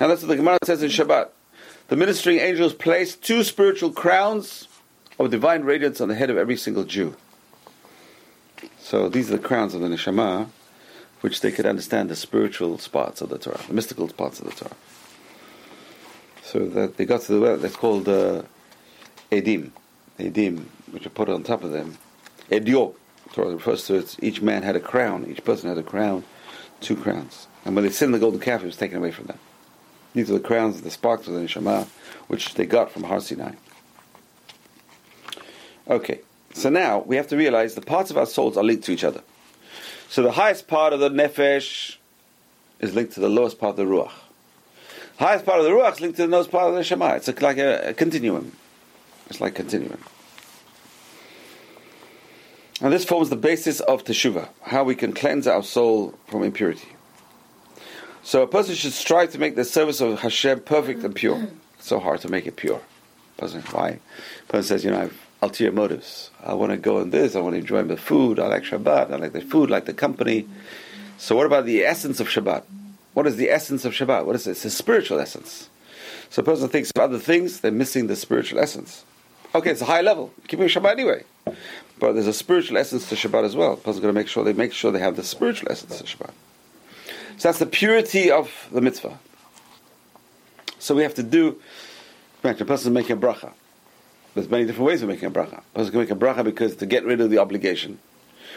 And 0.00 0.10
that's 0.10 0.22
what 0.22 0.28
the 0.28 0.36
Gemara 0.36 0.58
says 0.64 0.82
in 0.82 0.90
Shabbat. 0.90 1.28
The 1.88 1.96
ministering 1.96 2.38
angels 2.38 2.72
placed 2.72 3.22
two 3.22 3.44
spiritual 3.44 3.92
crowns 3.92 4.68
of 5.18 5.30
divine 5.30 5.62
radiance 5.62 6.00
on 6.00 6.08
the 6.08 6.14
head 6.14 6.30
of 6.30 6.36
every 6.36 6.56
single 6.56 6.84
Jew. 6.84 7.14
So 8.82 9.08
these 9.08 9.30
are 9.30 9.36
the 9.36 9.42
crowns 9.42 9.74
of 9.74 9.80
the 9.80 9.86
neshama, 9.86 10.48
which 11.20 11.40
they 11.40 11.52
could 11.52 11.66
understand 11.66 12.10
the 12.10 12.16
spiritual 12.16 12.76
parts 12.78 13.20
of 13.20 13.28
the 13.28 13.38
Torah, 13.38 13.60
the 13.68 13.74
mystical 13.74 14.08
parts 14.08 14.40
of 14.40 14.46
the 14.46 14.52
Torah. 14.52 14.76
So 16.42 16.66
that 16.66 16.96
they 16.96 17.04
got 17.04 17.22
to 17.22 17.32
the 17.32 17.40
well, 17.40 17.56
that's 17.56 17.76
called 17.76 18.08
uh, 18.08 18.42
edim, 19.30 19.70
edim, 20.18 20.64
which 20.90 21.06
are 21.06 21.10
put 21.10 21.28
on 21.28 21.44
top 21.44 21.62
of 21.62 21.70
them. 21.70 21.96
Edio, 22.50 22.94
Torah 23.32 23.54
refers 23.54 23.86
to 23.86 23.94
it. 23.94 24.16
Each 24.20 24.42
man 24.42 24.64
had 24.64 24.74
a 24.74 24.80
crown. 24.80 25.26
Each 25.30 25.44
person 25.44 25.68
had 25.68 25.78
a 25.78 25.82
crown, 25.84 26.24
two 26.80 26.96
crowns. 26.96 27.46
And 27.64 27.76
when 27.76 27.86
they 27.86 28.04
in 28.04 28.10
the 28.10 28.18
golden 28.18 28.40
calf, 28.40 28.62
it 28.62 28.66
was 28.66 28.76
taken 28.76 28.98
away 28.98 29.12
from 29.12 29.26
them. 29.26 29.38
These 30.12 30.28
are 30.28 30.34
the 30.34 30.40
crowns, 30.40 30.82
the 30.82 30.90
sparks 30.90 31.28
of 31.28 31.34
the 31.34 31.40
neshama, 31.40 31.86
which 32.26 32.54
they 32.54 32.66
got 32.66 32.90
from 32.90 33.04
Har 33.04 33.20
Sinai. 33.20 33.52
Okay, 35.88 36.20
so 36.52 36.68
now 36.68 37.00
we 37.00 37.16
have 37.16 37.28
to 37.28 37.36
realize 37.36 37.74
the 37.74 37.80
parts 37.80 38.10
of 38.10 38.16
our 38.16 38.26
souls 38.26 38.56
are 38.56 38.64
linked 38.64 38.84
to 38.84 38.92
each 38.92 39.04
other. 39.04 39.22
So 40.08 40.22
the 40.22 40.32
highest 40.32 40.68
part 40.68 40.92
of 40.92 41.00
the 41.00 41.08
nefesh 41.08 41.96
is 42.80 42.94
linked 42.94 43.14
to 43.14 43.20
the 43.20 43.28
lowest 43.28 43.58
part 43.58 43.70
of 43.70 43.76
the 43.76 43.84
ruach. 43.84 44.12
Highest 45.18 45.46
part 45.46 45.58
of 45.58 45.64
the 45.64 45.70
ruach 45.70 45.92
is 45.92 46.00
linked 46.00 46.16
to 46.16 46.22
the 46.22 46.28
lowest 46.28 46.50
part 46.50 46.68
of 46.68 46.74
the 46.74 46.80
neshama. 46.80 47.16
It's 47.16 47.40
like 47.40 47.58
a, 47.58 47.90
a 47.90 47.94
continuum. 47.94 48.52
It's 49.30 49.40
like 49.40 49.54
continuum. 49.54 49.98
And 52.80 52.92
this 52.92 53.04
forms 53.04 53.30
the 53.30 53.36
basis 53.36 53.80
of 53.80 54.04
teshuvah, 54.04 54.48
how 54.62 54.82
we 54.82 54.96
can 54.96 55.12
cleanse 55.12 55.46
our 55.46 55.62
soul 55.62 56.18
from 56.26 56.42
impurity. 56.42 56.88
So 58.24 58.42
a 58.42 58.46
person 58.46 58.74
should 58.74 58.92
strive 58.92 59.30
to 59.32 59.38
make 59.38 59.56
the 59.56 59.64
service 59.64 60.00
of 60.00 60.20
Hashem 60.20 60.60
perfect 60.60 61.04
and 61.04 61.14
pure. 61.14 61.48
It's 61.78 61.86
so 61.86 62.00
hard 62.00 62.20
to 62.20 62.28
make 62.28 62.46
it 62.46 62.56
pure. 62.56 62.80
Person, 63.36 63.62
why? 63.70 64.00
Person 64.48 64.64
says, 64.64 64.84
you 64.84 64.90
know, 64.90 64.98
I 64.98 65.02
have 65.02 65.18
ulterior 65.42 65.72
motives. 65.72 66.30
I 66.42 66.54
want 66.54 66.70
to 66.70 66.78
go 66.78 67.00
in 67.00 67.10
this. 67.10 67.34
I 67.34 67.40
want 67.40 67.54
to 67.54 67.60
enjoy 67.60 67.82
the 67.82 67.96
food. 67.96 68.38
I 68.38 68.46
like 68.46 68.62
Shabbat. 68.62 69.12
I 69.12 69.16
like 69.16 69.32
the 69.32 69.40
food, 69.40 69.68
like 69.68 69.84
the 69.84 69.92
company. 69.92 70.46
So 71.18 71.36
what 71.36 71.46
about 71.46 71.66
the 71.66 71.84
essence 71.84 72.20
of 72.20 72.28
Shabbat? 72.28 72.62
What 73.14 73.26
is 73.26 73.36
the 73.36 73.50
essence 73.50 73.84
of 73.84 73.92
Shabbat? 73.92 74.24
What 74.24 74.36
is 74.36 74.46
it? 74.46 74.52
It's 74.52 74.64
a 74.64 74.70
spiritual 74.70 75.20
essence. 75.20 75.68
So 76.30 76.40
a 76.40 76.44
person 76.44 76.68
thinks 76.68 76.90
of 76.94 77.02
other 77.02 77.18
things, 77.18 77.60
they're 77.60 77.70
missing 77.70 78.06
the 78.06 78.16
spiritual 78.16 78.58
essence. 78.58 79.04
Okay, 79.54 79.70
it's 79.70 79.82
a 79.82 79.86
high 79.86 80.00
level. 80.00 80.32
Keeping 80.48 80.66
Shabbat 80.66 80.92
anyway. 80.92 81.24
But 81.98 82.14
there's 82.14 82.26
a 82.26 82.32
spiritual 82.32 82.78
essence 82.78 83.08
to 83.10 83.14
Shabbat 83.16 83.44
as 83.44 83.54
well. 83.54 83.76
Person's 83.76 84.00
going 84.00 84.14
to 84.14 84.18
make 84.18 84.28
sure 84.28 84.44
they 84.44 84.54
make 84.54 84.72
sure 84.72 84.90
they 84.90 84.98
have 85.00 85.16
the 85.16 85.24
spiritual 85.24 85.70
essence 85.70 85.98
to 85.98 86.04
Shabbat. 86.04 86.30
So 87.36 87.48
that's 87.48 87.58
the 87.58 87.66
purity 87.66 88.30
of 88.30 88.68
the 88.72 88.80
mitzvah. 88.80 89.18
So 90.78 90.94
we 90.94 91.02
have 91.02 91.14
to 91.14 91.22
do. 91.22 91.60
Imagine 92.42 92.62
a 92.62 92.66
person 92.66 92.92
making 92.92 93.18
a 93.18 93.20
bracha. 93.20 93.52
There's 94.34 94.48
many 94.48 94.64
different 94.64 94.86
ways 94.86 95.02
of 95.02 95.08
making 95.08 95.26
a 95.26 95.30
bracha. 95.30 95.58
A 95.58 95.62
person 95.74 95.92
can 95.92 96.00
make 96.00 96.10
a 96.10 96.14
bracha 96.14 96.44
because 96.44 96.76
to 96.76 96.86
get 96.86 97.04
rid 97.04 97.20
of 97.20 97.30
the 97.30 97.38
obligation. 97.38 97.98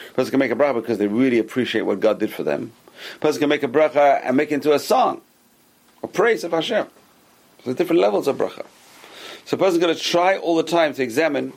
A 0.10 0.14
person 0.14 0.32
can 0.32 0.40
make 0.40 0.52
a 0.52 0.56
bracha 0.56 0.76
because 0.76 0.98
they 0.98 1.08
really 1.08 1.40
appreciate 1.40 1.82
what 1.82 2.00
God 2.00 2.20
did 2.20 2.32
for 2.32 2.44
them. 2.44 2.72
A 3.16 3.20
person 3.20 3.42
can 3.42 3.50
make 3.50 3.64
a 3.64 3.68
bracha 3.68 4.22
and 4.24 4.38
make 4.38 4.52
it 4.52 4.56
into 4.56 4.74
a 4.74 4.80
song, 4.80 5.22
a 6.02 6.08
praise 6.08 6.44
of 6.44 6.52
Hashem. 6.52 6.88
There's 7.64 7.76
different 7.76 8.02
levels 8.02 8.28
of 8.28 8.38
bracha. 8.38 8.66
So 9.46 9.56
a 9.56 9.60
person's 9.60 9.84
going 9.84 9.96
to 9.96 10.02
try 10.02 10.38
all 10.38 10.56
the 10.56 10.64
time 10.64 10.94
to 10.94 11.04
examine, 11.04 11.54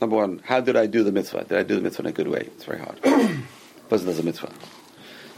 number 0.00 0.16
one, 0.16 0.40
how 0.44 0.60
did 0.60 0.76
I 0.76 0.86
do 0.86 1.02
the 1.02 1.12
mitzvah? 1.12 1.44
Did 1.44 1.58
I 1.58 1.62
do 1.62 1.74
the 1.76 1.82
mitzvah 1.82 2.02
in 2.02 2.06
a 2.06 2.12
good 2.12 2.28
way? 2.28 2.40
It's 2.40 2.64
very 2.64 2.78
hard. 2.78 2.98
a 3.04 3.42
person 3.88 4.06
does 4.06 4.18
a 4.18 4.22
mitzvah. 4.22 4.52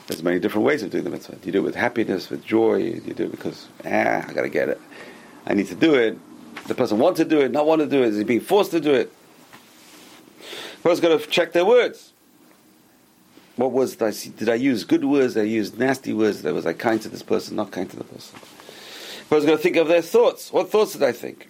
There's 0.07 0.23
many 0.23 0.41
different 0.41 0.66
ways 0.66 0.83
of 0.83 0.91
doing 0.91 1.05
the 1.05 1.11
mitzvah. 1.11 1.37
Do 1.37 1.47
you 1.47 1.53
do 1.53 1.59
it 1.61 1.62
with 1.62 1.77
happiness, 1.77 2.29
with 2.31 2.45
joy? 2.45 2.79
Do 3.01 3.07
you 3.07 3.14
do 3.14 3.25
it 3.25 3.31
because, 3.31 3.68
ah, 3.85 4.25
I 4.29 4.33
got 4.33 4.43
to 4.43 4.49
get 4.49 4.68
it. 4.68 4.81
I 5.47 5.55
need 5.55 5.68
to 5.68 5.75
do 5.75 5.95
it. 5.95 6.18
The 6.67 6.75
person 6.75 6.99
wants 6.99 7.19
to 7.19 7.25
do 7.25 7.41
it, 7.41 7.51
not 7.51 7.67
want 7.67 7.81
to 7.81 7.87
do 7.87 8.03
it. 8.03 8.09
Is 8.09 8.19
he 8.19 8.25
being 8.25 8.41
forced 8.41 8.71
to 8.73 8.81
do 8.81 8.95
it? 8.95 9.13
Person's 10.83 11.01
got 11.01 11.21
to 11.21 11.27
check 11.29 11.53
their 11.53 11.65
words. 11.65 12.13
What 13.57 13.73
was 13.73 13.97
did 13.97 14.03
I, 14.03 14.13
did 14.39 14.49
I 14.49 14.55
use 14.55 14.85
good 14.85 15.05
words? 15.05 15.35
Did 15.35 15.43
I 15.43 15.47
use 15.47 15.77
nasty 15.77 16.13
words? 16.13 16.43
Was 16.43 16.65
I 16.65 16.73
kind 16.73 17.01
to 17.03 17.09
this 17.09 17.23
person? 17.23 17.57
Not 17.57 17.71
kind 17.71 17.91
to 17.91 17.97
the 17.97 18.05
person. 18.05 18.39
Person's 19.29 19.47
got 19.47 19.57
to 19.57 19.63
think 19.63 19.77
of 19.77 19.89
their 19.89 20.03
thoughts. 20.03 20.53
What 20.53 20.71
thoughts 20.71 20.95
did 20.95 21.03
I 21.03 21.13
think? 21.13 21.49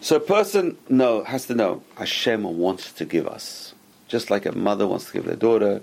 So 0.00 0.16
a 0.16 0.20
person 0.20 0.76
know 0.88 1.22
has 1.22 1.46
to 1.46 1.54
know 1.54 1.84
Hashem 1.96 2.42
wants 2.58 2.92
to 2.94 3.04
give 3.04 3.28
us, 3.28 3.72
just 4.08 4.30
like 4.30 4.44
a 4.44 4.52
mother 4.52 4.88
wants 4.88 5.06
to 5.06 5.12
give 5.12 5.24
their 5.24 5.36
daughter, 5.36 5.82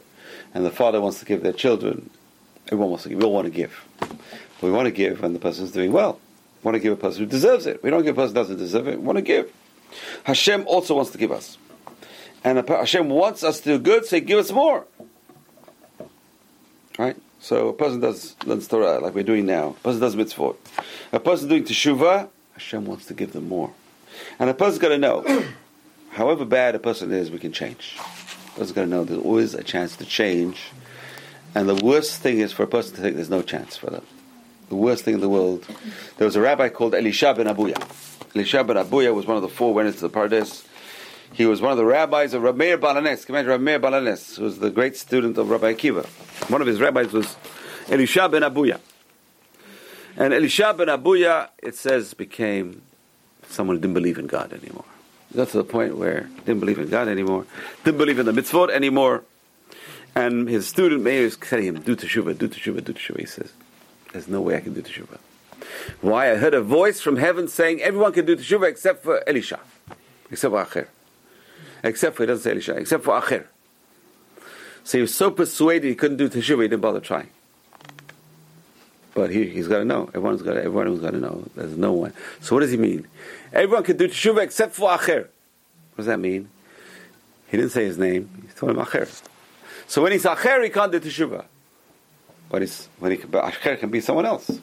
and 0.53 0.65
the 0.65 0.71
father 0.71 0.99
wants 0.99 1.19
to 1.19 1.25
give 1.25 1.41
their 1.41 1.53
children. 1.53 2.09
Everyone 2.67 2.89
wants 2.89 3.03
to 3.03 3.09
give. 3.09 3.19
We 3.19 3.23
all 3.23 3.33
want 3.33 3.45
to 3.45 3.51
give. 3.51 3.85
We 4.61 4.71
want 4.71 4.87
to 4.87 4.91
give 4.91 5.21
when 5.21 5.31
the 5.31 5.39
person 5.39 5.63
is 5.63 5.71
doing 5.71 5.93
well. 5.93 6.19
Want 6.63 6.75
to 6.75 6.79
give 6.79 6.93
a 6.93 6.97
person 6.97 7.23
who 7.23 7.29
deserves 7.29 7.65
it. 7.65 7.81
We 7.83 7.89
don't 7.89 8.03
give 8.03 8.17
a 8.17 8.21
person 8.21 8.35
who 8.35 8.41
doesn't 8.41 8.57
deserve 8.57 8.87
it. 8.87 8.99
We 8.99 9.05
want 9.05 9.17
to 9.17 9.21
give. 9.21 9.51
Hashem 10.23 10.65
also 10.67 10.95
wants 10.95 11.11
to 11.11 11.17
give 11.17 11.31
us. 11.31 11.57
And 12.43 12.67
Hashem 12.67 13.09
wants 13.09 13.43
us 13.43 13.59
to 13.61 13.77
do 13.77 13.79
good, 13.79 14.05
so 14.05 14.15
He 14.15 14.21
give 14.21 14.39
us 14.39 14.51
more. 14.51 14.85
Right? 16.97 17.17
So 17.39 17.69
a 17.69 17.73
person 17.73 18.01
does 18.01 18.35
learns 18.45 18.67
Torah 18.67 18.99
like 18.99 19.15
we're 19.15 19.23
doing 19.23 19.45
now. 19.45 19.69
A 19.69 19.83
person 19.83 20.01
does 20.01 20.15
mitzvot. 20.15 20.57
A 21.13 21.19
person 21.19 21.47
doing 21.47 21.63
teshuvah, 21.63 22.29
Hashem 22.53 22.85
wants 22.85 23.05
to 23.05 23.13
give 23.13 23.31
them 23.31 23.47
more. 23.47 23.71
And 24.37 24.49
a 24.49 24.53
person's 24.53 24.79
got 24.79 24.89
to 24.89 24.97
know, 24.97 25.45
however 26.11 26.43
bad 26.43 26.75
a 26.75 26.79
person 26.79 27.11
is, 27.11 27.31
we 27.31 27.39
can 27.39 27.53
change. 27.53 27.95
A 27.97 28.49
person's 28.51 28.71
got 28.73 28.81
to 28.81 28.87
know 28.87 29.03
there's 29.05 29.21
always 29.21 29.53
a 29.53 29.63
chance 29.63 29.95
to 29.97 30.05
change. 30.05 30.71
And 31.55 31.67
the 31.69 31.75
worst 31.75 32.21
thing 32.21 32.39
is 32.39 32.51
for 32.51 32.63
a 32.63 32.67
person 32.67 32.95
to 32.95 33.01
think 33.01 33.15
there's 33.15 33.29
no 33.29 33.41
chance 33.41 33.77
for 33.77 33.89
them. 33.89 34.05
The 34.69 34.75
worst 34.75 35.03
thing 35.03 35.15
in 35.15 35.19
the 35.19 35.29
world. 35.29 35.65
There 36.17 36.25
was 36.25 36.35
a 36.35 36.41
rabbi 36.41 36.69
called 36.69 36.95
Elisha 36.95 37.33
ben 37.33 37.47
Abuya. 37.47 37.77
Elisha 38.35 38.63
ben 38.63 38.75
Abuya 38.77 39.13
was 39.13 39.25
one 39.25 39.35
of 39.35 39.43
the 39.43 39.49
four 39.49 39.73
went 39.73 39.87
into 39.87 39.99
the 39.99 40.09
Pardes. 40.09 40.65
He 41.33 41.45
was 41.45 41.61
one 41.61 41.71
of 41.71 41.77
the 41.77 41.85
rabbis 41.85 42.33
of 42.33 42.41
Rabbi 42.41 42.57
Meir 42.57 42.77
Baal 42.77 42.95
HaNes. 42.95 43.25
Come 43.25 43.35
Rabbi 43.35 43.63
Meir 43.63 43.79
Baal 43.79 43.93
HaNes, 43.93 44.37
who 44.37 44.43
was 44.43 44.59
the 44.59 44.69
great 44.69 44.97
student 44.97 45.37
of 45.37 45.49
Rabbi 45.49 45.73
Akiva. 45.73 46.05
One 46.49 46.61
of 46.61 46.67
his 46.67 46.79
rabbis 46.79 47.11
was 47.11 47.35
Elisha 47.87 48.29
ben 48.29 48.41
Abuya. 48.41 48.79
And 50.17 50.33
Elisha 50.33 50.73
ben 50.73 50.87
Abuya, 50.87 51.49
it 51.61 51.75
says, 51.75 52.13
became 52.13 52.81
someone 53.47 53.77
who 53.77 53.81
didn't 53.81 53.93
believe 53.93 54.17
in 54.17 54.27
God 54.27 54.53
anymore. 54.53 54.85
Got 55.35 55.49
to 55.49 55.57
the 55.57 55.63
point 55.63 55.97
where 55.97 56.29
didn't 56.45 56.59
believe 56.59 56.79
in 56.79 56.89
God 56.89 57.07
anymore, 57.07 57.45
didn't 57.83 57.99
believe 57.99 58.17
in 58.19 58.25
the 58.25 58.31
mitzvot 58.31 58.69
anymore. 58.71 59.23
And 60.15 60.49
his 60.49 60.67
student 60.67 61.03
Meir 61.03 61.21
is 61.21 61.37
telling 61.37 61.65
him, 61.65 61.81
do 61.81 61.95
teshuvah, 61.95 62.37
do 62.37 62.47
teshuvah, 62.47 62.83
do 62.83 62.93
teshuvah. 62.93 63.19
He 63.19 63.25
says, 63.27 63.53
there's 64.11 64.27
no 64.27 64.41
way 64.41 64.55
I 64.55 64.59
can 64.61 64.73
do 64.73 64.81
teshuvah. 64.81 65.17
Why? 66.01 66.31
I 66.31 66.35
heard 66.35 66.53
a 66.53 66.61
voice 66.61 66.99
from 66.99 67.17
heaven 67.17 67.47
saying 67.47 67.81
everyone 67.81 68.13
can 68.13 68.25
do 68.25 68.35
teshuvah 68.35 68.67
except 68.67 69.03
for 69.03 69.27
Elisha, 69.27 69.59
except 70.31 70.51
for 70.51 70.65
Acher. 70.65 70.87
Except 71.83 72.15
for, 72.15 72.23
he 72.23 72.27
doesn't 72.27 72.43
say 72.43 72.51
Elisha, 72.51 72.75
except 72.75 73.03
for 73.03 73.19
Acher. 73.19 73.45
So 74.83 74.97
he 74.97 75.01
was 75.01 75.13
so 75.13 75.31
persuaded 75.31 75.87
he 75.87 75.95
couldn't 75.95 76.17
do 76.17 76.29
teshuvah, 76.29 76.63
he 76.63 76.67
didn't 76.67 76.81
bother 76.81 76.99
trying. 76.99 77.29
But 79.13 79.31
he, 79.31 79.49
he's 79.49 79.67
got 79.67 79.79
to 79.79 79.85
know. 79.85 80.07
Everyone's 80.09 80.41
got 80.41 80.53
to, 80.53 80.63
everyone's 80.63 81.01
got 81.01 81.11
to 81.11 81.19
know. 81.19 81.45
There's 81.55 81.77
no 81.77 81.91
one. 81.91 82.13
So 82.41 82.55
what 82.55 82.61
does 82.61 82.71
he 82.71 82.77
mean? 82.77 83.07
Everyone 83.51 83.83
can 83.83 83.97
do 83.97 84.07
teshuvah 84.07 84.43
except 84.43 84.73
for 84.73 84.89
Acher. 84.89 85.27
What 85.93 85.97
does 85.97 86.05
that 86.05 86.19
mean? 86.19 86.49
He 87.47 87.57
didn't 87.57 87.71
say 87.71 87.85
his 87.85 87.97
name. 87.97 88.29
He 88.47 88.53
told 88.53 88.71
him 88.71 88.77
Acher. 88.77 89.21
So 89.87 90.03
when 90.03 90.11
he's 90.11 90.23
Acher, 90.23 90.63
he 90.63 90.69
can't 90.69 90.91
do 90.91 90.99
teshuvah. 90.99 91.45
But, 92.49 92.61
he's, 92.61 92.89
when 92.99 93.11
he, 93.11 93.17
but 93.17 93.45
Acher 93.45 93.79
can 93.79 93.89
be 93.89 94.01
someone 94.01 94.25
else. 94.25 94.59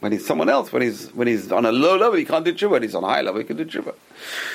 When 0.00 0.12
he's 0.12 0.26
someone 0.26 0.48
else, 0.48 0.72
when 0.72 0.80
he's 0.80 1.08
when 1.14 1.28
he's 1.28 1.52
on 1.52 1.66
a 1.66 1.72
low 1.72 1.98
level, 1.98 2.16
he 2.18 2.24
can't 2.24 2.42
do 2.42 2.54
tshuva. 2.54 2.70
When 2.70 2.82
he's 2.82 2.94
on 2.94 3.04
a 3.04 3.06
high 3.06 3.20
level, 3.20 3.38
he 3.38 3.46
can 3.46 3.58
do 3.58 3.66
tshuva. 3.66 3.94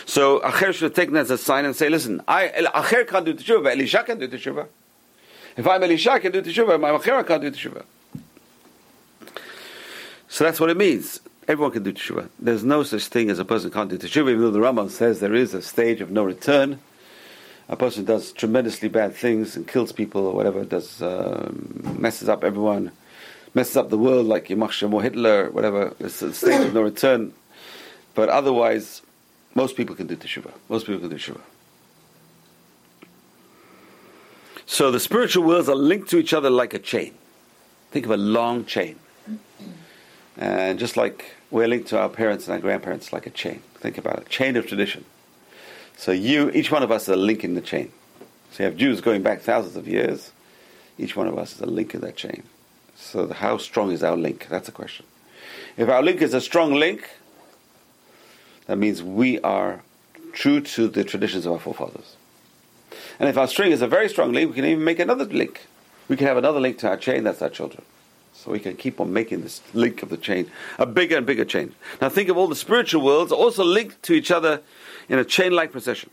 So 0.07 0.39
Acher 0.39 0.73
should 0.73 0.95
taken 0.95 1.13
that 1.13 1.21
as 1.21 1.31
a 1.31 1.38
sign 1.38 1.65
and 1.65 1.75
say, 1.75 1.88
"Listen, 1.88 2.19
I 2.27 2.47
Acher 2.73 3.07
can't 3.07 3.25
do 3.25 3.36
tshuva, 3.36 3.71
Elisha 3.71 4.01
can 4.01 4.17
do 4.17 4.27
tshuva. 4.27 4.65
If 5.55 5.67
I'm 5.67 5.83
Elisha, 5.83 6.13
I 6.13 6.19
can 6.19 6.31
do 6.31 6.41
tshuva. 6.41 6.79
My 6.79 6.89
Acher 6.89 7.27
can't 7.27 7.43
do 7.43 7.51
tshuva." 7.51 7.83
So 10.27 10.43
that's 10.43 10.59
what 10.59 10.71
it 10.71 10.77
means. 10.77 11.21
Everyone 11.47 11.71
can 11.71 11.83
do 11.83 11.93
teshuva. 11.93 12.27
There's 12.39 12.63
no 12.63 12.81
such 12.81 13.05
thing 13.05 13.29
as 13.29 13.38
a 13.38 13.45
person 13.45 13.69
can't 13.69 13.89
do 13.89 13.99
teshuva, 13.99 14.31
even 14.31 14.41
though 14.41 14.51
the 14.51 14.59
Rambam 14.59 14.89
says 14.89 15.19
there 15.19 15.36
is 15.36 15.53
a 15.53 15.61
stage 15.61 16.01
of 16.01 16.09
no 16.09 16.23
return. 16.23 16.79
A 17.68 17.76
person 17.76 18.05
does 18.05 18.32
tremendously 18.32 18.89
bad 18.89 19.16
things 19.16 19.55
and 19.55 19.68
kills 19.68 19.91
people 19.91 20.28
or 20.28 20.34
whatever, 20.34 20.63
does 20.63 21.01
um, 21.01 21.97
messes 21.99 22.30
up 22.30 22.43
everyone, 22.43 22.91
messes 23.55 23.76
up 23.76 23.89
the 23.89 23.97
world 23.97 24.28
like 24.28 24.47
Yamach 24.47 24.72
Shem 24.72 24.93
or 24.93 25.01
Hitler, 25.01 25.49
whatever. 25.49 25.95
It's 25.99 26.22
a 26.22 26.34
state 26.34 26.61
of 26.61 26.74
no 26.74 26.82
return. 26.82 27.34
But 28.13 28.30
otherwise, 28.30 29.01
most 29.55 29.76
people 29.76 29.95
can 29.95 30.07
do 30.07 30.16
teshuva. 30.16 30.51
Most 30.70 30.86
people 30.86 30.99
can 30.99 31.09
do 31.09 31.16
teshuva. 31.16 31.41
So 34.68 34.91
the 34.91 34.99
spiritual 34.99 35.43
worlds 35.43 35.70
are 35.70 35.76
linked 35.76 36.09
to 36.09 36.18
each 36.18 36.34
other 36.34 36.49
like 36.49 36.74
a 36.74 36.80
chain. 36.80 37.13
Think 37.91 38.05
of 38.05 38.11
a 38.11 38.18
long 38.18 38.66
chain. 38.66 38.99
And 40.38 40.78
just 40.78 40.97
like 40.97 41.36
we're 41.49 41.68
linked 41.68 41.88
to 41.89 41.99
our 41.99 42.09
parents 42.09 42.47
and 42.47 42.53
our 42.53 42.59
grandparents 42.59 43.13
like 43.13 43.26
a 43.26 43.30
chain. 43.30 43.61
Think 43.76 43.97
about 43.97 44.20
it. 44.20 44.30
Chain 44.30 44.55
of 44.55 44.68
tradition. 44.68 45.05
So 45.98 46.12
you, 46.12 46.50
each 46.52 46.72
one 46.72 46.84
of 46.84 46.91
us 46.91 47.04
is 47.04 47.10
a 47.10 47.16
link 47.16 47.43
in 47.43 47.56
the 47.56 47.62
chain. 47.62 47.91
So 48.52 48.64
you 48.64 48.70
have 48.70 48.78
Jews 48.78 49.02
going 49.02 49.22
back 49.22 49.41
thousands 49.41 49.76
of 49.76 49.88
years. 49.88 50.32
Each 50.98 51.16
one 51.16 51.28
of 51.28 51.38
us 51.38 51.56
is 51.56 51.62
a 51.62 51.66
link 51.66 51.93
in 51.93 52.02
that 52.02 52.16
chain. 52.16 52.43
So 52.96 53.32
how 53.32 53.58
strong 53.58 53.91
is 53.91 54.04
our 54.04 54.16
link? 54.16 54.48
That's 54.50 54.70
a 54.70 54.72
question. 54.72 55.06
If 55.78 55.89
our 55.89 56.02
link 56.02 56.22
is 56.22 56.34
a 56.34 56.41
strong 56.41 56.74
link, 56.74 57.10
that 58.68 58.78
means 58.78 59.04
we 59.04 59.39
are 59.41 59.82
true 60.32 60.62
to 60.62 60.88
the 60.88 61.04
traditions 61.04 61.46
of 61.46 61.54
our 61.54 61.60
forefathers. 61.60 62.16
And 63.20 63.30
if 63.30 63.38
our 63.38 63.48
string 63.48 63.72
is 63.72 63.82
a 63.82 63.88
very 63.88 64.10
strong 64.10 64.32
link, 64.34 64.50
we 64.50 64.56
can 64.56 64.66
even 64.66 64.84
make 64.84 65.00
another 65.00 65.26
link. 65.26 65.66
We 66.08 66.16
can 66.16 66.28
have 66.28 66.38
another 66.38 66.60
link 66.60 66.78
to 66.80 66.89
our 66.89 66.98
chain, 66.98 67.24
that's 67.24 67.41
our 67.41 67.50
children. 67.50 67.84
So 68.34 68.52
we 68.52 68.60
can 68.60 68.76
keep 68.76 69.00
on 69.00 69.12
making 69.12 69.41
this 69.41 69.62
link 69.74 70.04
of 70.04 70.10
the 70.10 70.18
chain 70.18 70.52
a 70.78 70.86
bigger 70.86 71.18
and 71.18 71.26
bigger 71.26 71.46
chain. 71.46 71.74
Now 72.02 72.10
think 72.10 72.30
of 72.30 72.38
all 72.38 72.48
the 72.48 72.56
spiritual 72.56 73.02
worlds 73.02 73.32
also 73.32 73.64
linked 73.64 74.04
to 74.04 74.14
each 74.14 74.30
other 74.30 74.62
in 75.10 75.20
a 75.20 75.26
chain 75.26 75.51
like 75.51 75.72
procession. 75.72 76.10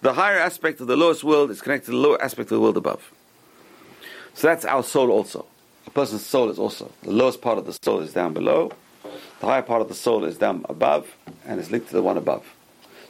The 0.00 0.12
higher 0.12 0.38
aspect 0.38 0.80
of 0.80 0.86
the 0.86 0.96
lowest 0.96 1.24
world 1.24 1.50
is 1.50 1.60
connected 1.60 1.86
to 1.86 1.90
the 1.92 1.96
lower 1.96 2.22
aspect 2.22 2.50
of 2.50 2.56
the 2.56 2.60
world 2.60 2.76
above. 2.76 3.12
So 4.34 4.46
that's 4.46 4.64
our 4.64 4.82
soul 4.82 5.10
also. 5.10 5.46
A 5.86 5.90
person's 5.90 6.24
soul 6.24 6.50
is 6.50 6.58
also. 6.58 6.92
The 7.02 7.10
lowest 7.10 7.40
part 7.40 7.58
of 7.58 7.66
the 7.66 7.76
soul 7.82 8.00
is 8.00 8.12
down 8.12 8.32
below, 8.32 8.70
the 9.40 9.46
higher 9.46 9.62
part 9.62 9.82
of 9.82 9.88
the 9.88 9.94
soul 9.94 10.24
is 10.24 10.36
down 10.36 10.64
above, 10.68 11.14
and 11.44 11.60
is 11.60 11.70
linked 11.70 11.88
to 11.88 11.94
the 11.94 12.02
one 12.02 12.16
above. 12.16 12.44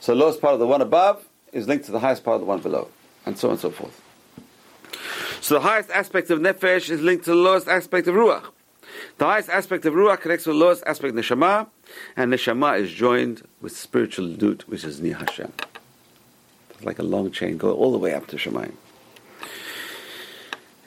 So 0.01 0.13
the 0.13 0.21
lowest 0.21 0.41
part 0.41 0.55
of 0.55 0.61
the 0.61 0.67
one 0.67 0.81
above 0.81 1.25
is 1.53 1.67
linked 1.67 1.87
to 1.87 1.93
the 1.93 2.01
highest 2.01 2.25
part 2.25 2.37
of 2.37 2.41
the 2.41 2.47
one 2.47 2.61
below, 2.61 2.89
and 3.27 3.39
so 3.39 3.49
on 3.49 3.53
and 3.53 3.61
so 3.61 3.71
forth. 3.71 4.01
So 5.41 5.55
the 5.55 5.61
highest 5.61 5.91
aspect 5.91 6.31
of 6.31 6.41
nefesh 6.41 6.91
is 6.91 7.01
linked 7.01 7.25
to 7.25 7.31
the 7.31 7.37
lowest 7.37 7.69
aspect 7.69 8.07
of 8.09 8.15
ruach. 8.15 8.45
The 9.19 9.25
highest 9.25 9.49
aspect 9.49 9.85
of 9.85 9.95
ruach 9.95 10.21
connects 10.21 10.47
with 10.47 10.57
the 10.57 10.65
lowest 10.65 10.83
aspect 10.87 11.17
of 11.17 11.25
neshama, 11.25 11.69
and 12.17 12.33
neshama 12.33 12.79
is 12.81 12.93
joined 12.93 13.47
with 13.61 13.77
spiritual 13.77 14.29
dut, 14.29 14.69
which 14.69 14.85
is 14.85 15.01
ni 15.01 15.11
Hashem. 15.11 15.53
It's 16.71 16.85
like 16.85 16.99
a 16.99 17.03
long 17.03 17.31
chain, 17.31 17.57
go 17.57 17.73
all 17.73 17.93
the 17.93 17.99
way 17.99 18.15
up 18.15 18.27
to 18.29 18.37
Shemayim. 18.37 18.75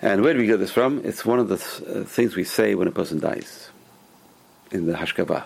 And 0.01 0.23
where 0.23 0.33
do 0.33 0.39
we 0.39 0.47
get 0.47 0.57
this 0.57 0.71
from? 0.71 1.01
It's 1.05 1.25
one 1.25 1.39
of 1.39 1.49
the 1.49 1.57
th- 1.57 1.87
uh, 1.87 2.03
things 2.05 2.35
we 2.35 2.43
say 2.43 2.73
when 2.73 2.87
a 2.87 2.91
person 2.91 3.19
dies 3.19 3.69
in 4.71 4.87
the 4.87 4.93
Hashkabah. 4.93 5.43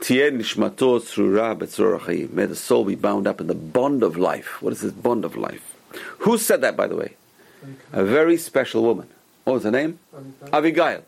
Tien 0.00 0.38
nishmato 0.38 1.00
tzrura 1.00 1.58
betzror 1.58 2.32
May 2.32 2.46
the 2.46 2.56
soul 2.56 2.84
be 2.84 2.94
bound 2.94 3.26
up 3.26 3.40
in 3.40 3.46
the 3.46 3.54
bond 3.54 4.02
of 4.02 4.16
life. 4.16 4.62
What 4.62 4.72
is 4.72 4.80
this 4.80 4.92
bond 4.92 5.24
of 5.24 5.36
life? 5.36 5.74
Who 6.20 6.38
said 6.38 6.60
that, 6.60 6.76
by 6.76 6.86
the 6.86 6.96
way? 6.96 7.16
A 7.92 8.04
very 8.04 8.36
special 8.36 8.82
woman. 8.82 9.08
What 9.44 9.54
was 9.54 9.62
her 9.64 9.70
name? 9.70 9.98
Abigail. 10.52 11.02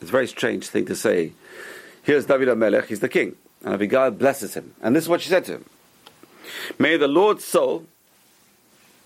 It's 0.00 0.10
a 0.10 0.12
very 0.12 0.26
strange 0.26 0.68
thing 0.68 0.86
to 0.86 0.96
say. 0.96 1.32
Here's 2.02 2.26
David 2.26 2.48
HaMelech, 2.48 2.86
he's 2.86 3.00
the 3.00 3.08
king. 3.08 3.36
And 3.64 3.74
Abigail 3.74 4.10
blesses 4.10 4.54
him. 4.54 4.74
And 4.82 4.94
this 4.94 5.04
is 5.04 5.08
what 5.08 5.20
she 5.20 5.28
said 5.28 5.44
to 5.46 5.52
him. 5.52 5.64
May 6.78 6.96
the 6.96 7.08
Lord's 7.08 7.44
soul, 7.44 7.86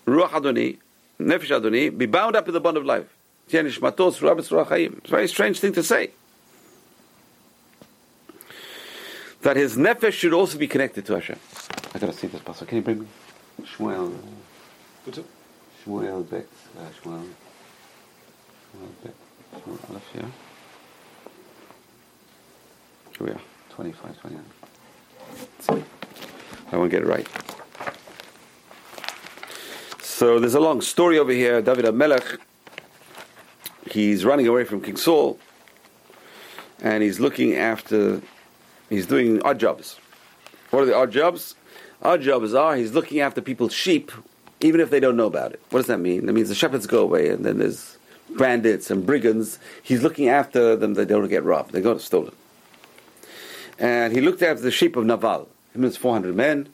Ruach 0.05 0.29
Adoni, 0.29 0.77
Nefesh 1.19 1.49
Adoni, 1.49 1.95
be 1.95 2.05
bound 2.05 2.35
up 2.35 2.47
in 2.47 2.53
the 2.53 2.59
bond 2.59 2.77
of 2.77 2.85
life. 2.85 3.05
It's 3.49 3.53
a 3.53 5.09
very 5.09 5.27
strange 5.27 5.59
thing 5.59 5.73
to 5.73 5.83
say. 5.83 6.11
That 9.41 9.55
his 9.55 9.77
nefesh 9.77 10.13
should 10.13 10.33
also 10.33 10.57
be 10.57 10.67
connected 10.67 11.05
to 11.05 11.13
Hashem. 11.13 11.39
I 11.93 11.99
gotta 11.99 12.11
see 12.11 12.27
this 12.27 12.41
pasuk. 12.41 12.67
Can 12.67 12.77
you 12.77 12.83
bring 12.83 12.99
me 13.01 13.07
Shmuel? 13.63 14.17
Shmuel 15.85 16.29
Bet. 16.29 16.47
Uh, 16.77 16.81
Shmuel. 17.01 17.27
Shmuel 18.73 19.03
Bet. 19.03 19.13
Shmuel 19.63 19.89
Aleph. 19.89 20.46
Here 23.17 23.27
we 23.27 23.33
are. 23.33 23.41
25, 23.71 24.21
29. 24.21 24.45
See. 25.59 25.83
I 26.71 26.77
won't 26.77 26.91
get 26.91 27.01
it 27.01 27.07
right. 27.07 27.27
So 30.01 30.39
there's 30.39 30.53
a 30.53 30.59
long 30.59 30.81
story 30.81 31.17
over 31.17 31.31
here. 31.31 31.61
David 31.61 31.85
HaMelech, 31.85 32.37
he's 33.89 34.23
running 34.23 34.47
away 34.47 34.65
from 34.65 34.81
King 34.81 34.97
Saul, 34.97 35.39
and 36.81 37.01
he's 37.01 37.19
looking 37.19 37.55
after, 37.55 38.21
he's 38.89 39.07
doing 39.07 39.41
odd 39.43 39.59
jobs. 39.59 39.99
What 40.69 40.83
are 40.83 40.85
the 40.85 40.95
odd 40.95 41.11
jobs? 41.11 41.55
Odd 42.03 42.21
jobs 42.21 42.53
are 42.53 42.75
he's 42.75 42.93
looking 42.93 43.19
after 43.19 43.41
people's 43.41 43.73
sheep, 43.73 44.11
even 44.59 44.79
if 44.79 44.91
they 44.91 44.99
don't 44.99 45.17
know 45.17 45.27
about 45.27 45.53
it. 45.53 45.61
What 45.71 45.79
does 45.79 45.87
that 45.87 45.99
mean? 45.99 46.27
That 46.27 46.33
means 46.33 46.49
the 46.49 46.55
shepherds 46.55 46.85
go 46.85 47.01
away, 47.01 47.29
and 47.29 47.43
then 47.43 47.57
there's 47.57 47.97
bandits 48.37 48.91
and 48.91 49.05
brigands. 49.05 49.57
He's 49.81 50.03
looking 50.03 50.29
after 50.29 50.75
them; 50.75 50.93
they 50.93 51.05
don't 51.05 51.27
get 51.27 51.43
robbed. 51.43 51.71
They 51.71 51.81
go 51.81 51.97
stolen. 51.97 52.33
And 53.79 54.13
he 54.13 54.21
looked 54.21 54.41
after 54.41 54.61
the 54.61 54.71
sheep 54.71 54.95
of 54.95 55.05
Naval. 55.05 55.49
Him 55.73 55.83
and 55.83 55.95
400 55.95 56.35
men. 56.35 56.69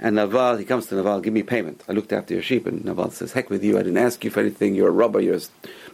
And 0.00 0.16
Naval, 0.16 0.56
he 0.56 0.64
comes 0.64 0.86
to 0.86 0.94
Naval, 0.94 1.20
give 1.20 1.32
me 1.32 1.42
payment. 1.42 1.82
I 1.88 1.92
looked 1.92 2.12
after 2.12 2.34
your 2.34 2.42
sheep. 2.42 2.66
And 2.66 2.84
Naval 2.84 3.10
says, 3.10 3.32
heck 3.32 3.50
with 3.50 3.64
you, 3.64 3.76
I 3.76 3.82
didn't 3.82 3.98
ask 3.98 4.22
you 4.24 4.30
for 4.30 4.40
anything. 4.40 4.74
You're 4.74 4.88
a 4.88 4.92
robber, 4.92 5.20
you're 5.20 5.36
a 5.36 5.40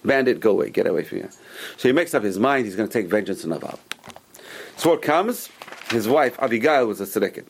bandit, 0.05 0.41
go 0.41 0.51
away, 0.53 0.71
get 0.71 0.87
away 0.87 1.05
from 1.05 1.19
here. 1.19 1.31
So 1.77 1.89
he 1.89 1.93
makes 1.93 2.15
up 2.15 2.23
his 2.23 2.39
mind, 2.39 2.67
he's 2.67 2.77
going 2.77 2.89
to 2.89 2.93
take 2.93 3.09
vengeance 3.09 3.45
on 3.45 3.51
Naval. 3.51 3.79
So 4.77 4.91
what 4.91 5.03
comes? 5.03 5.49
His 5.91 6.07
wife, 6.07 6.39
Abigail, 6.41 6.87
was 6.87 7.01
a 7.01 7.05
tzedekah. 7.05 7.45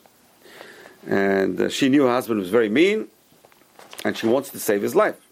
And 1.07 1.59
uh, 1.59 1.69
she 1.69 1.89
knew 1.89 2.03
her 2.03 2.11
husband 2.11 2.39
was 2.39 2.49
very 2.49 2.69
mean, 2.69 3.07
and 4.03 4.17
she 4.17 4.27
wants 4.27 4.49
to 4.51 4.59
save 4.59 4.81
his 4.81 4.95
life. 4.95 5.24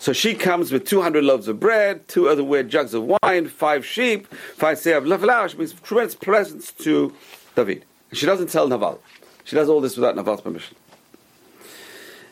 So 0.00 0.14
she 0.14 0.34
comes 0.34 0.72
with 0.72 0.86
200 0.86 1.22
loaves 1.22 1.46
of 1.46 1.60
bread, 1.60 2.08
two 2.08 2.26
other 2.26 2.42
weird 2.42 2.70
jugs 2.70 2.94
of 2.94 3.04
wine, 3.22 3.48
five 3.48 3.84
sheep, 3.84 4.26
five 4.56 4.78
say 4.78 4.94
of 4.94 5.04
leflash, 5.04 5.58
means 5.58 5.74
tremendous 5.74 6.14
presents 6.14 6.72
to 6.72 7.14
David. 7.54 7.84
She 8.10 8.24
doesn't 8.24 8.48
tell 8.48 8.66
Naval. 8.66 9.02
She 9.44 9.56
does 9.56 9.68
all 9.68 9.82
this 9.82 9.96
without 9.96 10.16
Naval's 10.16 10.40
permission. 10.40 10.74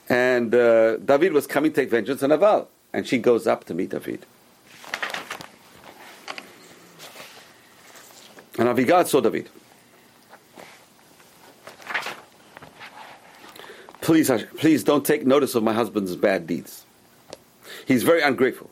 And 0.09 0.55
uh, 0.55 0.97
David 0.97 1.35
was 1.35 1.47
coming 1.47 1.71
to 1.71 1.83
take 1.83 1.91
vengeance 1.91 2.23
on 2.23 2.31
Naval. 2.31 2.71
And 2.95 3.07
she 3.07 3.19
goes 3.19 3.47
up 3.47 3.65
to 3.65 3.75
meet 3.75 3.91
David. 3.91 4.25
And 8.59 8.67
Avigal 8.67 9.07
saw 9.07 9.21
David. 9.21 9.51
Please, 14.01 14.31
please 14.57 14.83
don't 14.83 15.05
take 15.05 15.27
notice 15.27 15.55
of 15.55 15.63
my 15.63 15.75
husband's 15.75 16.17
bad 16.17 16.47
deeds. 16.47 16.87
He's 17.89 18.03
very 18.03 18.21
ungrateful. 18.21 18.69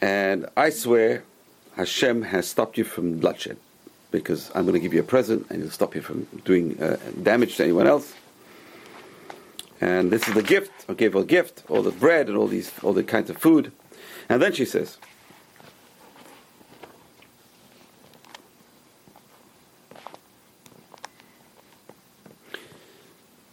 And 0.00 0.48
I 0.56 0.70
swear 0.70 1.24
Hashem 1.74 2.22
has 2.22 2.48
stopped 2.48 2.78
you 2.78 2.84
from 2.84 3.18
bloodshed 3.18 3.56
because 4.12 4.52
I'm 4.54 4.62
going 4.62 4.74
to 4.74 4.80
give 4.80 4.94
you 4.94 5.00
a 5.00 5.02
present 5.02 5.50
and 5.50 5.58
it'll 5.58 5.72
stop 5.72 5.96
you 5.96 6.02
from 6.02 6.28
doing 6.44 6.80
uh, 6.80 6.98
damage 7.20 7.56
to 7.56 7.64
anyone 7.64 7.88
else. 7.88 8.14
And 9.80 10.12
this 10.12 10.28
is 10.28 10.34
the 10.34 10.42
gift. 10.44 10.70
I 10.88 10.94
gave 10.94 11.14
her 11.14 11.18
a 11.18 11.24
gift, 11.24 11.64
all 11.68 11.82
the 11.82 11.90
bread 11.90 12.28
and 12.28 12.38
all 12.38 12.46
these, 12.46 12.70
all 12.80 12.92
the 12.92 13.02
kinds 13.02 13.28
of 13.28 13.38
food. 13.38 13.72
And 14.28 14.40
then 14.40 14.52
she 14.52 14.64
says, 14.64 14.98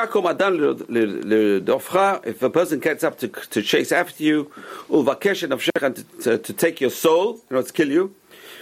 a 2.42 2.50
person 2.50 2.80
gets 2.80 3.04
up 3.04 3.18
to, 3.18 3.28
to 3.28 3.62
chase 3.62 3.92
after 3.92 4.24
you, 4.24 4.50
to, 4.88 6.04
to, 6.22 6.38
to 6.38 6.52
take 6.52 6.80
your 6.80 6.90
soul, 6.90 7.34
you 7.48 7.56
know, 7.56 7.62
to 7.62 7.72
kill 7.72 7.88
you, 7.88 8.14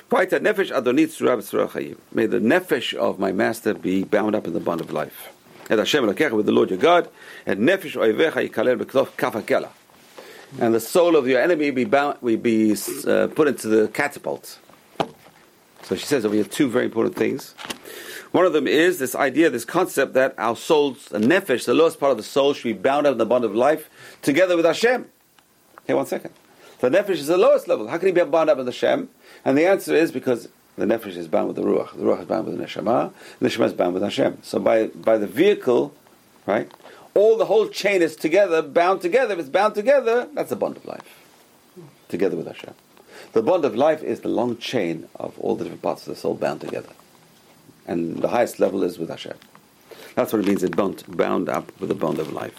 May 0.08 0.26
the 0.26 0.38
nefesh 2.38 2.94
of 2.94 3.18
my 3.18 3.32
master 3.32 3.74
be 3.74 4.04
bound 4.04 4.36
up 4.36 4.46
in 4.46 4.52
the 4.52 4.60
bond 4.60 4.80
of 4.80 4.92
life. 4.92 5.32
And 5.68 5.80
Hashem 5.80 6.06
with 6.06 6.46
the 6.46 6.52
Lord 6.52 6.70
your 6.70 6.78
God, 6.78 7.08
and 7.44 7.60
nefesh 7.60 7.96
oivecha 7.96 8.48
yikalel 8.48 8.84
kafakela. 8.84 9.70
And 10.60 10.74
the 10.74 10.80
soul 10.80 11.16
of 11.16 11.26
your 11.26 11.40
enemy 11.40 11.70
be 11.70 11.84
bound, 11.84 12.18
will 12.20 12.36
be 12.36 12.76
uh, 13.06 13.26
put 13.34 13.48
into 13.48 13.66
the 13.68 13.88
catapult. 13.88 14.58
So 15.82 15.96
she 15.96 16.04
says 16.04 16.24
over 16.24 16.34
here 16.34 16.44
two 16.44 16.68
very 16.68 16.84
important 16.84 17.16
things. 17.16 17.54
One 18.36 18.44
of 18.44 18.52
them 18.52 18.66
is 18.66 18.98
this 18.98 19.14
idea, 19.14 19.48
this 19.48 19.64
concept 19.64 20.12
that 20.12 20.34
our 20.36 20.56
souls, 20.56 21.06
the 21.06 21.16
nefesh, 21.16 21.64
the 21.64 21.72
lowest 21.72 21.98
part 21.98 22.10
of 22.10 22.18
the 22.18 22.22
soul, 22.22 22.52
should 22.52 22.64
be 22.64 22.74
bound 22.74 23.06
up 23.06 23.12
in 23.12 23.16
the 23.16 23.24
bond 23.24 23.44
of 23.46 23.54
life 23.54 23.88
together 24.20 24.58
with 24.58 24.66
Hashem. 24.66 25.06
Hey, 25.86 25.94
one 25.94 26.04
second. 26.04 26.34
The 26.80 26.90
nefesh 26.90 27.12
is 27.12 27.28
the 27.28 27.38
lowest 27.38 27.66
level. 27.66 27.88
How 27.88 27.96
can 27.96 28.08
he 28.08 28.12
be 28.12 28.22
bound 28.24 28.50
up 28.50 28.58
with 28.58 28.66
the 28.66 28.72
Shem? 28.72 29.08
And 29.42 29.56
the 29.56 29.64
answer 29.64 29.94
is 29.94 30.12
because 30.12 30.50
the 30.76 30.84
nefesh 30.84 31.16
is 31.16 31.28
bound 31.28 31.46
with 31.46 31.56
the 31.56 31.62
ruach. 31.62 31.96
The 31.96 32.02
ruach 32.02 32.20
is 32.20 32.26
bound 32.26 32.46
with 32.46 32.58
the 32.58 32.62
neshama. 32.62 33.10
The 33.38 33.48
neshama 33.48 33.64
is 33.64 33.72
bound 33.72 33.94
with 33.94 34.02
Hashem. 34.02 34.40
So 34.42 34.58
by 34.58 34.88
by 34.88 35.16
the 35.16 35.26
vehicle, 35.26 35.94
right? 36.44 36.70
All 37.14 37.38
the 37.38 37.46
whole 37.46 37.68
chain 37.68 38.02
is 38.02 38.16
together, 38.16 38.60
bound 38.60 39.00
together. 39.00 39.32
If 39.32 39.40
it's 39.40 39.48
bound 39.48 39.74
together, 39.74 40.28
that's 40.34 40.50
the 40.50 40.56
bond 40.56 40.76
of 40.76 40.84
life, 40.84 41.24
together 42.10 42.36
with 42.36 42.48
Hashem. 42.48 42.74
The 43.32 43.40
bond 43.40 43.64
of 43.64 43.74
life 43.74 44.02
is 44.02 44.20
the 44.20 44.28
long 44.28 44.58
chain 44.58 45.08
of 45.14 45.38
all 45.38 45.56
the 45.56 45.64
different 45.64 45.80
parts 45.80 46.06
of 46.06 46.14
the 46.14 46.20
soul 46.20 46.34
bound 46.34 46.60
together, 46.60 46.90
and 47.86 48.18
the 48.18 48.28
highest 48.28 48.60
level 48.60 48.82
is 48.82 48.98
with 48.98 49.08
Hashem. 49.08 49.36
That's 50.14 50.32
what 50.32 50.40
it 50.40 50.46
means. 50.46 50.62
It's 50.62 50.74
bound, 50.74 51.04
bound 51.08 51.48
up 51.48 51.72
with 51.80 51.88
the 51.88 51.94
bond 51.94 52.18
of 52.18 52.32
life, 52.32 52.56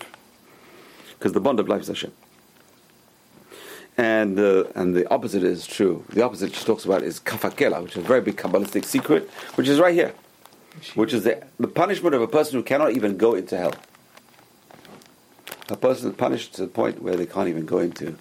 because 1.17 1.33
the 1.33 1.39
bond 1.39 1.59
of 1.59 1.67
life 1.67 1.81
is 1.81 1.87
Hashem. 1.87 2.11
And, 3.97 4.37
uh, 4.37 4.65
and 4.75 4.95
the 4.95 5.09
opposite 5.11 5.43
is 5.43 5.65
true. 5.65 6.05
The 6.09 6.23
opposite 6.23 6.53
she 6.53 6.63
talks 6.63 6.85
about 6.85 7.01
is 7.01 7.19
kafakela, 7.19 7.81
which 7.81 7.97
is 7.97 8.03
a 8.03 8.07
very 8.07 8.21
big 8.21 8.37
Kabbalistic 8.37 8.85
secret, 8.85 9.27
which 9.55 9.67
is 9.67 9.79
right 9.79 9.93
here, 9.93 10.13
which 10.93 11.13
is 11.13 11.23
the, 11.23 11.43
the 11.59 11.67
punishment 11.67 12.13
of 12.13 12.21
a 12.21 12.27
person 12.27 12.59
who 12.59 12.63
cannot 12.63 12.91
even 12.91 13.17
go 13.17 13.33
into 13.33 13.57
hell. 13.57 13.73
A 15.69 15.75
person 15.75 16.11
is 16.11 16.15
punished 16.15 16.53
to 16.55 16.61
the 16.61 16.67
point 16.67 17.01
where 17.01 17.15
they 17.15 17.25
can't 17.25 17.49
even 17.49 17.65
go 17.65 17.79
into 17.79 18.15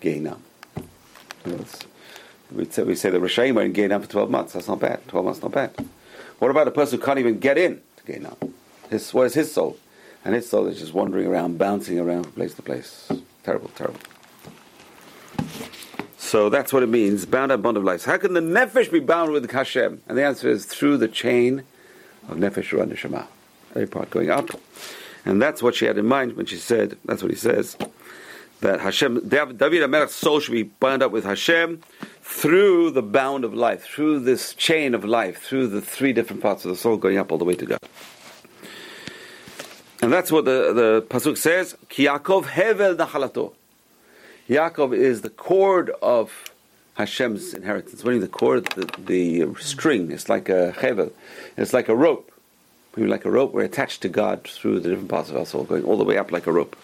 Gehinnom. 0.00 0.38
We 2.52 2.64
say, 2.66 2.82
we 2.84 2.94
say 2.94 3.10
the 3.10 3.18
Rishayim 3.18 3.56
are 3.56 3.62
in 3.62 3.72
Gehinnom 3.72 4.02
for 4.02 4.08
12 4.10 4.30
months. 4.30 4.52
That's 4.52 4.68
not 4.68 4.78
bad. 4.78 5.06
12 5.08 5.24
months 5.24 5.42
not 5.42 5.50
bad. 5.50 5.74
What 6.38 6.50
about 6.50 6.64
the 6.64 6.70
person 6.70 6.98
who 6.98 7.04
can't 7.04 7.18
even 7.18 7.38
get 7.38 7.58
in 7.58 7.80
to 7.96 8.12
Gehinnom? 8.12 8.52
His, 8.90 9.12
where's 9.14 9.34
his 9.34 9.52
soul? 9.52 9.78
And 10.24 10.34
his 10.34 10.48
soul 10.48 10.66
is 10.66 10.78
just 10.78 10.94
wandering 10.94 11.26
around, 11.26 11.58
bouncing 11.58 11.98
around 11.98 12.24
from 12.24 12.32
place 12.32 12.54
to 12.54 12.62
place. 12.62 13.10
Terrible, 13.42 13.70
terrible. 13.76 14.00
So 16.16 16.48
that's 16.48 16.72
what 16.72 16.82
it 16.82 16.88
means, 16.88 17.26
bound 17.26 17.52
up 17.52 17.62
bond 17.62 17.76
of 17.76 17.84
life. 17.84 18.04
How 18.04 18.16
can 18.16 18.32
the 18.32 18.40
nefesh 18.40 18.90
be 18.90 19.00
bound 19.00 19.32
with 19.32 19.50
Hashem? 19.50 20.02
And 20.08 20.18
the 20.18 20.24
answer 20.24 20.48
is 20.48 20.64
through 20.64 20.96
the 20.96 21.08
chain 21.08 21.62
of 22.28 22.38
nefesh 22.38 22.70
ruach 22.70 22.90
neshama, 22.90 23.26
every 23.70 23.86
part 23.86 24.10
going 24.10 24.30
up. 24.30 24.48
And 25.24 25.40
that's 25.40 25.62
what 25.62 25.74
she 25.74 25.84
had 25.84 25.98
in 25.98 26.06
mind 26.06 26.36
when 26.36 26.46
she 26.46 26.56
said, 26.56 26.98
that's 27.04 27.22
what 27.22 27.30
he 27.30 27.36
says, 27.36 27.76
that 28.64 28.80
Hashem, 28.80 29.28
David 29.28 29.58
HaMelech's 29.58 30.14
soul 30.14 30.40
should 30.40 30.52
be 30.52 30.62
bound 30.62 31.02
up 31.02 31.12
with 31.12 31.24
Hashem 31.24 31.82
through 32.22 32.92
the 32.92 33.02
bound 33.02 33.44
of 33.44 33.52
life, 33.52 33.84
through 33.84 34.20
this 34.20 34.54
chain 34.54 34.94
of 34.94 35.04
life, 35.04 35.42
through 35.42 35.66
the 35.66 35.82
three 35.82 36.14
different 36.14 36.40
parts 36.40 36.64
of 36.64 36.70
the 36.70 36.76
soul 36.76 36.96
going 36.96 37.18
up 37.18 37.30
all 37.30 37.36
the 37.36 37.44
way 37.44 37.54
to 37.56 37.66
God. 37.66 37.78
And 40.00 40.10
that's 40.10 40.32
what 40.32 40.46
the, 40.46 40.72
the 40.72 41.06
Pasuk 41.10 41.36
says, 41.36 41.76
Ki 41.90 42.06
Yaakov 42.06 42.44
hevel 42.44 42.96
nachalato. 42.96 43.52
Yaakov 44.48 44.96
is 44.96 45.20
the 45.20 45.30
cord 45.30 45.90
of 46.00 46.50
Hashem's 46.94 47.52
inheritance. 47.52 48.02
When 48.02 48.18
the 48.20 48.28
cord, 48.28 48.64
the, 48.76 48.88
the 48.98 49.60
string, 49.60 50.10
it's 50.10 50.30
like 50.30 50.48
a 50.48 50.72
hevel, 50.78 51.12
it's 51.58 51.74
like 51.74 51.90
a 51.90 51.94
rope. 51.94 52.32
Maybe 52.96 53.10
like 53.10 53.26
a 53.26 53.30
rope, 53.30 53.52
we're 53.52 53.64
attached 53.64 54.00
to 54.02 54.08
God 54.08 54.44
through 54.44 54.80
the 54.80 54.88
different 54.88 55.10
parts 55.10 55.28
of 55.28 55.36
our 55.36 55.44
soul, 55.44 55.64
going 55.64 55.84
all 55.84 55.98
the 55.98 56.04
way 56.04 56.16
up 56.16 56.32
like 56.32 56.46
a 56.46 56.52
rope. 56.52 56.76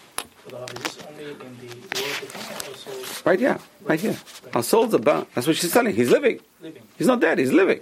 Right, 3.25 3.39
yeah, 3.39 3.59
right 3.83 3.99
here. 3.99 4.17
Our 4.53 4.63
souls 4.63 4.93
are 4.93 4.99
bound. 4.99 5.27
That's 5.33 5.47
what 5.47 5.55
she's 5.55 5.71
telling. 5.71 5.95
He's 5.95 6.09
living. 6.09 6.39
living. 6.61 6.83
He's 6.97 7.07
not 7.07 7.21
dead. 7.21 7.37
He's 7.37 7.51
living. 7.53 7.79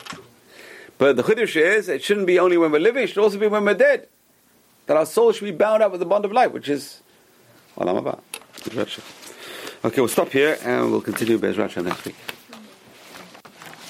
But 0.98 1.16
the 1.16 1.24
chiddush 1.24 1.56
is, 1.56 1.88
it 1.90 2.04
shouldn't 2.04 2.28
be 2.28 2.38
only 2.40 2.58
when 2.58 2.72
we're 2.72 2.80
living. 2.80 3.04
It 3.04 3.08
should 3.08 3.24
also 3.24 3.40
be 3.40 3.48
when 3.48 3.64
we're 3.66 3.74
dead. 3.74 4.08
That 4.88 4.98
our 4.98 5.06
soul 5.06 5.32
should 5.32 5.46
be 5.46 5.52
bound 5.52 5.82
up 5.82 5.92
with 5.92 6.00
the 6.00 6.06
bond 6.06 6.26
of 6.26 6.32
life, 6.32 6.52
which 6.52 6.68
is 6.68 7.02
Olam 7.78 8.02
Haba. 8.02 8.20
Okay, 9.86 10.02
we'll 10.02 10.10
stop 10.10 10.30
here 10.30 10.58
and 10.64 10.92
we'll 10.92 11.02
continue 11.02 11.38
Bezrat 11.38 11.56
Hashem 11.56 11.86
next 11.86 12.06
week. 12.06 12.16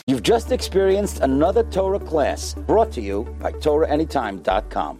You've 0.05 0.23
just 0.23 0.51
experienced 0.51 1.19
another 1.19 1.63
Torah 1.63 1.99
class 1.99 2.53
brought 2.53 2.91
to 2.93 3.01
you 3.01 3.23
by 3.39 3.51
TorahAnytime.com. 3.51 4.97